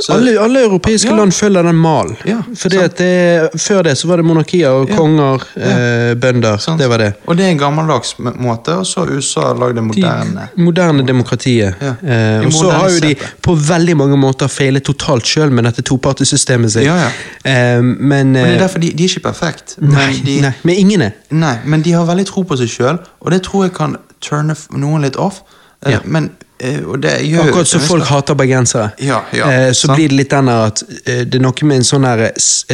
[0.00, 1.16] Så- alle, alle europeiske Ja.
[1.16, 2.16] land følger den malen.
[2.24, 6.56] Ja, Før det så var det monarkier og konger, eh, bønder.
[6.58, 6.80] Sant?
[6.80, 7.12] Det var det.
[7.26, 10.48] Og det er en gammeldags måte, og så har USA lagd det De moderne.
[10.56, 11.74] moderne demokratiet.
[11.82, 15.82] Eh, og så har jo de på veldig mange måter feilet totalt sjøl med dette
[15.82, 16.84] topartisystemet sitt.
[16.84, 17.10] Ja, ja.
[17.44, 19.76] Eh, men Men det eh, er derfor de, de er ikke perfekt.
[19.80, 21.12] nei, Men de, nei, men ingen er.
[21.30, 24.54] Nei, men de har veldig tro på seg sjøl, og det tror jeg kan turne
[24.76, 25.42] noen litt off.
[25.86, 25.98] Eh.
[26.04, 28.90] Men, eh, gjør Akkurat som folk hater bergensere.
[28.98, 29.96] Ja, ja, eh, så sant.
[29.98, 32.04] blir det litt den at eh, det er noe med en sånn
[32.36, 32.64] s-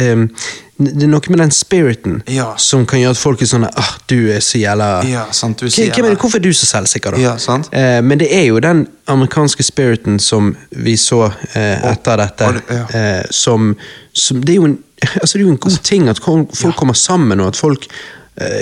[0.79, 2.51] Det er noe med den spiriten Ja.
[2.57, 5.65] som kan gjøre at folk er sånn ah, Du er så jævla Ja, sant, du
[5.65, 6.19] er det.
[6.19, 7.17] Hvorfor er du så selvsikker, da?
[7.17, 7.69] Ja, sant.
[7.73, 12.53] Eh, men det er jo den amerikanske spiriten som vi så eh, etter dette, og
[12.53, 12.99] det- ja.
[12.99, 13.75] eh, som,
[14.13, 14.77] som Det er jo en,
[15.21, 17.93] altså, det er jo en god ting at folk kommer sammen, og at folk eh,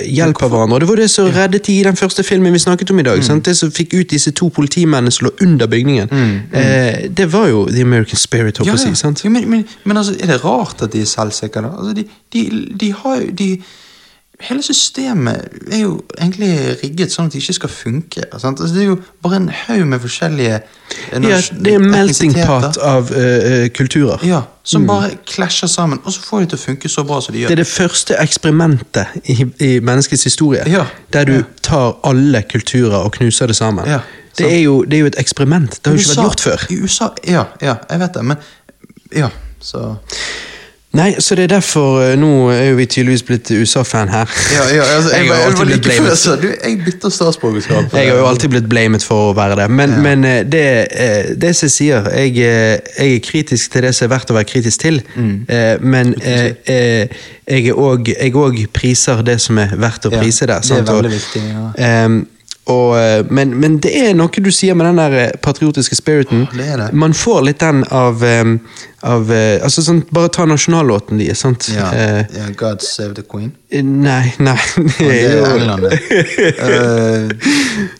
[0.08, 0.78] hjelper hverandre.
[0.80, 3.10] Det var det som reddet de i den første filmen vi snakket om i Mm.
[3.10, 3.24] dag.
[3.24, 3.44] Sant?
[3.44, 6.08] Det som fikk ut disse to politimennene som lå under bygningen.
[6.52, 8.94] Eh, det var jo the American spirit, håper Ja, jeg å ja.
[8.94, 9.00] si.
[9.00, 9.24] sant?
[9.24, 11.64] Ja, men, men, men altså, er det rart at de er selvsikre.
[11.78, 13.50] Altså, de, de, de har jo de,
[14.40, 16.50] Hele systemet er jo egentlig
[16.82, 18.24] rigget sånn at det ikke skal funke.
[18.36, 22.34] Altså, det er jo bare en haug med forskjellige eh, Ja, det er en melting
[22.36, 24.20] pot av eh, kulturer.
[24.28, 27.32] Ja, Som bare klasjer sammen, og så får de til å funke så bra som
[27.32, 27.48] de gjør.
[27.48, 30.66] Det er det første eksperimentet i, i menneskets historie.
[30.68, 30.84] Ja.
[31.16, 31.42] Der du Ja.
[31.62, 33.88] tar alle kulturer og knuser det sammen.
[33.88, 34.00] Ja,
[34.38, 35.80] det, er jo, det er jo et eksperiment.
[35.80, 36.66] Det har jo ikke vært gjort før.
[36.70, 38.36] I USA, ja, ja, jeg vet det, men
[39.16, 39.28] Ja,
[39.64, 39.96] så
[40.96, 44.30] Nei, så det er derfor eh, Nå er jo vi tydeligvis blitt USA-fan her.
[44.54, 46.42] Ja, ja, altså, jeg, Jeg har alltid blitt blamet.
[46.42, 47.92] du, jeg bytter statsborgerskap.
[47.98, 50.64] Jeg har jo alltid blitt blamet for å være det, men, men eh, det,
[51.06, 54.38] eh, det som jeg sier, jeg, jeg er kritisk til det som er verdt å
[54.38, 55.46] være kritisk til, Mm.
[55.80, 56.14] men
[57.48, 57.72] jeg
[58.36, 60.60] òg priser det som er verdt å Ja, prise der.
[60.64, 62.04] det er veldig viktig, ja.
[62.06, 62.26] Um,
[62.66, 62.96] og,
[63.30, 66.48] men, men det er noe du sier med den der patriotiske spiriten.
[66.56, 66.88] det er det.
[66.98, 68.56] Man får litt den av, ehm,
[69.06, 71.40] av eh, altså sånn, Bare ta nasjonallåten deres.
[71.44, 71.68] sant?
[71.72, 73.52] Ja, Uh, yeah, God save the queen.
[73.72, 74.56] nei, nei
[74.98, 76.00] Det er jo- England, det.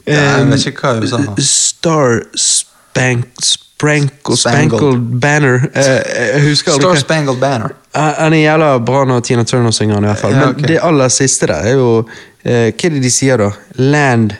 [0.06, 1.40] Eh, jeg vet ikke hva USA har.
[1.42, 5.00] Star Spank Sprankle Spangled.
[5.20, 5.66] Banner.
[5.76, 7.74] Uh, jeg husker aldri Star Spangled Banner.
[7.96, 10.36] Han er jævla bra når Tina Turner synger den, i hvert fall.
[10.36, 12.06] Men det aller siste der er jo uh,
[12.46, 13.50] Hva er det de sier, da?
[13.80, 14.32] Land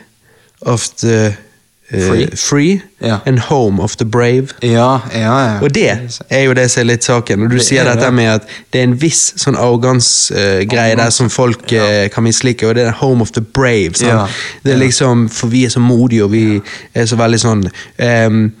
[0.65, 1.33] of the eh,
[1.89, 2.27] Free.
[2.35, 3.19] free Ja.
[3.25, 4.47] and home of the brave.
[4.61, 5.59] Ja, ja, ja.
[5.61, 5.85] Og det
[6.29, 7.39] er jo det som er litt saken.
[7.39, 8.13] Når du Det sier er dette det.
[8.13, 8.41] med at
[8.73, 12.91] det er en viss sånn arrogansgreie der som folk uh, kan mislike, og det er
[12.91, 13.93] home of the brave.
[14.01, 14.25] Ja.
[14.65, 16.61] Det er liksom, For vi er så modige, og vi
[16.93, 17.63] er så veldig sånn
[18.27, 18.51] um,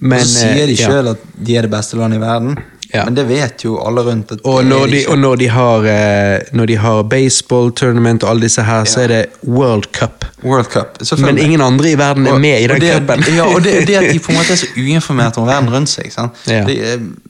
[0.00, 2.56] Men så sier de eh, sjøl at de er det beste landet i verden,
[2.92, 3.04] Ja.
[3.04, 4.32] men det vet jo alle rundt.
[4.42, 8.48] Og når, de og når de har eh, Når de har baseball tournament og alle
[8.48, 10.24] disse her, så er det World Cup.
[10.42, 13.24] World Cup, Men ingen andre i verden er med i den det, cupen.
[13.36, 15.92] Ja, og det, det at de på en måte er så uinformerte om verden rundt
[15.92, 16.10] seg.
[16.12, 16.36] Sant?
[16.50, 16.64] Ja.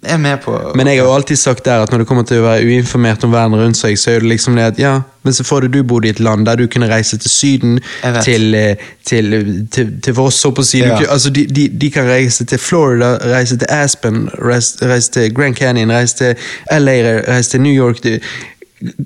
[0.03, 2.41] Er med på Men jeg har jo alltid sagt der at når det kommer til
[2.41, 5.35] å være uinformert om verden rundt seg, så er det liksom det at ja, men
[5.37, 7.81] så får du bodd i et land der du kunne reise til Syden,
[8.25, 8.77] til, eh,
[9.07, 10.79] til, til, til Voss, så på å si.
[10.85, 10.97] Ja.
[11.13, 15.55] Altså, de, de, de kan reise til Florida, reise til Aspen, reise, reise til Grand
[15.59, 16.35] Canyon, reise til
[16.73, 16.97] LA,
[17.29, 18.03] reise til New York.
[18.05, 18.19] De,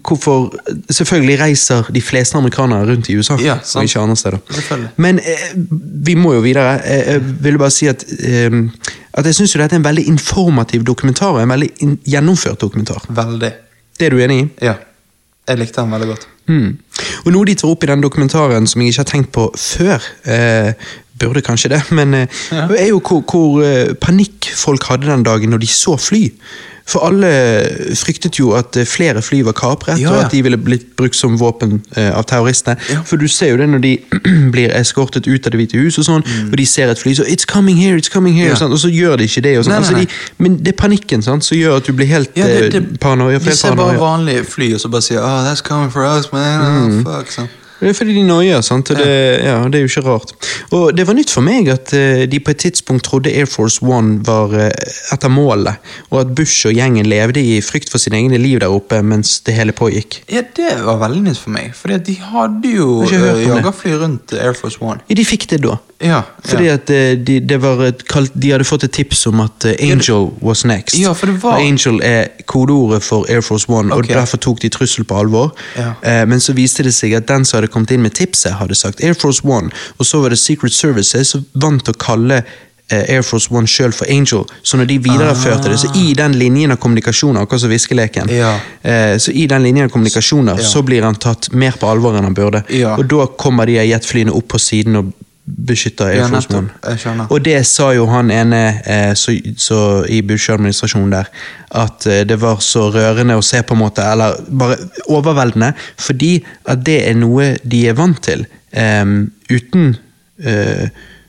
[0.07, 0.55] hvorfor
[0.91, 4.39] Selvfølgelig reiser de fleste amerikanere rundt i USA, Ja, og ikke andre steder.
[4.97, 5.49] Men eh,
[6.07, 6.77] vi må jo videre.
[6.87, 8.51] Eh, Jeg ville bare si at, eh,
[9.15, 11.71] at jeg syns dette er en veldig informativ dokumentar, og en veldig
[12.07, 13.03] gjennomført dokumentar.
[13.09, 13.53] Veldig.
[13.99, 14.49] Det er du enig i?
[14.71, 14.75] Ja.
[15.49, 16.29] Jeg likte den veldig godt.
[16.49, 16.71] Mm.
[17.25, 20.07] Og noe de tar opp i den dokumentaren som jeg ikke har tenkt på før,
[20.25, 20.73] eh,
[21.19, 22.67] burde kanskje det, men eh, Ja.
[22.79, 26.31] er jo hvor, hvor eh, panikk folk hadde den dagen når de så fly.
[26.87, 27.29] For alle
[27.97, 31.17] fryktet jo at eh, flere fly var kapret, Ja, og at de ville blitt brukt
[31.17, 32.77] som våpen av terroristene.
[32.93, 33.01] Ja.
[33.09, 33.93] For du ser jo det når de
[34.55, 37.23] blir eskortet ut av Det hvite hus, og sånn, og de ser et fly, så
[37.25, 38.49] 'It's coming here, it's coming here', Mm.
[38.49, 38.53] Ja.
[38.53, 39.59] og, sånn, og så gjør de ikke det.
[39.59, 39.73] Og sånn.
[39.73, 42.31] Nei, nei, altså, de, men det er panikken sant, som gjør at du blir helt
[42.37, 43.39] Ja, det, det, paranoia.
[43.39, 47.05] de ser bare vanlige fly og så bare sier oh, 'That's coming for us, man'.
[47.07, 47.49] Oh, fuck, sånn.
[47.85, 48.89] Det er fordi de noier, sant?
[48.91, 49.09] Og det,
[49.45, 50.33] ja, det er jo ikke rart.
[50.73, 53.85] Og det var nytt for meg at eh, de på et tidspunkt trodde Air Force
[53.85, 54.55] One var
[55.13, 55.77] etter målet,
[56.09, 59.37] og at Bush og gjengen levde i frykt for sine egne liv der oppe mens
[59.45, 60.23] det hele pågikk.
[60.33, 64.81] Ja, det var veldig nytt for meg, for de hadde jo jagerfly rundt Air Force
[64.81, 65.05] One.
[65.11, 65.77] Ja, de fikk det da.
[66.05, 66.75] Ja, Fordi ja.
[66.75, 66.89] at
[67.27, 70.99] de, de, kalt, de hadde fått et tips om at eh, Angel was next.
[71.01, 74.11] Ja, for det var- Og Angel er kodeordet for Air Force One, okay.
[74.15, 75.55] og derfor tok de trussel på alvor.
[75.77, 75.95] Ja.
[76.03, 78.75] Eh, men så viste det seg at den som hadde kommet inn med tipset, hadde
[78.79, 82.41] sagt Air Force One, og så var det Secret Services som vant å kalle
[82.91, 84.45] eh, Air Force One sjøl for Angel.
[84.63, 88.55] Så når de videreførte det, så i den linjen av kommunikasjoner, akkurat som viskeleken, Ja.
[88.83, 90.69] eh, så i den linjen av kommunikasjoner, Ja.
[90.69, 92.65] så blir han tatt mer på alvor enn han burde.
[92.71, 92.95] Ja.
[92.97, 95.13] Og da kommer de jetflyene opp på siden og
[95.67, 96.15] beskytter Air
[97.05, 97.27] Ja.
[97.31, 101.29] Og det sa jo han ene eh, så, så i Bush-administrasjonen der,
[101.71, 104.77] at eh, det var så rørende å se på en måte, eller bare
[105.09, 109.05] overveldende, fordi at det er noe de er vant til, eh,
[109.51, 109.97] uten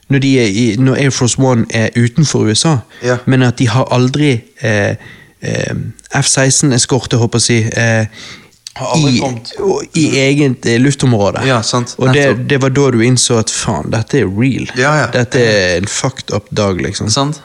[0.10, 3.18] når, de er i, når Air Force One er utenfor USA, Ja.
[3.26, 4.32] men at de har aldri
[4.62, 4.96] eh,
[5.42, 5.76] eh,
[6.16, 8.10] F-16-eskorte, håper jeg å si,
[8.98, 9.22] i,
[9.94, 11.44] i eget eh, luftområde.
[11.48, 11.96] Ja, sant.
[11.98, 14.68] Og det, det var da du innså at faen, dette er real.
[14.76, 15.06] Ja, ja.
[15.14, 17.10] Dette er en fucked up dag, liksom.
[17.14, 17.40] Sant?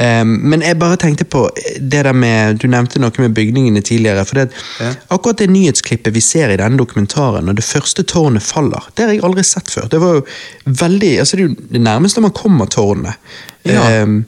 [0.00, 1.42] Um, men jeg bare tenkte på
[1.82, 4.24] det der med Du nevnte noe med bygningene tidligere.
[4.24, 4.92] For det, Ja.
[5.10, 9.12] Akkurat det nyhetsklippet vi ser i denne dokumentaren, når det første tårnet faller, det har
[9.12, 9.88] jeg aldri sett før.
[9.90, 10.26] Det var jo
[10.64, 13.16] veldig, altså det er jo det nærmeste man kommer tårnene.
[13.68, 14.02] Ja.
[14.02, 14.22] Um,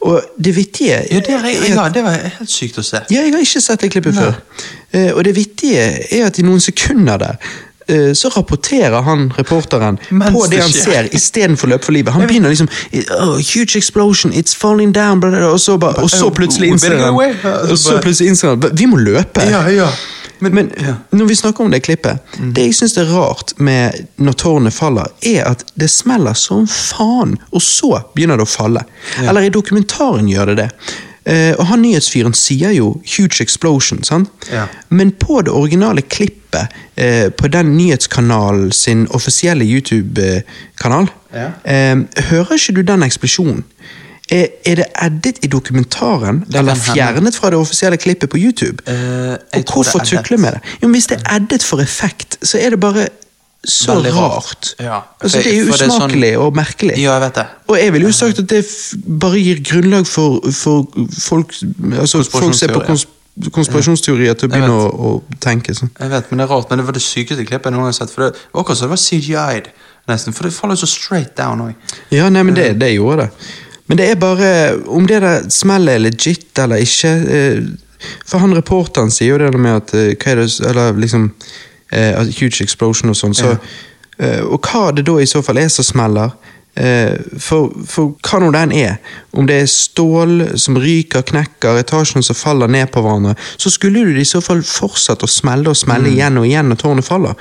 [0.00, 3.00] og det vittige Ja, det, er, ja, det var helt sykt å se.
[3.10, 4.26] ja, jeg har ikke sett det klippet Nei.
[4.26, 4.66] før.
[4.92, 7.38] Eh, og det vittige er at i noen sekunder der,
[7.88, 12.12] eh, så rapporterer han reporteren Mens på det det han ser, istedenfor Løp for livet.
[12.12, 12.70] Han begynner liksom
[13.18, 16.70] oh, Huge explosion, it's falling down, bla, bla, bla, og så, bare, Og så plutselig
[16.74, 19.44] innser han Vi må løpe!
[19.50, 19.90] Ja, ja.
[20.40, 20.94] Men, Men ja.
[21.10, 22.18] når vi snakker om det klippet,
[22.54, 27.36] det jeg syns er rart med når tårnet faller, er at det smeller som faen,
[27.50, 28.84] og så begynner det å falle.
[29.22, 30.70] Eller i dokumentaren gjør det det.
[31.28, 34.30] Eh, og han nyhetsfyren sier jo 'huge explosion', sant?
[34.52, 34.66] Ja.
[34.88, 41.50] men på det originale klippet eh, på den nyhetskanalen sin offisielle YouTube-kanal, Ja.
[41.64, 41.96] eh,
[42.30, 43.64] hører ikke du den eksplosjonen?
[44.30, 48.82] Er, er det edit i dokumentaren, eller fjernet fra det offisielle klippet på YouTube?
[48.84, 50.60] Uh, Og hvorfor tukle med det?
[50.82, 53.06] Jo, men Hvis det er edit for effekt, så er det bare
[53.64, 54.74] så Veldig rart.
[54.78, 56.94] Ja, Altså, det er jo usmakelig sånn- usmakelig og merkelig.
[56.98, 57.46] ja, jeg vet det.
[57.68, 58.64] Og jeg ville jo sagt at det
[59.20, 60.86] bare gir grunnlag for, for
[61.18, 61.54] folk
[62.00, 63.06] altså Folk ser på kons
[63.54, 65.90] konspirasjonsteorier til å begynne å, å tenke sånn.
[65.98, 67.92] Jeg vet, men det er rart, men det var det sykeste klippet jeg noen gang
[67.92, 68.10] har sett.
[68.14, 69.68] For det var akkurat som det var CGI-ed,
[70.10, 70.34] nesten.
[70.36, 71.74] For det faller så straight down òg.
[72.14, 73.30] Ja, nei, men det, det gjorde det.
[73.88, 74.48] Men det er bare
[74.86, 77.62] Om det der smellet er legit eller ikke eh,
[78.28, 81.30] For han reporteren sier jo det med at eh, Hva er det Eller liksom
[81.92, 83.36] eh, Huge explosion og sånn.
[83.36, 83.56] Så,
[84.20, 86.36] eh, og hva det da i så fall er som smeller
[87.42, 88.98] for, for hva nå den er,
[89.34, 94.04] om det er stål som ryker, knekker, etasjen som faller ned på hverandre, så skulle
[94.06, 97.34] du i så fall fortsatt å smelle og smelle igjen og igjen når tårnet faller.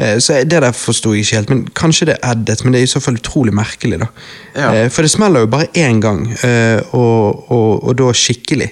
[0.00, 2.80] Eh, Så Det der forsto jeg ikke helt, men kanskje det er eddet, men det
[2.80, 3.98] er i så fall utrolig merkelig.
[4.00, 4.06] da.
[4.56, 4.72] Ja.
[4.74, 8.70] Eh, For det smeller jo bare én gang, eh, og, og, og da skikkelig.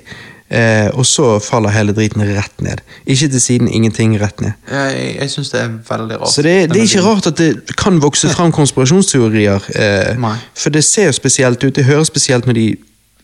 [0.50, 2.80] Eh, og så faller hele driten rett ned.
[3.06, 4.52] Ikke til siden, ingenting rett ned.
[4.70, 6.32] Jeg, jeg synes det er veldig rart.
[6.32, 9.68] Så det, det er ikke rart at det kan vokse fram konspirasjonsteorier.
[9.74, 11.74] Eh, for det ser jo spesielt ut.
[11.76, 12.68] Det høres spesielt når de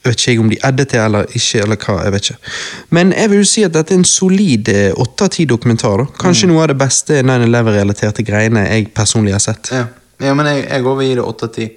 [0.05, 1.63] vet ikke jeg om de eddet det eller ikke.
[1.65, 2.53] eller hva, jeg vet ikke.
[2.99, 6.05] Men jeg vil jo si at dette er en solid eh, åtte av ti dokumentar.
[6.05, 6.07] da.
[6.21, 9.73] Kanskje noe av det beste 9-11-relaterte greiene jeg personlig har sett.
[9.73, 9.87] Ja,
[10.21, 11.71] ja men jeg, jeg går over i det 8 av 10.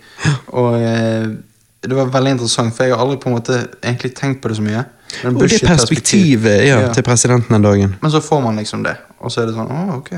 [0.59, 1.31] Og eh,
[1.87, 4.59] det var veldig interessant, for jeg har aldri på en måte egentlig tenkt på det
[4.59, 4.83] så mye.
[5.23, 6.93] Men Og det perspektivet ja, Ja.
[6.93, 7.95] til presidenten den dagen.
[8.01, 10.11] Men så får man liksom det, og så er det sånn Å, ok.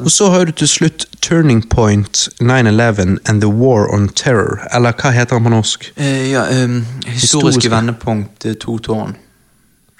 [0.00, 4.60] Og så har du til slutt Turning Point 9-11 and the War on Terror.
[4.72, 5.88] Eller hva heter den på norsk?
[5.96, 7.70] Eh, ja, um, historiske Historiske.
[7.70, 9.16] vendepunkt, eh, to tårn.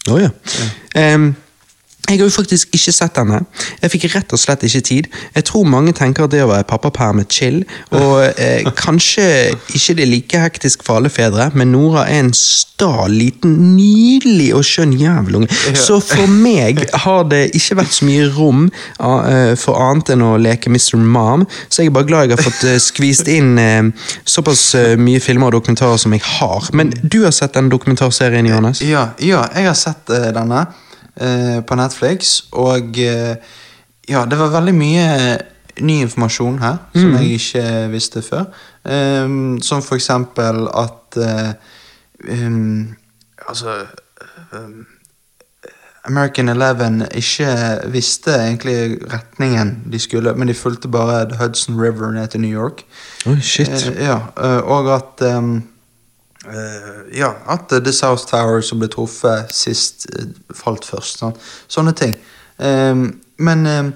[0.09, 0.28] Å ja.
[0.94, 1.35] Em,
[2.09, 3.40] jeg har jo faktisk ikke sett denne.
[3.81, 5.06] Jeg fikk rett og slett ikke tid.
[5.35, 7.62] Jeg tror mange tenker at det å være pappaperm er chill,
[7.97, 9.24] og eh, kanskje
[9.72, 14.51] ikke det er like hektisk for alle fedre, men Nora er en sta, liten, nydelig
[14.59, 15.48] og skjønn jævelunge.
[15.81, 18.68] Så for meg har det ikke vært så mye rom
[18.98, 21.01] ah, eh, for annet enn å leke Mr.
[21.01, 23.81] Mom, så jeg er bare glad jeg har fått eh, skvist inn eh,
[24.28, 24.66] såpass
[25.01, 26.68] mye filmer og dokumentarer som jeg har.
[26.76, 28.85] Men du har sett den dokumentarserien, Johannes?
[28.85, 30.66] Ja, ja, jeg har sett denne
[31.16, 33.36] eh, på Netflix, og eh,
[34.09, 35.09] ja, det var veldig mye
[35.82, 38.45] ny informasjon her som jeg ikke visste før.
[38.85, 41.55] Um, som for eksempel at uh,
[42.28, 42.95] um,
[43.49, 43.86] Altså
[44.53, 44.86] um,
[46.05, 47.49] American Eleven ikke
[47.93, 52.51] visste egentlig retningen de skulle, men de fulgte bare The Hudson River ned til New
[52.51, 52.85] York.
[53.27, 53.69] Oh, shit.
[53.69, 55.62] Uh, ja, uh, og at ehm,
[56.49, 61.19] eh, Ja, at The South Tower som ble truffet sist, eh, falt først.
[61.23, 61.35] Sånn.
[61.69, 62.15] Sånne ting.
[62.59, 63.93] Um, men ehm,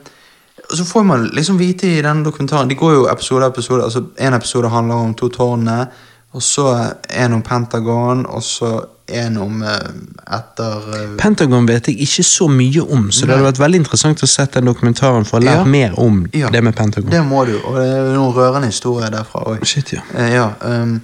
[0.74, 3.84] så får man liksom vite i denne dokumentaren De går jo episode episode.
[3.84, 5.86] altså En episode handler om to tårnene,
[6.32, 12.48] og så en om Pentagon, og så en om etter Pentagon vet jeg ikke så
[12.52, 15.62] mye om, så det hadde vært veldig interessant å se den dokumentaren for å lære
[15.62, 15.64] Ja.
[15.64, 16.50] mer om Ja.
[16.50, 17.10] det med Pentagon.
[17.10, 19.64] Det må du, og det er noen rørende historier derfra òg.
[19.64, 20.00] Shit, ja.
[20.18, 21.00] Ja, ehm,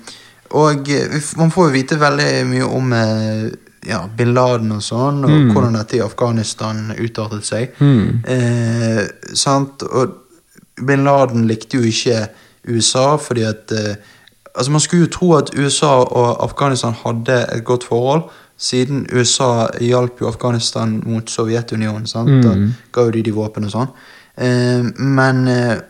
[0.54, 3.50] og eh, man får jo vite veldig mye om eh,
[3.88, 5.50] ja, bin Laden og sånn, og Mm.
[5.52, 7.74] hvordan dette i Afghanistan utartet seg.
[7.80, 8.22] Mm.
[8.24, 9.02] Eh,
[9.36, 9.82] sant?
[9.82, 10.14] Og
[10.86, 12.28] bin Laden likte jo ikke
[12.68, 13.94] USA fordi at eh,
[14.56, 18.22] Altså Man skulle jo tro at USA og Afghanistan hadde et godt forhold,
[18.56, 22.06] siden USA hjalp jo Afghanistan mot Sovjetunionen.
[22.06, 22.30] sant?
[22.30, 22.42] Mm.
[22.44, 22.52] Da
[22.92, 23.88] ga jo de de våpen og sånn.
[24.38, 25.80] Eh, men, eh,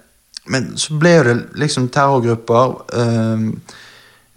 [0.49, 2.73] men så ble jo det liksom terrorgrupper.
[2.97, 3.51] Eh,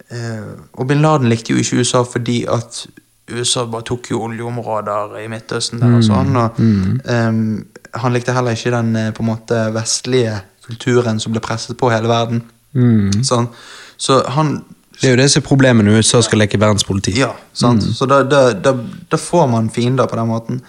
[0.08, 2.86] og bin Laden likte jo ikke USA fordi at
[3.28, 6.36] USA bare tok jo oljeområder i Midtøsten der og sånn.
[6.40, 6.60] Og,
[7.04, 11.76] eh, han likte heller ikke den eh, på en måte vestlige kulturen som ble presset
[11.80, 12.42] på hele verden.
[12.76, 13.22] Mm.
[13.24, 13.48] Sånn.
[14.00, 14.62] Så han
[14.98, 17.12] Det er jo det som er problemet når USA skal leke verdenspoliti.
[17.14, 17.84] Ja, sant.
[17.94, 18.72] Så da, da, da,
[19.10, 20.62] da får man fiender på den måten.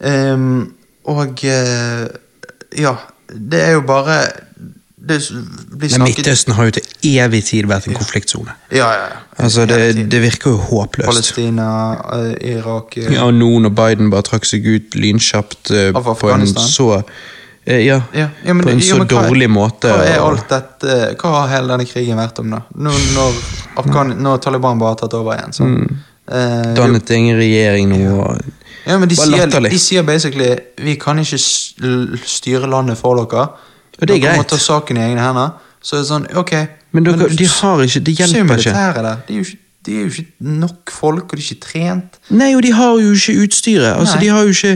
[0.00, 0.72] Ehm,
[1.12, 2.06] og eh,
[2.80, 2.94] ja,
[3.28, 4.16] det er jo bare
[5.00, 5.20] Men
[5.90, 8.52] snakket Midtøsten har jo til evig tid vært en konfliktsone.
[8.68, 9.18] Ja, ja, ja.
[9.40, 11.08] Altså, det, det virker jo håpløst.
[11.08, 11.68] Palestina,
[12.18, 16.32] eh, Irak eh, Ja, og nå når Biden bare trakk seg ut lynkjapt uh, på
[16.34, 17.28] en så uh,
[17.64, 19.88] ja, ja, ja, men på en så men hva dårlig måte.
[19.88, 22.62] Hva er alt dette Hva har hele denne krigen vært om, da?
[22.76, 23.40] Nå, når,
[23.80, 25.56] Afghan, når Taliban bare har tatt over igjen.
[25.56, 25.76] sånn.
[25.80, 26.00] Mm.
[26.30, 28.20] Uh, dannet ingen regjering nå.
[28.84, 33.48] Ja, men de sier, de sier basically Vi kan ikke styre landet for dere.
[34.00, 34.46] Og det er greit.
[34.48, 35.50] ta saken i egne hender.
[35.82, 36.52] Så er det sånn, ok
[36.92, 38.72] Men dere, de har ikke, det hjelper ikke.
[38.72, 39.20] Det der.
[39.28, 42.18] De er, jo ikke, det er jo ikke nok folk, og de er ikke trent.
[42.30, 43.92] Nei, og de har jo ikke utstyret.
[43.94, 44.24] Altså, Nei.
[44.24, 44.74] de har jo ikke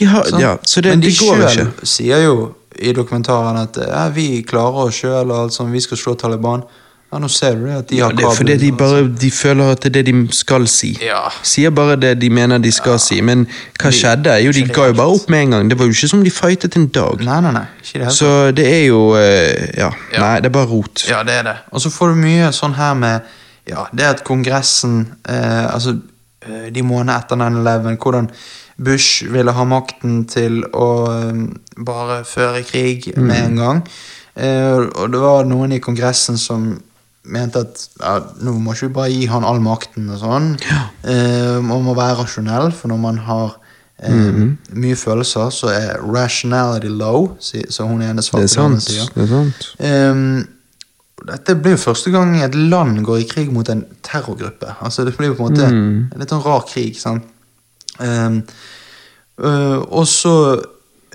[0.00, 0.40] de har, sånn.
[0.40, 1.86] ja, Så det, Men de det går ikke.
[1.86, 5.98] sier jo i dokumentaren at ja, vi klarer oss sjøl, og alt sånt, vi skal
[6.00, 6.62] slå Taliban.
[7.12, 9.72] Ja, Nå ser du det at de har Det er fordi de bare de føler
[9.72, 10.92] at det er det de skal si.
[11.02, 11.24] Ja.
[11.42, 13.20] Sier bare det de mener de skal si.
[13.20, 13.46] Men
[13.80, 14.36] hva De- skjedde?
[14.44, 15.70] Jo, de ga jo bare opp med en gang.
[15.70, 17.18] Det var jo ikke som de fightet en dag.
[17.26, 17.64] Nei, nei, nei.
[17.82, 18.12] Ikke det.
[18.14, 19.90] Så det er jo eh, Ja.
[20.12, 20.20] Ja.
[20.20, 21.02] Nei, det er bare rot.
[21.10, 21.56] Ja, det er det.
[21.72, 23.20] Og så får du mye sånn her med
[23.68, 25.96] Ja, det at Kongressen eh, Altså,
[26.46, 28.30] eh, de månedene etter 9-11, hvordan
[28.78, 31.42] Bush ville ha makten til å eh,
[31.84, 33.82] bare føre krig med en gang.
[34.36, 36.70] Eh, og det var noen i Kongressen som
[37.24, 40.52] mente at ja, nå må ikke vi bare gi han all makten og sånn.
[41.04, 43.58] Eh, man må være rasjonell, for når man har
[44.02, 44.40] eh,
[44.72, 48.88] mye følelser, så er rationality low, så hun ene Det svarte er sant.
[49.14, 49.68] Det er sant.
[49.84, 50.40] Ehm,
[51.28, 54.74] dette blir jo første gang et land går i krig mot en terrorgruppe.
[54.80, 56.96] Altså Det blir jo på en måte en litt sånn rar krig.
[56.98, 57.28] sant?
[58.00, 58.42] Ehm,
[59.38, 60.34] øh, og så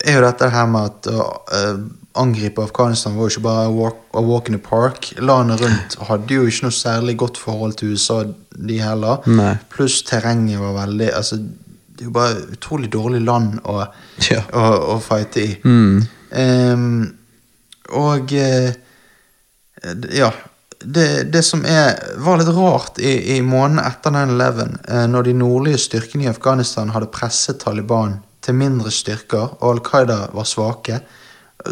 [0.04, 1.80] er jo dette her med at øh,
[2.22, 5.12] angripe Afghanistan var jo ikke bare walk, a walk in the park.
[5.20, 8.22] Landet rundt hadde jo ikke noe særlig godt forhold til USA,
[8.56, 9.26] de heller.
[9.74, 11.38] Pluss terrenget var veldig altså,
[11.96, 13.86] Det er jo bare utrolig dårlig land å,
[14.32, 14.42] Ja.
[14.52, 14.66] å,
[14.96, 15.54] å fighte i.
[15.64, 16.02] Mm.
[16.36, 17.16] Um,
[17.96, 18.74] og eh,
[20.12, 20.32] ja.
[20.86, 25.34] Det, det som er, var litt rart i, i måneden etter 9-11, eh, når de
[25.40, 31.00] nordlige styrkene i Afghanistan hadde presset Taliban til mindre styrker, og Al Qaida var svake,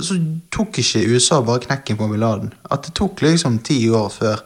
[0.01, 0.17] så
[0.51, 2.53] tok ikke USA bare knekken på Bin Laden.
[2.71, 4.41] At det tok liksom ti år før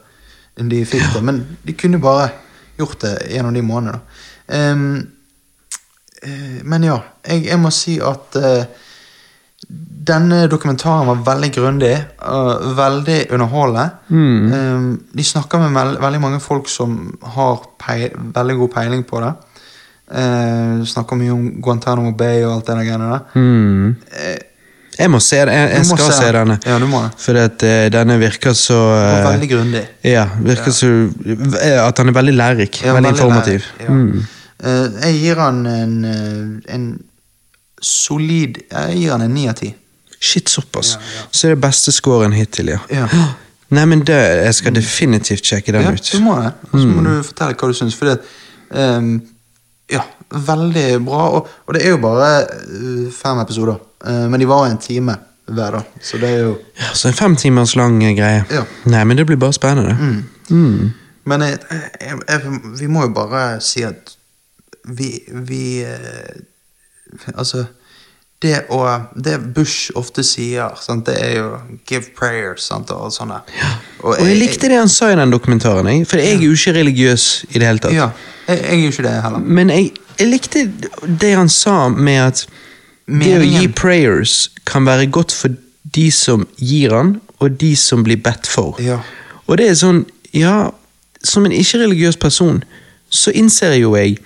[0.57, 2.31] de fikk det, men de kunne bare
[2.77, 4.01] gjort det gjennom de månedene.
[4.47, 4.83] Um,
[6.23, 6.97] uh, men ja,
[7.27, 8.87] jeg, jeg må si at uh,
[10.07, 11.93] denne dokumentaren var veldig grundig
[12.29, 13.89] og veldig underholdende.
[14.07, 14.53] Mm.
[14.53, 16.97] Um, de snakker med veld, veldig mange folk som
[17.35, 19.33] har peil, veldig god peiling på det.
[20.07, 23.25] Uh, snakker mye om Guantánamo Bay og alt det der greiene der.
[23.35, 23.95] Mm.
[24.97, 25.53] Jeg må se den.
[25.53, 26.35] Jeg, jeg skal se se den.
[26.35, 26.57] denne.
[26.65, 27.11] Ja, du må det.
[27.21, 29.83] For at uh, denne virker så uh, veldig grundig.
[30.03, 30.89] Ja, virker så
[31.25, 32.81] eh, At han er veldig lærerik.
[32.83, 33.67] Ja, veldig veldig informativ.
[33.79, 33.93] lærerik, ja.
[33.93, 34.25] Mm.
[34.65, 35.97] uh, jeg gir han en,
[36.77, 36.87] en
[37.81, 39.73] solid Jeg gir han en ni av ti.
[40.19, 40.95] Shit, såpass.
[40.97, 41.27] Ja, ja.
[41.31, 42.79] Så er det beste scoren hittil, ja.
[42.89, 43.07] Ja.
[43.77, 46.09] Nei, men det, jeg skal definitivt sjekke den Ja, ut.
[46.13, 46.53] du må det.
[46.71, 47.97] Og så må du fortelle hva du syns.
[47.99, 48.17] For det,
[48.71, 49.17] ehm,
[49.91, 51.29] Ja, veldig bra.
[51.37, 53.79] Og, og det er jo bare eh, fem episoder.
[54.05, 55.15] Eh, men de var en time
[55.47, 55.81] hver, da.
[56.03, 58.43] Så det er jo Ja, så en fem timers lang eh, greie.
[58.51, 58.65] Ja.
[58.85, 59.95] Nei, men det blir bare spennende.
[60.49, 60.91] Mm.
[61.27, 61.59] Men jeg,
[62.01, 64.15] jeg, jeg, vi må jo bare si at
[64.87, 65.83] vi, vi
[67.35, 67.65] Altså
[68.41, 68.83] det, å,
[69.17, 71.07] det Bush ofte sier, sant?
[71.07, 71.47] det er jo
[71.89, 72.91] 'give prayers' sant?
[72.93, 73.39] og sånne.
[74.05, 76.75] Og jeg likte det han sa i den dokumentaren, jeg, for jeg er jo ikke
[76.77, 77.95] religiøs i det hele tatt.
[77.97, 78.11] Ja,
[78.47, 79.39] jeg, jeg er jo ikke det heller.
[79.39, 80.65] Men jeg, jeg likte
[81.23, 82.43] det han sa med at
[83.07, 85.55] det å gi prayers kan være godt for
[85.95, 88.77] de som gir han, og de som blir bedt for.
[88.81, 88.99] Ja.
[89.47, 90.03] Og det er sånn,
[90.35, 90.69] ja,
[91.23, 92.61] som en ikke-religiøs person,
[93.09, 94.19] så innser jo jeg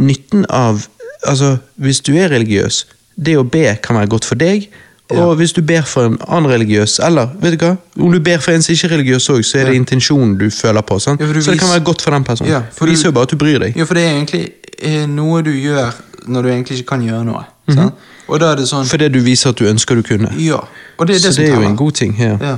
[0.00, 0.88] nytten av
[1.22, 2.80] Altså, hvis du er religiøs,
[3.16, 4.68] det å be kan være godt for deg.
[5.12, 8.40] Og hvis du ber for en annen religiøs, eller vet du hva, om du ber
[8.40, 10.98] for en som ikke er religiøs òg, så er det intensjonen du føler på.
[11.02, 11.20] Sant?
[11.20, 12.52] Så det kan være godt for den personen.
[12.52, 13.76] Ja, for du, viser jo bare at du bryr deg.
[13.76, 14.42] Ja, for det er egentlig
[14.78, 15.92] eh, noe du gjør
[16.32, 17.44] når du egentlig ikke kan gjøre noe.
[17.68, 18.08] sant?
[18.30, 20.30] Og da er det sånn Fordi du viser at du ønsker du kunne.
[20.40, 20.62] Ja.
[20.96, 22.14] Og det er det så som det er jo en god ting.
[22.18, 22.36] Ja.
[22.40, 22.56] Ja.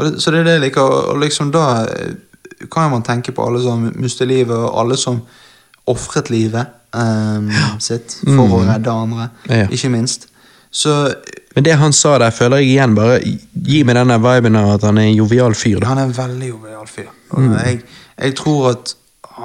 [0.00, 0.80] Det, så det er det jeg liker.
[0.80, 2.14] Og og liksom da eh,
[2.70, 5.20] kan man tenke på alle som mister livet, og alle som
[5.90, 9.56] ofret livet ehm, sitt for å redde andre, Mm.
[9.56, 9.66] Ja.
[9.68, 10.26] ikke minst.
[10.70, 11.14] Så
[11.56, 13.18] Men det han sa der, føler jeg igjen bare
[13.66, 15.80] Gi meg denne viben av at han er en jovial fyr.
[15.80, 15.86] Da.
[15.88, 17.08] han er en veldig jovial fyr.
[17.36, 17.56] Mm.
[17.64, 17.82] jeg,
[18.22, 18.94] jeg tror at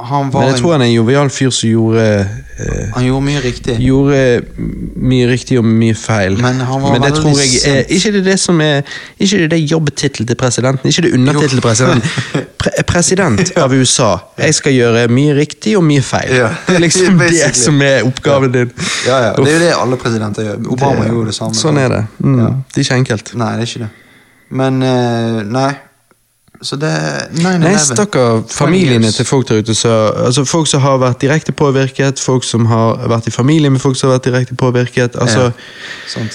[0.04, 0.42] han var.
[0.42, 3.76] Men jeg tror han er en jovial fyr som gjorde eh, Han gjorde mye riktig.
[3.80, 4.20] Gjorde
[4.96, 6.38] mye riktig og mye feil.
[6.42, 7.82] Men han var det tror jeg er.
[7.96, 8.82] Ikke det det som er
[9.20, 12.10] Ikke det det jobbtittelen til presidenten, ikke det undertittelen til presidenten.
[12.62, 14.12] Pre president av USA.
[14.38, 16.36] Jeg skal gjøre mye riktig og mye feil.
[16.42, 16.52] Ja.
[16.68, 18.72] Det er liksom det som er oppgaven din.
[19.08, 19.34] Ja, ja.
[19.38, 20.64] Det er jo det alle presidenter gjør.
[20.78, 21.56] Obama Det- gjorde det samme.
[21.56, 22.04] Sånn er det.
[22.20, 22.40] Mm.
[22.40, 22.54] Ja.
[22.74, 23.36] Det er ikke enkelt.
[23.36, 23.92] Nei, det er ikke det.
[24.56, 25.70] Men uh, nei.
[26.62, 26.92] Så det
[27.42, 29.76] Nei, stakkar familiene til folk der ute.
[29.76, 29.92] Så,
[30.26, 33.98] altså Folk som har vært direkte påvirket, folk som har vært i familie med folk
[34.00, 35.16] som har vært direkte påvirket.
[35.16, 35.52] altså
[36.16, 36.28] Ja.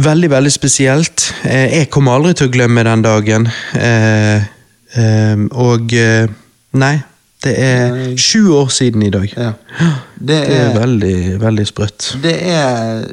[0.00, 1.34] Veldig, veldig spesielt.
[1.44, 3.48] Eh, jeg kommer aldri til å glemme den dagen.
[3.74, 4.44] Eh,
[4.96, 5.92] eh, og
[6.72, 6.92] Nei,
[7.44, 9.32] det er sju år siden i dag.
[9.36, 9.52] Ja.
[10.20, 12.16] Det Det er er, veldig, veldig sprøtt.
[12.22, 13.06] det er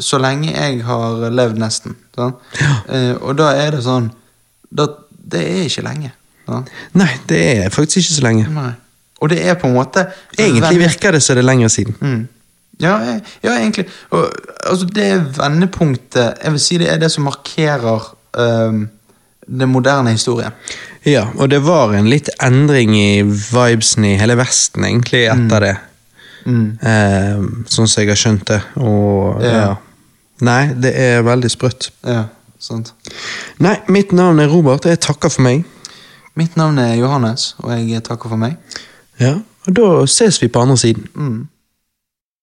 [0.00, 1.94] så lenge jeg har levd, nesten.
[2.16, 2.36] Sant?
[2.88, 4.10] Eh, og da er det sånn
[4.72, 4.86] da,
[5.32, 6.12] Det er ikke lenge.
[6.48, 6.62] Ja.
[6.98, 8.46] Nei, det er faktisk ikke så lenge.
[8.52, 8.70] Nei.
[9.22, 11.94] Og det er på en måte Egentlig virker det som det er lenger siden.
[12.00, 12.22] Mm.
[12.82, 12.96] Ja,
[13.44, 13.86] ja, egentlig.
[14.10, 14.32] Og,
[14.66, 18.88] altså, det vendepunktet Jeg vil si det er det som markerer um,
[19.46, 20.50] den moderne historien.
[21.06, 25.72] Ja, og det var en litt endring i vibesen i hele Vesten, egentlig, etter det.
[26.46, 26.78] Mm.
[26.78, 28.60] Eh, sånn som jeg har skjønt det.
[28.78, 29.56] Og ja.
[29.56, 29.72] Ja.
[30.46, 31.90] Nei, det er veldig sprøtt.
[32.06, 32.24] Ja,
[32.62, 32.94] sant.
[33.62, 35.64] Nei, mitt navn er Robert, og jeg takker for meg.
[36.38, 38.56] Mitt navn er Johannes, og jeg takker for meg.
[39.20, 41.04] Ja, Og da ses vi på andre siden.
[41.14, 41.48] Mm.